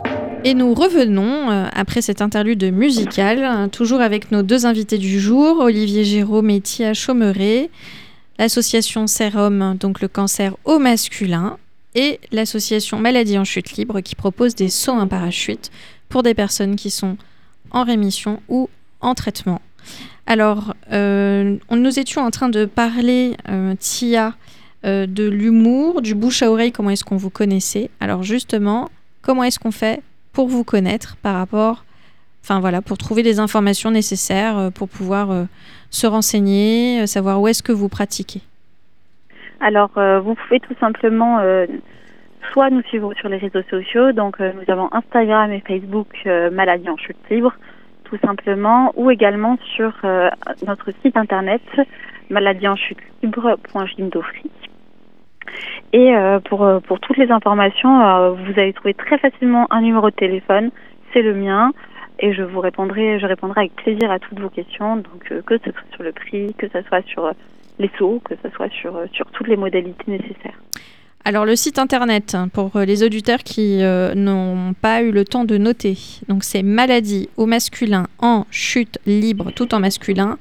Et 0.43 0.53
nous 0.53 0.73
revenons 0.73 1.49
euh, 1.49 1.69
après 1.71 2.01
cette 2.01 2.21
interlude 2.21 2.65
musicale, 2.73 3.43
euh, 3.45 3.67
toujours 3.69 4.01
avec 4.01 4.31
nos 4.31 4.43
deux 4.43 4.65
invités 4.65 4.97
du 4.97 5.17
jour, 5.21 5.61
Olivier 5.61 6.03
Jérôme 6.03 6.49
et 6.49 6.59
Tia 6.59 6.93
Chaumeret, 6.93 7.69
l'association 8.37 9.07
Sérum, 9.07 9.77
donc 9.79 10.01
le 10.01 10.09
cancer 10.09 10.53
au 10.65 10.77
masculin, 10.77 11.57
et 11.95 12.19
l'association 12.33 12.99
Maladie 12.99 13.39
en 13.39 13.45
chute 13.45 13.77
libre 13.77 14.01
qui 14.01 14.15
propose 14.15 14.55
des 14.55 14.67
sauts 14.67 14.91
en 14.91 15.07
parachute 15.07 15.71
pour 16.09 16.21
des 16.21 16.33
personnes 16.33 16.75
qui 16.75 16.91
sont 16.91 17.15
en 17.71 17.85
rémission 17.85 18.41
ou 18.49 18.69
en 18.99 19.13
traitement. 19.13 19.61
Alors, 20.29 20.73
euh, 20.91 21.55
nous 21.71 21.99
étions 21.99 22.21
en 22.21 22.31
train 22.31 22.49
de 22.49 22.65
parler, 22.65 23.37
euh, 23.47 23.75
Tia, 23.79 24.33
euh, 24.85 25.05
de 25.07 25.27
l'humour, 25.27 26.01
du 26.01 26.15
bouche 26.15 26.43
à 26.43 26.51
oreille, 26.51 26.73
comment 26.73 26.89
est-ce 26.89 27.05
qu'on 27.05 27.15
vous 27.15 27.29
connaissait. 27.29 27.89
Alors 28.01 28.23
justement, 28.23 28.89
comment 29.21 29.45
est-ce 29.45 29.57
qu'on 29.57 29.71
fait 29.71 30.01
pour 30.33 30.49
vous 30.49 30.65
connaître 30.65 31.15
par 31.23 31.35
rapport, 31.35 31.85
enfin 32.43 32.59
voilà, 32.59 32.81
pour 32.81 32.97
trouver 32.97 33.23
les 33.23 33.39
informations 33.39 33.89
nécessaires 33.89 34.57
euh, 34.57 34.69
pour 34.69 34.89
pouvoir 34.89 35.29
se 35.91 36.05
renseigner, 36.07 37.07
savoir 37.07 37.39
où 37.39 37.47
est-ce 37.47 37.63
que 37.63 37.71
vous 37.71 37.87
pratiquez? 37.87 38.41
Alors, 39.61 39.91
vous 39.95 40.35
pouvez 40.35 40.59
tout 40.59 40.75
simplement 40.79 41.39
soit 42.51 42.69
nous 42.69 42.83
suivre 42.83 43.13
sur 43.15 43.29
les 43.29 43.37
réseaux 43.37 43.63
sociaux. 43.69 44.11
Donc, 44.11 44.39
nous 44.39 44.71
avons 44.71 44.89
Instagram 44.91 45.51
et 45.51 45.63
Facebook 45.65 46.09
Maladie 46.51 46.89
en 46.89 46.97
chute 46.97 47.17
libre, 47.31 47.55
tout 48.07 48.17
simplement, 48.25 48.91
ou 48.95 49.11
également 49.11 49.57
sur 49.75 49.93
euh, 50.03 50.29
notre 50.65 50.91
site 51.03 51.15
internet 51.17 51.61
maladieenchutelibre.jindofree. 52.29 54.49
Et 55.93 56.13
euh, 56.15 56.39
pour, 56.39 56.63
euh, 56.63 56.79
pour 56.79 56.99
toutes 56.99 57.17
les 57.17 57.31
informations, 57.31 58.35
vous 58.35 58.51
allez 58.57 58.73
trouver 58.73 58.93
très 58.93 59.17
facilement 59.17 59.65
un 59.69 59.81
numéro 59.81 60.09
de 60.09 60.15
téléphone, 60.15 60.71
c'est 61.13 61.21
le 61.21 61.33
mien, 61.33 61.71
et 62.19 62.33
je 62.33 62.43
vous 62.43 62.59
répondrai, 62.59 63.19
je 63.19 63.25
répondrai 63.25 63.61
avec 63.61 63.73
plaisir 63.75 64.11
à 64.11 64.19
toutes 64.19 64.39
vos 64.39 64.49
questions, 64.49 64.97
donc 64.97 65.33
que 65.43 65.57
ce 65.57 65.71
soit 65.71 65.87
sur 65.93 66.03
le 66.03 66.11
prix, 66.11 66.53
que 66.57 66.67
ce 66.67 66.81
soit 66.83 67.01
sur 67.07 67.31
les 67.79 67.89
sauts, 67.97 68.21
que 68.23 68.35
ce 68.43 68.49
soit 68.49 68.69
sur, 68.69 69.01
sur 69.13 69.25
toutes 69.31 69.47
les 69.47 69.57
modalités 69.57 70.11
nécessaires. 70.11 70.59
Alors 71.27 71.43
le 71.43 71.57
site 71.57 71.77
internet 71.77 72.35
hein, 72.35 72.47
pour 72.47 72.77
euh, 72.77 72.85
les 72.85 73.03
auditeurs 73.03 73.43
qui 73.43 73.83
euh, 73.83 74.15
n'ont 74.15 74.73
pas 74.73 75.01
eu 75.01 75.11
le 75.11 75.25
temps 75.25 75.43
de 75.43 75.57
noter. 75.57 75.97
Donc 76.29 76.45
c'est 76.45 76.63
maladie 76.63 77.27
au 77.35 77.45
masculin 77.45 78.07
en 78.19 78.45
chute 78.49 78.97
libre 79.05 79.51
tout 79.53 79.75
en 79.75 79.81
masculin. 79.81 80.37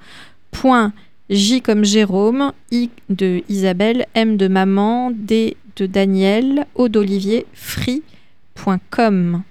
Point 0.53 0.93
J 1.29 1.61
comme 1.61 1.85
Jérôme, 1.85 2.53
I 2.71 2.91
de 3.09 3.43
Isabelle, 3.49 4.07
M 4.15 4.37
de 4.37 4.47
maman, 4.47 5.11
D 5.11 5.57
de 5.75 5.87
Daniel, 5.87 6.67
O 6.77 6.89
d'Olivier, 6.89 7.47
free.com. 7.53 9.43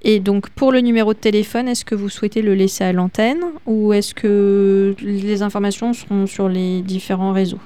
Et 0.00 0.18
donc 0.18 0.48
pour 0.48 0.72
le 0.72 0.80
numéro 0.80 1.12
de 1.12 1.18
téléphone, 1.18 1.68
est-ce 1.68 1.84
que 1.84 1.94
vous 1.94 2.08
souhaitez 2.08 2.40
le 2.40 2.54
laisser 2.54 2.84
à 2.84 2.94
l'antenne 2.94 3.42
ou 3.66 3.92
est-ce 3.92 4.14
que 4.14 4.96
les 5.02 5.42
informations 5.42 5.92
seront 5.92 6.26
sur 6.26 6.48
les 6.48 6.80
différents 6.80 7.32
réseaux? 7.32 7.60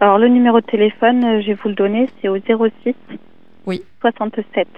Alors 0.00 0.18
le 0.18 0.28
numéro 0.28 0.60
de 0.60 0.66
téléphone, 0.66 1.24
euh, 1.24 1.40
je 1.42 1.48
vais 1.48 1.54
vous 1.54 1.68
le 1.68 1.74
donner, 1.74 2.08
c'est 2.20 2.28
au 2.28 2.36
06 2.38 2.94
Oui. 3.66 3.82
67 4.00 4.68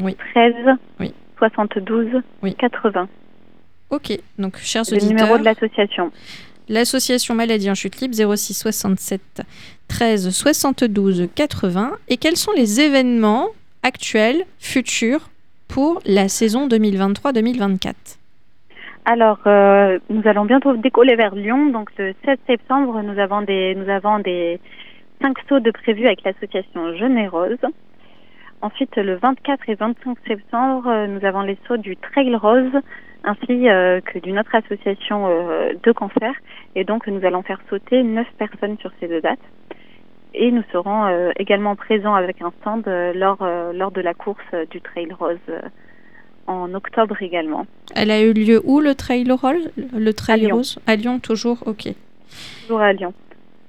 Oui. 0.00 0.16
13 0.32 0.54
Oui. 1.00 1.12
72 1.38 2.06
Oui. 2.42 2.54
80. 2.54 3.08
Ok, 3.90 4.18
donc 4.38 4.56
chers 4.58 4.82
Le 4.90 4.96
auditeurs. 4.96 5.08
numéro 5.16 5.38
de 5.38 5.44
l'association. 5.44 6.12
L'association 6.68 7.34
Maladie 7.34 7.68
en 7.70 7.74
chute 7.74 8.00
libre 8.00 8.14
06 8.36 8.54
67 8.54 9.20
13 9.88 10.30
72 10.30 11.28
80. 11.34 11.92
Et 12.08 12.16
quels 12.16 12.36
sont 12.36 12.52
les 12.52 12.80
événements 12.80 13.48
actuels, 13.82 14.44
futurs 14.60 15.30
pour 15.66 16.00
la 16.04 16.28
saison 16.28 16.68
2023-2024 16.68 17.94
Alors, 19.04 19.40
euh, 19.46 19.98
nous 20.08 20.22
allons 20.26 20.44
bientôt 20.44 20.76
décoller 20.76 21.16
vers 21.16 21.34
Lyon. 21.34 21.70
Donc, 21.70 21.90
le 21.98 22.14
16 22.24 22.38
septembre, 22.46 23.00
nous 23.02 23.18
avons 23.18 23.42
des, 23.42 23.74
nous 23.74 23.88
avons 23.88 24.18
des 24.18 24.60
cinq 25.20 25.36
sauts 25.48 25.60
de 25.60 25.70
prévus 25.70 26.06
avec 26.06 26.22
l'association 26.22 26.82
Rose. 27.30 27.58
Ensuite, 28.62 28.96
le 28.96 29.16
24 29.16 29.70
et 29.70 29.74
25 29.74 30.18
septembre, 30.26 30.86
euh, 30.86 31.06
nous 31.06 31.24
avons 31.24 31.40
les 31.40 31.56
sauts 31.66 31.78
du 31.78 31.96
Trail 31.96 32.34
Rose 32.36 32.72
ainsi 33.24 33.68
euh, 33.68 34.00
que 34.02 34.18
d'une 34.18 34.38
autre 34.38 34.54
association 34.54 35.26
euh, 35.28 35.72
de 35.82 35.92
cancer. 35.92 36.32
Et 36.74 36.84
donc, 36.84 37.06
nous 37.06 37.24
allons 37.24 37.42
faire 37.42 37.60
sauter 37.70 38.02
neuf 38.02 38.26
personnes 38.36 38.76
sur 38.78 38.90
ces 39.00 39.08
deux 39.08 39.22
dates. 39.22 39.38
Et 40.34 40.52
nous 40.52 40.62
serons 40.72 41.08
également 41.40 41.74
présents 41.74 42.14
avec 42.14 42.40
un 42.40 42.52
stand 42.60 42.86
lors, 43.16 43.44
lors 43.74 43.90
de 43.90 44.00
la 44.00 44.14
course 44.14 44.54
du 44.70 44.80
Trail 44.80 45.08
Rose 45.12 45.38
en 46.50 46.74
octobre 46.74 47.16
également. 47.22 47.66
Elle 47.94 48.10
a 48.10 48.20
eu 48.20 48.32
lieu 48.32 48.60
où 48.64 48.80
le 48.80 48.94
trail 48.94 49.30
roll 49.30 49.58
Le 49.94 50.12
trail 50.12 50.40
À 50.40 50.44
Lyon. 50.46 50.56
rose? 50.56 50.78
À 50.86 50.96
Lyon, 50.96 51.18
toujours 51.18 51.62
Ok. 51.66 51.88
Toujours 52.62 52.80
à 52.80 52.92
Lyon. 52.92 53.12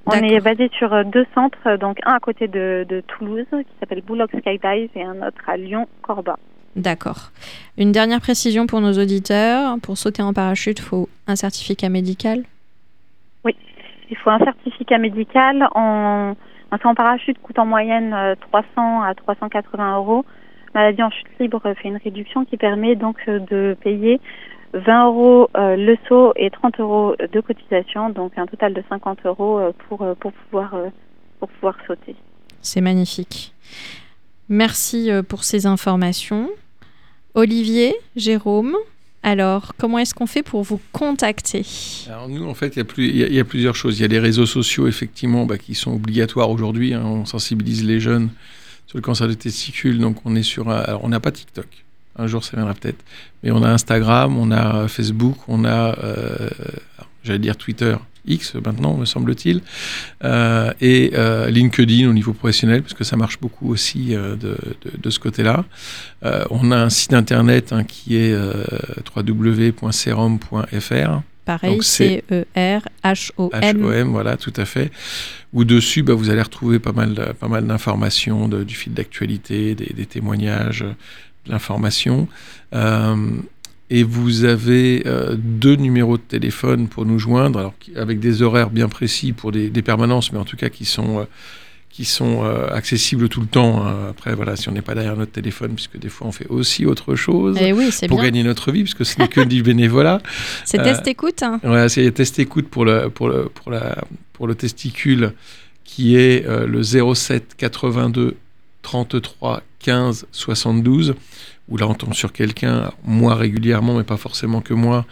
On 0.07 0.13
est 0.13 0.39
basé 0.39 0.69
sur 0.77 0.91
euh, 0.93 1.03
deux 1.03 1.25
centres, 1.35 1.57
euh, 1.67 1.77
donc 1.77 1.99
un 2.05 2.13
à 2.13 2.19
côté 2.19 2.47
de, 2.47 2.85
de 2.89 3.01
Toulouse 3.01 3.45
qui 3.51 3.73
s'appelle 3.79 4.01
Bullock 4.01 4.31
Skydive 4.31 4.89
et 4.95 5.03
un 5.03 5.27
autre 5.27 5.41
à 5.47 5.57
Lyon, 5.57 5.87
Corba. 6.01 6.37
D'accord. 6.75 7.31
Une 7.77 7.91
dernière 7.91 8.19
précision 8.21 8.65
pour 8.65 8.81
nos 8.81 8.93
auditeurs. 8.93 9.77
Pour 9.83 9.97
sauter 9.97 10.23
en 10.23 10.33
parachute, 10.33 10.79
il 10.79 10.83
faut 10.83 11.07
un 11.27 11.35
certificat 11.35 11.89
médical? 11.89 12.43
Il 14.09 14.17
faut 14.17 14.29
un 14.29 14.39
certificat 14.39 14.97
médical. 14.97 15.67
En, 15.73 16.35
un 16.71 16.77
saut 16.79 16.89
en 16.89 16.95
parachute 16.95 17.37
coûte 17.41 17.57
en 17.59 17.65
moyenne 17.65 18.13
euh, 18.13 18.35
300 18.51 19.03
à 19.03 19.13
380 19.15 19.95
euros. 19.97 20.25
Maladie 20.73 21.03
en 21.03 21.09
chute 21.11 21.27
libre 21.39 21.61
fait 21.81 21.87
une 21.89 21.97
réduction 21.97 22.45
qui 22.45 22.57
permet 22.57 22.95
donc 22.95 23.17
euh, 23.27 23.39
de 23.39 23.75
payer 23.83 24.19
20 24.73 25.07
euros 25.07 25.49
euh, 25.57 25.75
le 25.75 25.97
saut 26.07 26.31
et 26.37 26.49
30 26.49 26.79
euros 26.79 27.15
de 27.19 27.39
cotisation, 27.41 28.09
donc 28.09 28.31
un 28.37 28.45
total 28.47 28.73
de 28.73 28.81
50 28.87 29.19
euros 29.25 29.59
euh, 29.59 29.71
pour, 29.89 30.05
pour, 30.19 30.31
pouvoir, 30.31 30.73
pour 31.39 31.49
pouvoir 31.49 31.75
sauter. 31.87 32.15
C'est 32.61 32.79
magnifique. 32.81 33.53
Merci 34.49 35.09
pour 35.27 35.43
ces 35.43 35.65
informations. 35.65 36.49
Olivier, 37.35 37.95
Jérôme, 38.15 38.75
alors 39.23 39.73
comment 39.77 39.97
est-ce 39.99 40.13
qu'on 40.13 40.25
fait 40.25 40.43
pour 40.43 40.63
vous 40.63 40.79
contacter? 40.91 41.65
Alors 42.07 42.27
nous, 42.27 42.45
en 42.47 42.53
fait, 42.53 42.75
il 42.75 42.79
y, 42.79 42.81
a 42.81 42.85
plus- 42.85 43.07
il 43.07 43.17
y 43.17 43.23
a- 43.23 43.27
il 43.27 43.33
y 43.33 43.39
a 43.39 43.45
plusieurs 43.45 43.75
choses. 43.75 43.99
Il 43.99 44.01
y 44.01 44.05
a 44.05 44.09
les 44.09 44.19
réseaux 44.19 44.45
sociaux, 44.45 44.87
effectivement, 44.87 45.45
bah, 45.45 45.57
qui 45.57 45.73
sont 45.75 45.93
obligatoires 45.95 46.49
aujourd'hui. 46.49 46.93
hein. 46.93 47.03
On 47.05 47.25
sensibilise 47.25 47.85
les 47.85 47.99
jeunes 48.01 48.29
sur 48.91 48.97
le 48.97 49.01
cancer 49.01 49.29
des 49.29 49.37
testicules. 49.37 49.99
Donc 49.99 50.17
on 50.25 50.35
est 50.35 50.43
sur... 50.43 50.67
on 50.67 51.07
n'a 51.07 51.21
pas 51.21 51.31
TikTok. 51.31 51.65
Un 52.17 52.27
jour, 52.27 52.43
ça 52.43 52.57
viendra 52.57 52.73
peut-être. 52.73 53.01
Mais 53.41 53.51
on 53.51 53.63
a 53.63 53.69
Instagram, 53.69 54.37
on 54.37 54.51
a 54.51 54.89
Facebook, 54.89 55.37
on 55.47 55.63
a, 55.63 55.97
euh, 55.97 56.49
j'allais 57.23 57.39
dire 57.39 57.55
Twitter, 57.55 57.95
X 58.27 58.55
maintenant, 58.55 58.97
me 58.97 59.05
semble-t-il, 59.05 59.61
euh, 60.25 60.73
et 60.81 61.11
euh, 61.15 61.49
LinkedIn 61.49 62.09
au 62.09 62.13
niveau 62.13 62.33
professionnel, 62.33 62.81
parce 62.81 62.93
que 62.93 63.05
ça 63.05 63.15
marche 63.15 63.39
beaucoup 63.39 63.71
aussi 63.71 64.13
euh, 64.13 64.35
de, 64.35 65.09
ce 65.09 65.19
côté-là. 65.19 65.63
Euh, 66.25 66.43
on 66.49 66.71
a 66.71 66.77
un 66.77 66.89
site 66.89 67.13
internet 67.13 67.71
hein, 67.71 67.85
qui 67.85 68.17
est 68.17 68.33
euh, 68.33 68.65
www.serum.fr. 69.15 70.51
Pareil, 71.59 71.83
C-E-R-H-O-M. 71.83 73.83
HOM, 73.85 74.09
voilà, 74.11 74.37
tout 74.37 74.53
à 74.57 74.65
fait. 74.65 74.91
Où 75.53 75.63
dessus, 75.65 76.03
bah, 76.03 76.13
vous 76.13 76.29
allez 76.29 76.41
retrouver 76.41 76.79
pas 76.79 76.93
mal, 76.93 77.13
de- 77.13 77.33
pas 77.33 77.47
mal 77.47 77.65
d'informations, 77.67 78.47
de- 78.47 78.63
du 78.63 78.75
fil 78.75 78.93
d'actualité, 78.93 79.75
des, 79.75 79.93
des 79.93 80.05
témoignages, 80.05 80.85
de 81.45 81.51
l'information. 81.51 82.27
Euh, 82.73 83.15
et 83.89 84.03
vous 84.03 84.45
avez 84.45 85.03
euh, 85.05 85.35
deux 85.37 85.75
numéros 85.75 86.17
de 86.17 86.23
téléphone 86.23 86.87
pour 86.87 87.05
nous 87.05 87.19
joindre, 87.19 87.59
alors, 87.59 87.73
avec 87.97 88.19
des 88.19 88.41
horaires 88.41 88.69
bien 88.69 88.87
précis 88.87 89.33
pour 89.33 89.51
des, 89.51 89.69
des 89.69 89.81
permanences, 89.81 90.31
mais 90.31 90.39
en 90.39 90.45
tout 90.45 90.55
cas 90.55 90.69
qui 90.69 90.85
sont, 90.85 91.19
euh, 91.19 91.23
qui 91.91 92.05
sont 92.05 92.43
euh, 92.45 92.67
accessibles 92.69 93.27
tout 93.27 93.41
le 93.41 93.47
temps. 93.47 93.85
hein. 93.85 94.07
Après, 94.09 94.33
voilà, 94.33 94.55
si 94.55 94.69
on 94.69 94.71
n'est 94.71 94.81
pas 94.81 94.95
derrière 94.95 95.17
notre 95.17 95.33
téléphone, 95.33 95.73
puisque 95.75 95.97
des 95.99 96.09
fois 96.09 96.27
on 96.27 96.31
fait 96.31 96.47
aussi 96.47 96.85
autre 96.85 97.15
chose. 97.15 97.57
Eh 97.59 97.73
oui, 97.73 97.89
pour 98.07 98.17
bien. 98.17 98.27
gagner 98.27 98.43
notre 98.43 98.71
vie, 98.71 98.83
puisque 98.83 99.05
ce 99.05 99.19
n'est 99.19 99.27
que 99.27 99.41
du 99.53 99.61
bénévolat. 99.61 100.21
C'est 100.65 100.79
euh, 100.79 100.83
test 100.83 101.05
écoute. 101.07 101.43
hein. 101.43 101.59
Ouais, 101.63 101.89
c'est 101.89 102.09
test 102.11 102.39
écoute 102.39 102.69
pour 102.69 102.85
le, 102.85 103.09
pour 103.09 103.27
le, 103.29 103.49
pour 103.49 103.71
la, 103.71 104.03
pour 104.33 104.47
le 104.47 104.55
testicule 104.55 105.33
qui 105.83 106.15
est 106.15 106.45
euh, 106.47 106.65
le 106.65 106.81
07 106.83 107.55
82 107.57 108.35
33 108.81 109.61
15 109.79 110.27
72 110.31 111.15
où 111.67 111.77
là 111.77 111.87
on 111.87 111.93
tombe 111.93 112.13
sur 112.13 112.33
quelqu'un, 112.33 112.91
moi 113.05 113.35
régulièrement, 113.35 113.97
mais 113.97 114.03
pas 114.03 114.17
forcément 114.17 114.59
que 114.61 114.73
moi, 114.73 115.05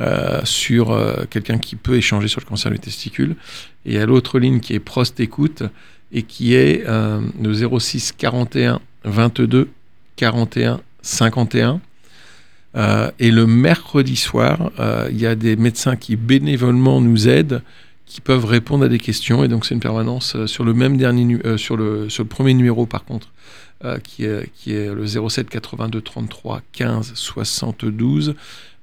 euh, 0.00 0.40
sur 0.44 0.90
euh, 0.90 1.24
quelqu'un 1.28 1.58
qui 1.58 1.76
peut 1.76 1.96
échanger 1.96 2.28
sur 2.28 2.40
le 2.40 2.46
cancer 2.46 2.70
du 2.72 2.78
testicule. 2.78 3.36
Et 3.84 3.90
il 3.90 3.94
y 3.94 3.98
a 3.98 4.06
l'autre 4.06 4.38
ligne 4.38 4.60
qui 4.60 4.72
est 4.74 4.78
Prost 4.80 5.20
Écoute 5.20 5.62
et 6.12 6.22
qui 6.22 6.54
est 6.54 6.84
euh, 6.86 7.20
le 7.40 7.78
06 7.78 8.12
41 8.12 8.80
22 9.04 9.68
41 10.16 10.80
51. 11.02 11.80
Euh, 12.76 13.10
et 13.18 13.30
le 13.30 13.46
mercredi 13.46 14.16
soir, 14.16 14.70
euh, 14.78 15.08
il 15.10 15.18
y 15.18 15.26
a 15.26 15.34
des 15.34 15.56
médecins 15.56 15.96
qui 15.96 16.16
bénévolement 16.16 17.00
nous 17.00 17.28
aident, 17.28 17.62
qui 18.04 18.20
peuvent 18.20 18.44
répondre 18.44 18.84
à 18.84 18.88
des 18.88 18.98
questions. 18.98 19.42
Et 19.44 19.48
donc 19.48 19.64
c'est 19.64 19.74
une 19.74 19.80
permanence 19.80 20.36
euh, 20.36 20.46
sur 20.46 20.62
le 20.62 20.74
même 20.74 20.96
dernier, 20.96 21.38
sur 21.56 21.76
le 21.76 22.10
sur 22.10 22.22
le 22.22 22.28
premier 22.28 22.52
numéro 22.52 22.86
par 22.86 23.04
contre, 23.04 23.32
qui 24.02 24.24
est 24.24 24.50
qui 24.54 24.74
est 24.74 24.92
le 24.92 25.06
07 25.06 25.48
82 25.48 26.00
33 26.02 26.60
15 26.72 27.12
72, 27.14 28.34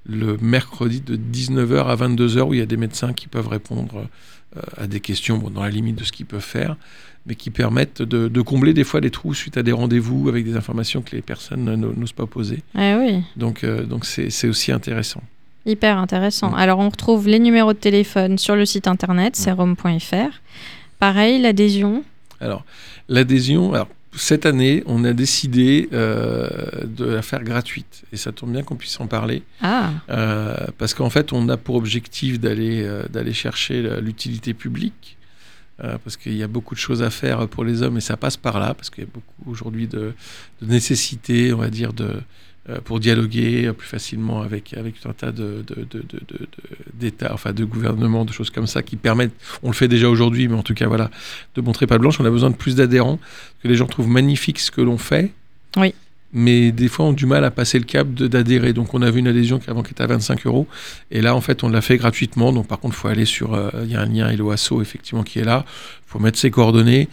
le 0.05 0.37
mercredi 0.37 1.01
de 1.01 1.15
19h 1.15 1.85
à 1.85 1.95
22h 1.95 2.41
où 2.41 2.53
il 2.53 2.59
y 2.59 2.63
a 2.63 2.65
des 2.65 2.77
médecins 2.77 3.13
qui 3.13 3.27
peuvent 3.27 3.47
répondre 3.47 4.07
à 4.77 4.87
des 4.87 4.99
questions 4.99 5.37
bon, 5.37 5.49
dans 5.49 5.63
la 5.63 5.69
limite 5.69 5.97
de 5.97 6.03
ce 6.03 6.11
qu'ils 6.11 6.27
peuvent 6.27 6.41
faire, 6.41 6.77
mais 7.25 7.35
qui 7.35 7.49
permettent 7.51 8.01
de, 8.01 8.27
de 8.27 8.41
combler 8.41 8.73
des 8.73 8.83
fois 8.83 8.99
des 9.01 9.09
trous 9.09 9.33
suite 9.33 9.55
à 9.57 9.63
des 9.63 9.71
rendez-vous 9.71 10.27
avec 10.29 10.43
des 10.45 10.55
informations 10.57 11.01
que 11.01 11.15
les 11.15 11.21
personnes 11.21 11.63
ne- 11.63 11.75
n'osent 11.75 12.11
pas 12.11 12.25
poser. 12.25 12.59
Eh 12.77 12.95
oui, 12.95 13.21
Donc, 13.37 13.63
euh, 13.63 13.83
donc 13.83 14.05
c'est, 14.05 14.47
aussi 14.47 14.71
intéressant. 14.71 15.21
hyper 15.65 15.97
intéressant. 15.97 16.53
Alors 16.53 16.79
on 16.79 16.89
retrouve 16.89 17.27
les 17.29 17.39
numéros 17.39 17.71
de 17.73 17.77
téléphone 17.79 18.37
sur 18.37 18.55
le 18.55 18.65
site 18.65 18.87
internet 18.87 19.35
serum.fr. 19.37 20.41
Pareil, 20.99 21.41
l'adhésion. 21.41 22.03
Alors, 22.41 22.65
l'adhésion, 23.09 23.73
alors, 23.73 23.87
cette 24.15 24.45
année, 24.45 24.83
on 24.85 25.03
a 25.05 25.13
décidé 25.13 25.89
euh, 25.93 26.47
de 26.85 27.05
la 27.05 27.21
faire 27.21 27.43
gratuite. 27.43 28.03
Et 28.11 28.17
ça 28.17 28.31
tombe 28.31 28.51
bien 28.51 28.61
qu'on 28.63 28.75
puisse 28.75 28.99
en 28.99 29.07
parler. 29.07 29.41
Ah, 29.61 29.91
Euh, 30.09 30.55
parce 30.77 30.93
qu'en 30.93 31.09
fait, 31.09 31.33
on 31.33 31.49
a 31.49 31.57
pour 31.57 31.75
objectif 31.75 32.39
d'aller, 32.39 32.83
euh, 32.83 33.03
d'aller 33.09 33.33
chercher 33.33 33.81
l'utilité 34.01 34.53
publique 34.53 35.17
euh, 35.83 35.97
parce 36.03 36.17
qu'il 36.17 36.35
y 36.35 36.43
a 36.43 36.47
beaucoup 36.47 36.75
de 36.75 36.79
choses 36.79 37.01
à 37.01 37.09
faire 37.09 37.47
pour 37.47 37.63
les 37.63 37.81
hommes 37.81 37.97
et 37.97 38.01
ça 38.01 38.17
passe 38.17 38.37
par 38.37 38.59
là, 38.59 38.73
parce 38.73 38.89
qu'il 38.89 39.03
y 39.03 39.07
a 39.07 39.09
beaucoup 39.11 39.49
aujourd'hui 39.49 39.87
de, 39.87 40.13
de 40.61 40.67
nécessité, 40.67 41.53
on 41.53 41.57
va 41.57 41.69
dire, 41.69 41.93
de, 41.93 42.15
euh, 42.69 42.79
pour 42.79 42.99
dialoguer 42.99 43.71
plus 43.73 43.87
facilement 43.87 44.41
avec, 44.41 44.73
avec 44.77 44.99
tout 44.99 45.09
un 45.09 45.13
tas 45.13 45.33
d'États, 46.93 47.33
enfin 47.33 47.51
de 47.51 47.65
gouvernements, 47.65 48.23
de 48.23 48.31
choses 48.31 48.51
comme 48.51 48.67
ça 48.67 48.81
qui 48.83 48.95
permettent, 48.95 49.33
on 49.63 49.67
le 49.67 49.73
fait 49.73 49.87
déjà 49.87 50.09
aujourd'hui, 50.09 50.47
mais 50.47 50.55
en 50.55 50.63
tout 50.63 50.73
cas, 50.73 50.87
voilà, 50.87 51.11
de 51.55 51.61
montrer 51.61 51.87
pas 51.87 51.97
blanche. 51.97 52.19
On 52.19 52.25
a 52.25 52.29
besoin 52.29 52.51
de 52.51 52.55
plus 52.55 52.75
d'adhérents, 52.75 53.19
que 53.61 53.67
les 53.67 53.75
gens 53.75 53.87
trouvent 53.87 54.07
magnifique 54.07 54.59
ce 54.59 54.71
que 54.71 54.81
l'on 54.81 54.97
fait. 54.97 55.33
Oui. 55.75 55.93
Mais 56.33 56.71
des 56.71 56.87
fois, 56.87 57.05
ont 57.05 57.13
du 57.13 57.25
mal 57.27 57.45
à 57.45 57.51
passer 57.51 57.77
le 57.77 57.85
cap 57.85 58.11
d'adhérer. 58.11 58.73
Donc, 58.73 58.93
on 58.95 59.01
a 59.03 59.11
vu 59.11 59.19
une 59.19 59.27
adhésion 59.27 59.59
qui 59.59 59.69
avant 59.69 59.83
qui 59.83 59.91
était 59.91 60.03
à 60.03 60.07
25 60.07 60.45
euros. 60.47 60.67
Et 61.11 61.21
là, 61.21 61.35
en 61.35 61.41
fait, 61.41 61.63
on 61.63 61.69
l'a 61.69 61.81
fait 61.81 61.97
gratuitement. 61.97 62.51
Donc, 62.51 62.67
par 62.67 62.79
contre, 62.79 62.95
il 62.97 62.99
faut 62.99 63.07
aller 63.07 63.25
sur. 63.25 63.53
euh, 63.53 63.69
Il 63.83 63.91
y 63.91 63.95
a 63.95 64.01
un 64.01 64.05
lien 64.07 64.29
Hello 64.29 64.49
Asso, 64.51 64.81
effectivement, 64.81 65.23
qui 65.23 65.39
est 65.39 65.43
là. 65.45 65.63
Il 65.67 66.11
faut 66.11 66.19
mettre 66.19 66.39
ses 66.39 66.49
coordonnées. 66.49 67.07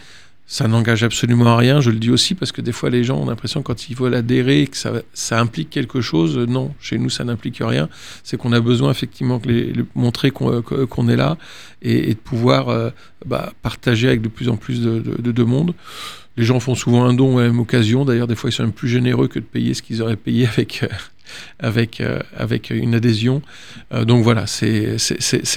Ça 0.47 0.66
n'engage 0.66 1.05
absolument 1.05 1.47
à 1.47 1.57
rien. 1.57 1.81
Je 1.81 1.91
le 1.91 1.99
dis 1.99 2.11
aussi 2.11 2.35
parce 2.35 2.51
que 2.51 2.61
des 2.61 2.73
fois, 2.73 2.91
les 2.91 3.05
gens 3.05 3.18
ont 3.18 3.27
l'impression, 3.27 3.62
quand 3.62 3.89
ils 3.89 3.95
veulent 3.95 4.16
adhérer, 4.16 4.66
que 4.66 4.77
ça, 5.12 5.39
implique 5.39 5.71
quelque 5.71 6.01
chose. 6.01 6.37
Non, 6.37 6.75
chez 6.81 6.99
nous, 6.99 7.09
ça 7.09 7.23
n'implique 7.23 7.59
rien. 7.61 7.89
C'est 8.25 8.37
qu'on 8.37 8.53
a 8.53 8.59
besoin, 8.61 8.91
effectivement, 8.91 9.39
de 9.39 9.87
montrer 9.95 10.33
qu'on 10.33 11.09
est 11.09 11.16
là 11.16 11.37
et, 11.83 12.09
de 12.14 12.18
pouvoir 12.18 12.68
euh, 12.68 12.91
bah, 13.27 13.53
partager 13.62 14.09
avec 14.09 14.23
de 14.23 14.29
plus 14.29 14.49
en 14.49 14.57
plus 14.57 14.81
de- 14.83 14.99
de 15.01 15.43
monde. 15.45 15.73
Les 16.37 16.45
gens 16.45 16.61
font 16.61 16.74
souvent 16.74 17.05
un 17.05 17.12
don 17.12 17.39
à 17.39 17.43
la 17.43 17.49
même 17.49 17.61
occasion. 17.61 18.05
D'ailleurs, 18.05 18.26
des 18.26 18.35
fois, 18.37 18.51
ils 18.51 18.53
sont 18.53 18.62
même 18.62 18.72
plus 18.72 18.89
généreux 18.89 19.28
que 19.28 19.39
de 19.39 19.45
payer 19.45 19.74
ce 19.74 19.83
qu'ils 19.83 20.03
auraient 20.03 20.16
payé 20.16 20.47
avec, 20.47 20.83
euh, 20.83 20.89
avec, 21.59 22.01
euh, 22.01 22.20
avec 22.37 22.70
une 22.70 22.95
adhésion. 22.95 23.43
Euh, 23.93 24.05
donc 24.05 24.22
voilà, 24.22 24.47
c'est 24.47 24.97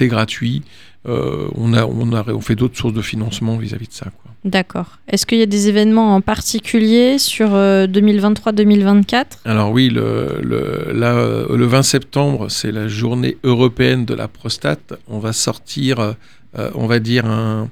gratuit. 0.08 0.62
On, 1.06 1.74
a, 1.74 1.84
on, 1.84 2.12
a, 2.14 2.24
on 2.32 2.40
fait 2.40 2.56
d'autres 2.56 2.78
sources 2.78 2.94
de 2.94 3.02
financement 3.02 3.58
vis-à-vis 3.58 3.88
de 3.88 3.92
ça. 3.92 4.06
D'accord. 4.44 4.98
Est-ce 5.06 5.26
qu'il 5.26 5.38
y 5.38 5.42
a 5.42 5.46
des 5.46 5.68
événements 5.68 6.14
en 6.14 6.22
particulier 6.22 7.18
sur 7.18 7.54
euh, 7.54 7.86
2023-2024 7.86 9.24
Alors 9.44 9.70
oui, 9.70 9.90
le, 9.90 10.40
le, 10.42 10.92
là, 10.94 11.44
le 11.48 11.66
20 11.66 11.82
septembre, 11.82 12.50
c'est 12.50 12.72
la 12.72 12.88
journée 12.88 13.36
européenne 13.44 14.06
de 14.06 14.14
la 14.14 14.28
prostate. 14.28 14.94
On 15.08 15.18
va 15.18 15.34
sortir, 15.34 16.14
on 16.54 16.86
va 16.86 16.98
dire, 17.00 17.26
un, 17.26 17.68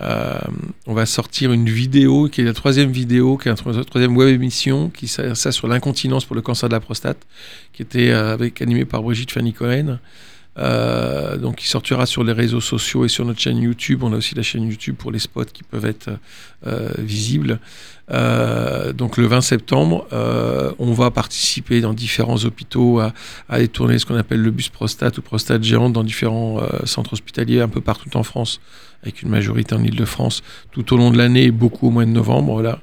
euh, 0.00 0.38
on 0.86 0.94
va 0.94 1.06
sortir 1.06 1.52
une 1.52 1.68
vidéo 1.68 2.28
qui 2.28 2.42
est 2.42 2.44
la 2.44 2.52
troisième 2.52 2.90
vidéo, 2.90 3.36
qui 3.36 3.48
est 3.48 3.64
la 3.66 3.84
troisième 3.84 4.16
web 4.16 4.28
émission, 4.28 4.90
qui 4.90 5.08
ça, 5.08 5.34
ça 5.34 5.52
sur 5.52 5.68
l'incontinence 5.68 6.24
pour 6.24 6.36
le 6.36 6.42
cancer 6.42 6.68
de 6.68 6.74
la 6.74 6.80
prostate, 6.80 7.18
qui 7.72 7.82
était 7.82 8.10
euh, 8.10 8.34
avec, 8.34 8.60
animée 8.60 8.84
par 8.84 9.02
Brigitte 9.02 9.30
Fanny 9.30 9.52
Cohen. 9.52 9.98
Euh, 10.58 11.36
donc, 11.36 11.56
qui 11.56 11.68
sortira 11.68 12.06
sur 12.06 12.24
les 12.24 12.32
réseaux 12.32 12.60
sociaux 12.60 13.04
et 13.04 13.08
sur 13.08 13.24
notre 13.24 13.40
chaîne 13.40 13.58
YouTube. 13.58 14.02
On 14.02 14.12
a 14.12 14.16
aussi 14.16 14.34
la 14.34 14.42
chaîne 14.42 14.64
YouTube 14.64 14.96
pour 14.96 15.10
les 15.10 15.18
spots 15.18 15.44
qui 15.44 15.62
peuvent 15.62 15.84
être 15.84 16.10
euh, 16.66 16.90
visibles. 16.98 17.60
Euh, 18.10 18.92
donc, 18.92 19.18
le 19.18 19.26
20 19.26 19.42
septembre, 19.42 20.06
on 20.78 20.92
va 20.92 21.10
participer 21.10 21.80
dans 21.80 21.92
différents 21.92 22.42
hôpitaux 22.44 23.00
à, 23.00 23.12
à 23.48 23.66
tourner 23.66 23.98
ce 23.98 24.06
qu'on 24.06 24.16
appelle 24.16 24.40
le 24.40 24.50
bus 24.50 24.68
prostate 24.68 25.18
ou 25.18 25.22
prostate 25.22 25.62
géante 25.62 25.92
dans 25.92 26.04
différents 26.04 26.60
centres 26.84 27.12
hospitaliers 27.12 27.60
un 27.60 27.68
peu 27.68 27.80
partout 27.80 28.16
en 28.16 28.22
France, 28.22 28.60
avec 29.02 29.22
une 29.22 29.28
majorité 29.28 29.74
en 29.74 29.82
Ile-de-France 29.82 30.42
tout 30.70 30.94
au 30.94 30.96
long 30.96 31.10
de 31.10 31.18
l'année 31.18 31.44
et 31.44 31.50
beaucoup 31.50 31.88
au 31.88 31.90
mois 31.90 32.04
de 32.04 32.10
novembre. 32.10 32.62
Là. 32.62 32.80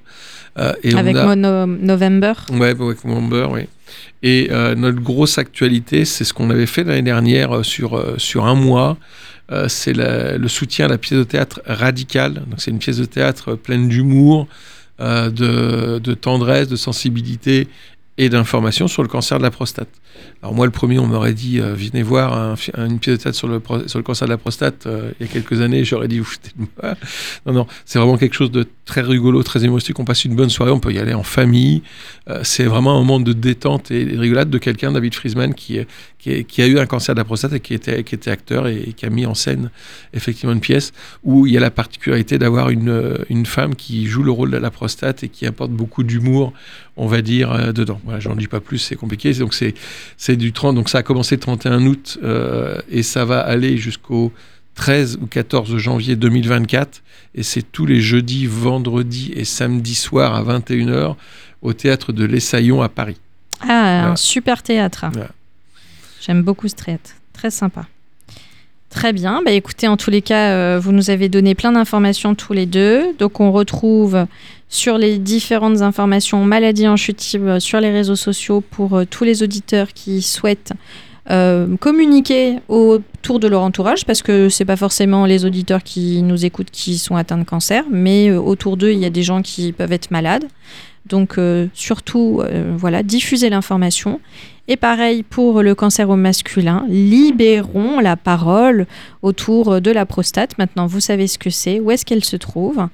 Euh, 0.59 0.73
et 0.83 0.93
avec 0.93 1.15
on 1.15 1.19
a... 1.19 1.35
Mono 1.35 1.65
November 1.65 2.33
Ouais, 2.51 2.69
avec 2.69 3.05
November, 3.05 3.47
oui. 3.51 3.61
Et 4.21 4.49
euh, 4.51 4.75
notre 4.75 4.99
grosse 5.01 5.37
actualité, 5.37 6.05
c'est 6.05 6.23
ce 6.23 6.33
qu'on 6.33 6.49
avait 6.49 6.65
fait 6.65 6.83
l'année 6.83 7.01
dernière 7.01 7.57
euh, 7.57 7.63
sur, 7.63 8.01
sur 8.17 8.45
un 8.45 8.55
mois. 8.55 8.97
Euh, 9.51 9.67
c'est 9.67 9.93
le 9.93 10.47
soutien 10.47 10.85
à 10.85 10.89
la 10.89 10.97
pièce 10.97 11.19
de 11.19 11.23
théâtre 11.23 11.61
radicale. 11.65 12.35
Donc, 12.47 12.59
c'est 12.59 12.71
une 12.71 12.79
pièce 12.79 12.97
de 12.97 13.05
théâtre 13.05 13.55
pleine 13.55 13.89
d'humour, 13.89 14.47
euh, 14.99 15.29
de, 15.29 15.99
de 15.99 16.13
tendresse, 16.13 16.67
de 16.67 16.75
sensibilité 16.75 17.67
et 18.18 18.30
d'information 18.30 18.88
sur 18.88 19.01
le 19.01 19.07
cancer 19.07 19.38
de 19.39 19.43
la 19.43 19.51
prostate. 19.51 19.89
Alors 20.41 20.53
moi, 20.53 20.66
le 20.66 20.72
premier, 20.72 20.99
on 20.99 21.07
m'aurait 21.07 21.34
dit, 21.34 21.59
euh, 21.59 21.74
venez 21.74 22.03
voir 22.03 22.55
une 22.78 22.99
pièce 22.99 23.18
de 23.18 23.24
théâtre 23.24 23.38
sur 23.38 23.47
le, 23.47 23.59
cancer 24.03 24.28
de 24.28 24.34
la 24.34 24.38
prostate 24.38 24.86
euh, 24.86 25.11
il 25.20 25.26
y 25.26 25.30
a 25.30 25.32
quelques 25.32 25.61
années, 25.61 25.84
j'aurais 25.84 26.07
dit, 26.07 26.20
de 26.20 26.24
moi. 26.57 26.95
Non, 27.45 27.53
non, 27.53 27.68
c'est 27.86 27.97
vraiment 27.97 28.18
quelque 28.18 28.36
chose 28.36 28.51
de 28.51 28.68
très 28.86 29.01
rigolo, 29.01 29.41
très 29.41 29.64
humoristique. 29.64 29.99
On 29.99 30.05
passe 30.05 30.26
une 30.26 30.36
bonne 30.36 30.49
soirée, 30.49 30.72
on 30.72 30.80
peut 30.80 30.91
y 30.91 30.99
aller 30.99 31.14
en 31.14 31.24
famille. 31.24 31.82
Euh, 32.30 32.41
c'est 32.43 32.66
vraiment 32.66 32.95
un 32.95 32.99
moment 32.99 33.20
de 33.20 33.34
détente 33.34 33.89
et 33.91 34.05
de 34.05 34.18
rigolade 34.18 34.49
de 34.49 34.57
quelqu'un, 34.57 34.91
David 34.91 35.16
Friesman, 35.16 35.53
qui, 35.53 35.80
a 35.80 36.68
eu 36.68 36.78
un 36.78 36.86
cancer 36.86 37.16
de 37.16 37.20
la 37.20 37.26
prostate 37.26 37.53
et 37.53 37.59
qui 37.59 37.74
était, 37.74 38.30
acteur 38.30 38.68
et, 38.68 38.93
qui 38.95 39.05
a 39.05 39.09
mis 39.09 39.26
en 39.26 39.34
scène 39.36 39.72
effectivement 40.14 40.53
une 40.53 40.61
pièce 40.61 40.91
où 41.24 41.47
il 41.47 41.53
y 41.53 41.57
a 41.57 41.61
la 41.61 41.72
particularité 41.72 42.38
d'avoir 42.38 42.70
une, 42.70 43.18
une 43.30 43.45
femme 43.45 43.76
qui 43.76 44.07
joue 44.07 44.24
le 44.24 44.32
rôle 44.32 44.51
de 44.51 44.57
la 44.57 44.72
prostate 44.72 45.24
et 45.24 45.30
qui 45.30 45.45
apporte 45.45 45.72
beaucoup 45.72 46.03
d'humour, 46.03 46.53
on 46.97 47.07
va 47.07 47.22
dire, 47.22 47.74
dedans. 47.74 47.99
Voilà, 48.03 48.19
j'en 48.19 48.35
dis 48.35 48.47
pas 48.47 48.59
plus, 48.59 48.79
c'est 48.79 48.95
compliqué. 48.95 49.33
Donc 49.33 49.53
c'est 49.53 49.73
c'est 50.17 50.35
du 50.35 50.51
30, 50.51 50.75
donc 50.75 50.89
ça 50.89 50.99
a 50.99 51.03
commencé 51.03 51.35
le 51.35 51.41
31 51.41 51.85
août 51.85 52.17
euh, 52.23 52.77
et 52.89 53.03
ça 53.03 53.25
va 53.25 53.39
aller 53.39 53.77
jusqu'au 53.77 54.31
13 54.75 55.19
ou 55.21 55.27
14 55.27 55.77
janvier 55.77 56.15
2024 56.15 57.03
et 57.35 57.43
c'est 57.43 57.61
tous 57.61 57.85
les 57.85 58.01
jeudis, 58.01 58.47
vendredis 58.47 59.31
et 59.35 59.45
samedis 59.45 59.95
soirs 59.95 60.35
à 60.35 60.43
21h 60.43 61.15
au 61.61 61.73
théâtre 61.73 62.11
de 62.11 62.25
l'Essaillon 62.25 62.81
à 62.81 62.89
Paris. 62.89 63.17
Ah, 63.61 64.09
un 64.09 64.15
super 64.15 64.61
théâtre. 64.61 65.05
Voilà. 65.13 65.29
J'aime 66.21 66.41
beaucoup 66.41 66.67
ce 66.67 66.75
théâtre. 66.75 67.11
Très 67.33 67.51
sympa. 67.51 67.85
Très 68.93 69.11
bien. 69.11 69.41
Bah, 69.43 69.51
écoutez, 69.51 69.87
en 69.87 69.97
tous 69.97 70.11
les 70.11 70.21
cas, 70.21 70.51
euh, 70.51 70.79
vous 70.79 70.91
nous 70.91 71.09
avez 71.09 71.27
donné 71.27 71.55
plein 71.55 71.71
d'informations 71.71 72.35
tous 72.35 72.53
les 72.53 72.67
deux. 72.67 73.13
Donc, 73.17 73.39
on 73.39 73.51
retrouve 73.51 74.27
sur 74.69 74.99
les 74.99 75.17
différentes 75.17 75.81
informations 75.81 76.45
maladies 76.45 76.87
en 76.87 76.95
chute 76.95 77.31
libre 77.31 77.57
sur 77.57 77.79
les 77.79 77.91
réseaux 77.91 78.15
sociaux 78.15 78.61
pour 78.61 78.95
euh, 78.95 79.05
tous 79.09 79.23
les 79.23 79.41
auditeurs 79.41 79.87
qui 79.93 80.21
souhaitent 80.21 80.73
euh, 81.31 81.75
communiquer 81.77 82.57
autour 82.67 83.39
de 83.39 83.47
leur 83.47 83.61
entourage, 83.61 84.05
parce 84.05 84.21
que 84.21 84.49
c'est 84.49 84.65
pas 84.65 84.75
forcément 84.75 85.25
les 85.25 85.45
auditeurs 85.45 85.81
qui 85.81 86.21
nous 86.21 86.45
écoutent 86.45 86.69
qui 86.69 86.97
sont 86.97 87.15
atteints 87.15 87.37
de 87.37 87.45
cancer, 87.45 87.85
mais 87.89 88.29
euh, 88.29 88.39
autour 88.39 88.75
d'eux, 88.75 88.91
il 88.91 88.99
y 88.99 89.05
a 89.05 89.09
des 89.09 89.23
gens 89.23 89.41
qui 89.41 89.71
peuvent 89.71 89.93
être 89.93 90.11
malades. 90.11 90.45
Donc, 91.05 91.37
euh, 91.37 91.67
surtout, 91.73 92.41
euh, 92.41 92.73
voilà, 92.77 93.03
diffuser 93.03 93.49
l'information. 93.49 94.21
Et 94.69 94.77
pareil 94.77 95.23
pour 95.23 95.61
le 95.61 95.75
cancer 95.75 96.09
au 96.09 96.15
masculin, 96.15 96.85
libérons 96.87 97.99
la 97.99 98.15
parole 98.15 98.87
autour 99.21 99.81
de 99.81 99.91
la 99.91 100.05
prostate. 100.05 100.57
Maintenant, 100.57 100.87
vous 100.87 101.01
savez 101.01 101.27
ce 101.27 101.37
que 101.37 101.49
c'est, 101.49 101.81
où 101.81 101.91
est-ce 101.91 102.05
qu'elle 102.05 102.23
se 102.23 102.37
trouve. 102.37 102.87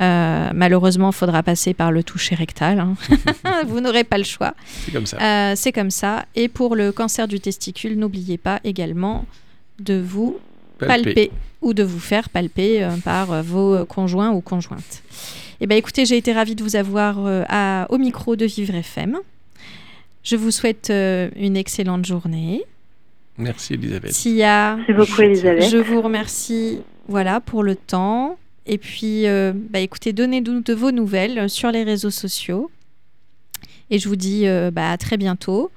Euh, 0.00 0.50
malheureusement, 0.52 1.10
il 1.10 1.14
faudra 1.14 1.44
passer 1.44 1.74
par 1.74 1.92
le 1.92 2.02
toucher 2.02 2.34
rectal. 2.34 2.80
hein. 2.80 2.94
vous 3.68 3.80
n'aurez 3.80 4.02
pas 4.02 4.18
le 4.18 4.24
choix. 4.24 4.54
C'est 4.84 4.90
comme 4.90 5.06
ça. 5.06 5.54
C'est 5.54 5.70
comme 5.70 5.90
ça. 5.92 6.24
Et 6.34 6.48
pour 6.48 6.74
le 6.74 6.90
cancer 6.90 7.28
du 7.28 7.38
testicule, 7.38 7.96
n'oubliez 7.96 8.38
pas 8.38 8.58
également 8.64 9.26
de 9.78 10.00
vous 10.00 10.38
palper, 10.80 11.30
ou 11.60 11.72
de 11.72 11.84
vous 11.84 12.00
faire 12.00 12.30
palper 12.30 12.88
par 13.04 13.44
vos 13.44 13.84
conjoints 13.84 14.32
ou 14.32 14.40
conjointes. 14.40 15.02
Eh 15.64 15.68
bien, 15.68 15.76
écoutez, 15.76 16.04
j'ai 16.06 16.16
été 16.16 16.32
ravie 16.32 16.56
de 16.56 16.62
vous 16.64 16.74
avoir 16.74 17.24
euh, 17.24 17.44
à- 17.48 17.86
au 17.90 17.96
micro 17.96 18.34
de 18.34 18.44
Vivre 18.46 18.74
FM. 18.74 19.18
Je 20.24 20.34
vous 20.34 20.50
souhaite 20.50 20.90
euh, 20.90 21.30
une 21.36 21.56
excellente 21.56 22.04
journée. 22.04 22.64
Merci 23.38 23.74
Elisabeth. 23.74 24.12
Sia, 24.12 24.74
Merci 24.76 24.92
beaucoup, 24.92 25.22
Elisabeth. 25.22 25.70
je 25.70 25.76
vous 25.76 26.02
remercie 26.02 26.80
voilà, 27.06 27.38
pour 27.38 27.62
le 27.62 27.76
temps. 27.76 28.38
Et 28.66 28.76
puis, 28.76 29.28
euh, 29.28 29.52
bah, 29.54 29.78
écoutez, 29.78 30.12
donnez-nous 30.12 30.62
de 30.62 30.74
vos 30.74 30.90
nouvelles 30.90 31.48
sur 31.48 31.70
les 31.70 31.84
réseaux 31.84 32.10
sociaux. 32.10 32.68
Et 33.90 34.00
je 34.00 34.08
vous 34.08 34.16
dis 34.16 34.48
euh, 34.48 34.72
bah, 34.72 34.90
à 34.90 34.96
très 34.98 35.16
bientôt 35.16 35.70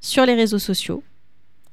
sur 0.00 0.26
les 0.26 0.34
réseaux 0.34 0.58
sociaux. 0.58 1.04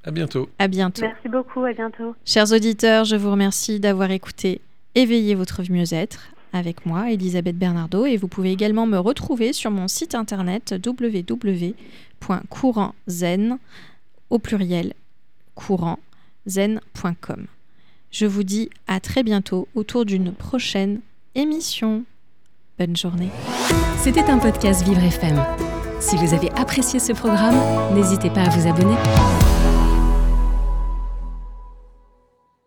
À 0.04 0.12
bientôt. 0.12 0.48
À 0.60 0.68
bientôt. 0.68 1.02
Merci 1.02 1.28
beaucoup, 1.28 1.64
à 1.64 1.74
bientôt. 1.74 2.16
Chers 2.24 2.52
auditeurs, 2.52 3.04
je 3.04 3.16
vous 3.16 3.32
remercie 3.32 3.80
d'avoir 3.80 4.12
écouté 4.12 4.62
Éveillez 4.94 5.34
votre 5.34 5.62
mieux-être 5.72 6.28
avec 6.54 6.86
moi, 6.86 7.12
Elisabeth 7.12 7.58
Bernardo, 7.58 8.06
et 8.06 8.18
vous 8.18 8.28
pouvez 8.28 8.52
également 8.52 8.86
me 8.86 8.98
retrouver 8.98 9.54
sur 9.54 9.72
mon 9.72 9.88
site 9.88 10.16
internet 10.16 10.76
www.courantzen 10.86 13.58
au 14.30 14.40
pluriel 14.40 14.94
courantzen.com. 15.56 17.48
Je 18.12 18.26
vous 18.26 18.44
dis 18.44 18.70
à 18.88 19.00
très 19.00 19.24
bientôt 19.24 19.68
autour 19.76 20.06
d'une 20.06 20.32
prochaine 20.32 21.00
émission. 21.36 22.04
Bonne 22.80 22.96
journée. 22.96 23.30
C'était 23.98 24.30
un 24.30 24.38
podcast 24.38 24.84
Vivre 24.84 25.04
FM. 25.04 25.44
Si 26.00 26.16
vous 26.16 26.34
avez 26.34 26.52
apprécié 26.52 27.00
ce 27.00 27.14
programme, 27.14 27.58
n'hésitez 27.96 28.30
pas 28.30 28.44
à 28.44 28.50
vous 28.50 28.68
abonner. 28.68 29.77